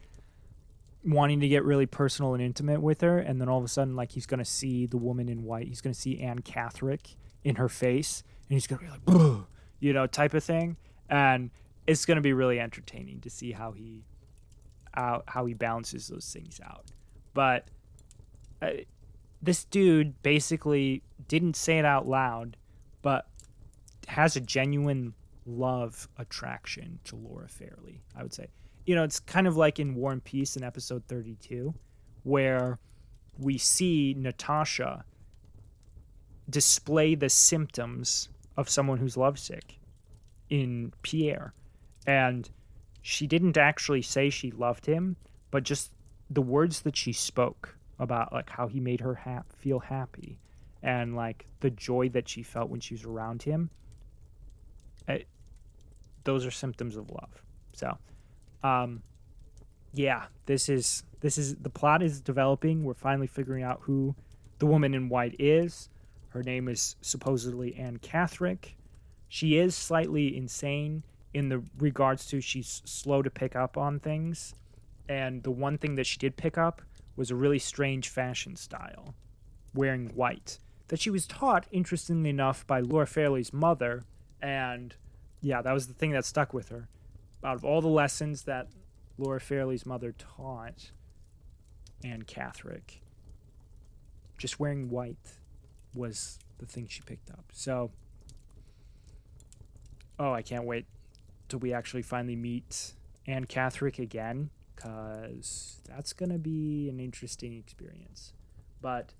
wanting 1.04 1.40
to 1.40 1.48
get 1.48 1.64
really 1.64 1.86
personal 1.86 2.34
and 2.34 2.42
intimate 2.42 2.82
with 2.82 3.00
her, 3.00 3.18
and 3.18 3.40
then 3.40 3.48
all 3.48 3.58
of 3.58 3.64
a 3.64 3.68
sudden, 3.68 3.96
like 3.96 4.12
he's 4.12 4.26
gonna 4.26 4.44
see 4.44 4.86
the 4.86 4.96
woman 4.96 5.28
in 5.28 5.44
white. 5.44 5.68
He's 5.68 5.80
gonna 5.80 5.94
see 5.94 6.20
Anne 6.20 6.40
Catherick 6.40 7.16
in 7.44 7.56
her 7.56 7.68
face, 7.68 8.22
and 8.48 8.54
he's 8.54 8.66
gonna 8.66 8.82
be 8.82 8.88
like, 8.88 9.46
you 9.80 9.92
know, 9.92 10.06
type 10.06 10.34
of 10.34 10.44
thing. 10.44 10.76
And 11.08 11.50
it's 11.86 12.04
gonna 12.04 12.20
be 12.20 12.32
really 12.32 12.60
entertaining 12.60 13.20
to 13.20 13.30
see 13.30 13.52
how 13.52 13.72
he 13.72 14.04
how 14.92 15.22
how 15.26 15.46
he 15.46 15.54
balances 15.54 16.08
those 16.08 16.30
things 16.32 16.60
out. 16.64 16.90
But 17.34 17.68
uh, 18.60 18.70
this 19.40 19.64
dude 19.64 20.22
basically 20.22 21.02
didn't 21.28 21.56
say 21.56 21.78
it 21.78 21.84
out 21.84 22.08
loud, 22.08 22.56
but 23.02 23.26
has 24.08 24.36
a 24.36 24.40
genuine 24.40 25.14
love 25.46 26.08
attraction 26.18 26.98
to 27.04 27.16
Laura 27.16 27.48
Fairlie. 27.48 28.02
I 28.16 28.22
would 28.22 28.34
say, 28.34 28.48
you 28.88 28.94
know, 28.94 29.04
it's 29.04 29.20
kind 29.20 29.46
of 29.46 29.54
like 29.54 29.78
in 29.78 29.94
War 29.94 30.12
and 30.12 30.24
Peace 30.24 30.56
in 30.56 30.64
episode 30.64 31.04
thirty-two, 31.08 31.74
where 32.22 32.78
we 33.38 33.58
see 33.58 34.14
Natasha 34.16 35.04
display 36.48 37.14
the 37.14 37.28
symptoms 37.28 38.30
of 38.56 38.70
someone 38.70 38.96
who's 38.96 39.14
lovesick 39.14 39.78
in 40.48 40.94
Pierre. 41.02 41.52
And 42.06 42.48
she 43.02 43.26
didn't 43.26 43.58
actually 43.58 44.00
say 44.00 44.30
she 44.30 44.52
loved 44.52 44.86
him, 44.86 45.16
but 45.50 45.64
just 45.64 45.92
the 46.30 46.40
words 46.40 46.80
that 46.80 46.96
she 46.96 47.12
spoke 47.12 47.76
about 47.98 48.32
like 48.32 48.48
how 48.48 48.68
he 48.68 48.80
made 48.80 49.00
her 49.00 49.16
ha- 49.16 49.42
feel 49.54 49.80
happy 49.80 50.38
and 50.82 51.14
like 51.14 51.44
the 51.60 51.68
joy 51.68 52.08
that 52.08 52.26
she 52.26 52.42
felt 52.42 52.70
when 52.70 52.80
she 52.80 52.94
was 52.94 53.04
around 53.04 53.42
him 53.42 53.68
it, 55.08 55.12
eh, 55.12 55.24
those 56.22 56.46
are 56.46 56.50
symptoms 56.50 56.96
of 56.96 57.10
love 57.10 57.42
so 57.72 57.98
um 58.62 59.02
yeah 59.92 60.26
this 60.46 60.68
is 60.68 61.02
this 61.20 61.38
is 61.38 61.56
the 61.56 61.70
plot 61.70 62.02
is 62.02 62.20
developing 62.20 62.84
we're 62.84 62.94
finally 62.94 63.26
figuring 63.26 63.62
out 63.62 63.80
who 63.82 64.14
the 64.58 64.66
woman 64.66 64.94
in 64.94 65.08
white 65.08 65.34
is 65.38 65.88
her 66.30 66.42
name 66.42 66.68
is 66.68 66.96
supposedly 67.00 67.74
anne 67.76 67.98
catherick 67.98 68.76
she 69.28 69.58
is 69.58 69.74
slightly 69.74 70.36
insane 70.36 71.02
in 71.34 71.48
the 71.48 71.62
regards 71.78 72.26
to 72.26 72.40
she's 72.40 72.82
slow 72.84 73.22
to 73.22 73.30
pick 73.30 73.54
up 73.54 73.76
on 73.76 73.98
things 73.98 74.54
and 75.08 75.42
the 75.42 75.50
one 75.50 75.78
thing 75.78 75.94
that 75.94 76.06
she 76.06 76.18
did 76.18 76.36
pick 76.36 76.58
up 76.58 76.82
was 77.16 77.30
a 77.30 77.34
really 77.34 77.58
strange 77.58 78.08
fashion 78.08 78.54
style, 78.56 79.14
wearing 79.74 80.08
white, 80.10 80.58
that 80.88 81.00
she 81.00 81.10
was 81.10 81.26
taught, 81.26 81.66
interestingly 81.72 82.30
enough, 82.30 82.66
by 82.66 82.80
Laura 82.80 83.06
Fairlie's 83.06 83.52
mother. 83.52 84.04
And 84.40 84.94
yeah, 85.40 85.62
that 85.62 85.72
was 85.72 85.88
the 85.88 85.94
thing 85.94 86.12
that 86.12 86.24
stuck 86.24 86.52
with 86.52 86.68
her. 86.68 86.88
Out 87.44 87.56
of 87.56 87.64
all 87.64 87.80
the 87.80 87.88
lessons 87.88 88.42
that 88.42 88.68
Laura 89.16 89.40
Fairlie's 89.40 89.86
mother 89.86 90.12
taught 90.12 90.90
Anne 92.04 92.22
Catherick, 92.22 93.00
just 94.38 94.60
wearing 94.60 94.88
white 94.88 95.38
was 95.94 96.38
the 96.58 96.66
thing 96.66 96.86
she 96.88 97.02
picked 97.02 97.30
up. 97.30 97.44
So, 97.52 97.90
oh, 100.18 100.32
I 100.32 100.42
can't 100.42 100.64
wait 100.64 100.86
till 101.48 101.58
we 101.60 101.72
actually 101.72 102.02
finally 102.02 102.36
meet 102.36 102.92
Anne 103.26 103.46
Catherick 103.46 103.98
again 103.98 104.50
because 104.74 105.80
that's 105.88 106.12
going 106.12 106.30
to 106.30 106.38
be 106.38 106.88
an 106.88 107.00
interesting 107.00 107.56
experience. 107.56 108.32
But 108.80 109.14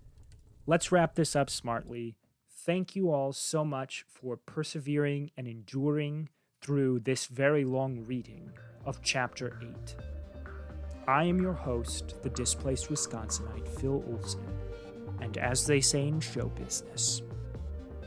let's 0.66 0.92
wrap 0.92 1.14
this 1.14 1.34
up 1.34 1.50
smartly. 1.50 2.16
Thank 2.50 2.94
you 2.94 3.10
all 3.10 3.32
so 3.32 3.64
much 3.64 4.04
for 4.08 4.36
persevering 4.36 5.30
and 5.36 5.48
enduring 5.48 6.28
through 6.60 7.00
this 7.00 7.26
very 7.26 7.64
long 7.64 8.04
reading 8.06 8.50
of 8.84 9.02
Chapter 9.02 9.58
8. 9.62 9.96
I 11.06 11.24
am 11.24 11.40
your 11.40 11.52
host, 11.52 12.22
the 12.22 12.30
displaced 12.30 12.90
Wisconsinite 12.90 13.68
Phil 13.80 14.04
Olson, 14.08 14.46
and 15.20 15.38
as 15.38 15.66
they 15.66 15.80
say 15.80 16.06
in 16.06 16.20
show 16.20 16.48
business, 16.48 17.22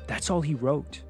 that's 0.07 0.29
all 0.29 0.41
he 0.41 0.55
wrote. 0.55 1.01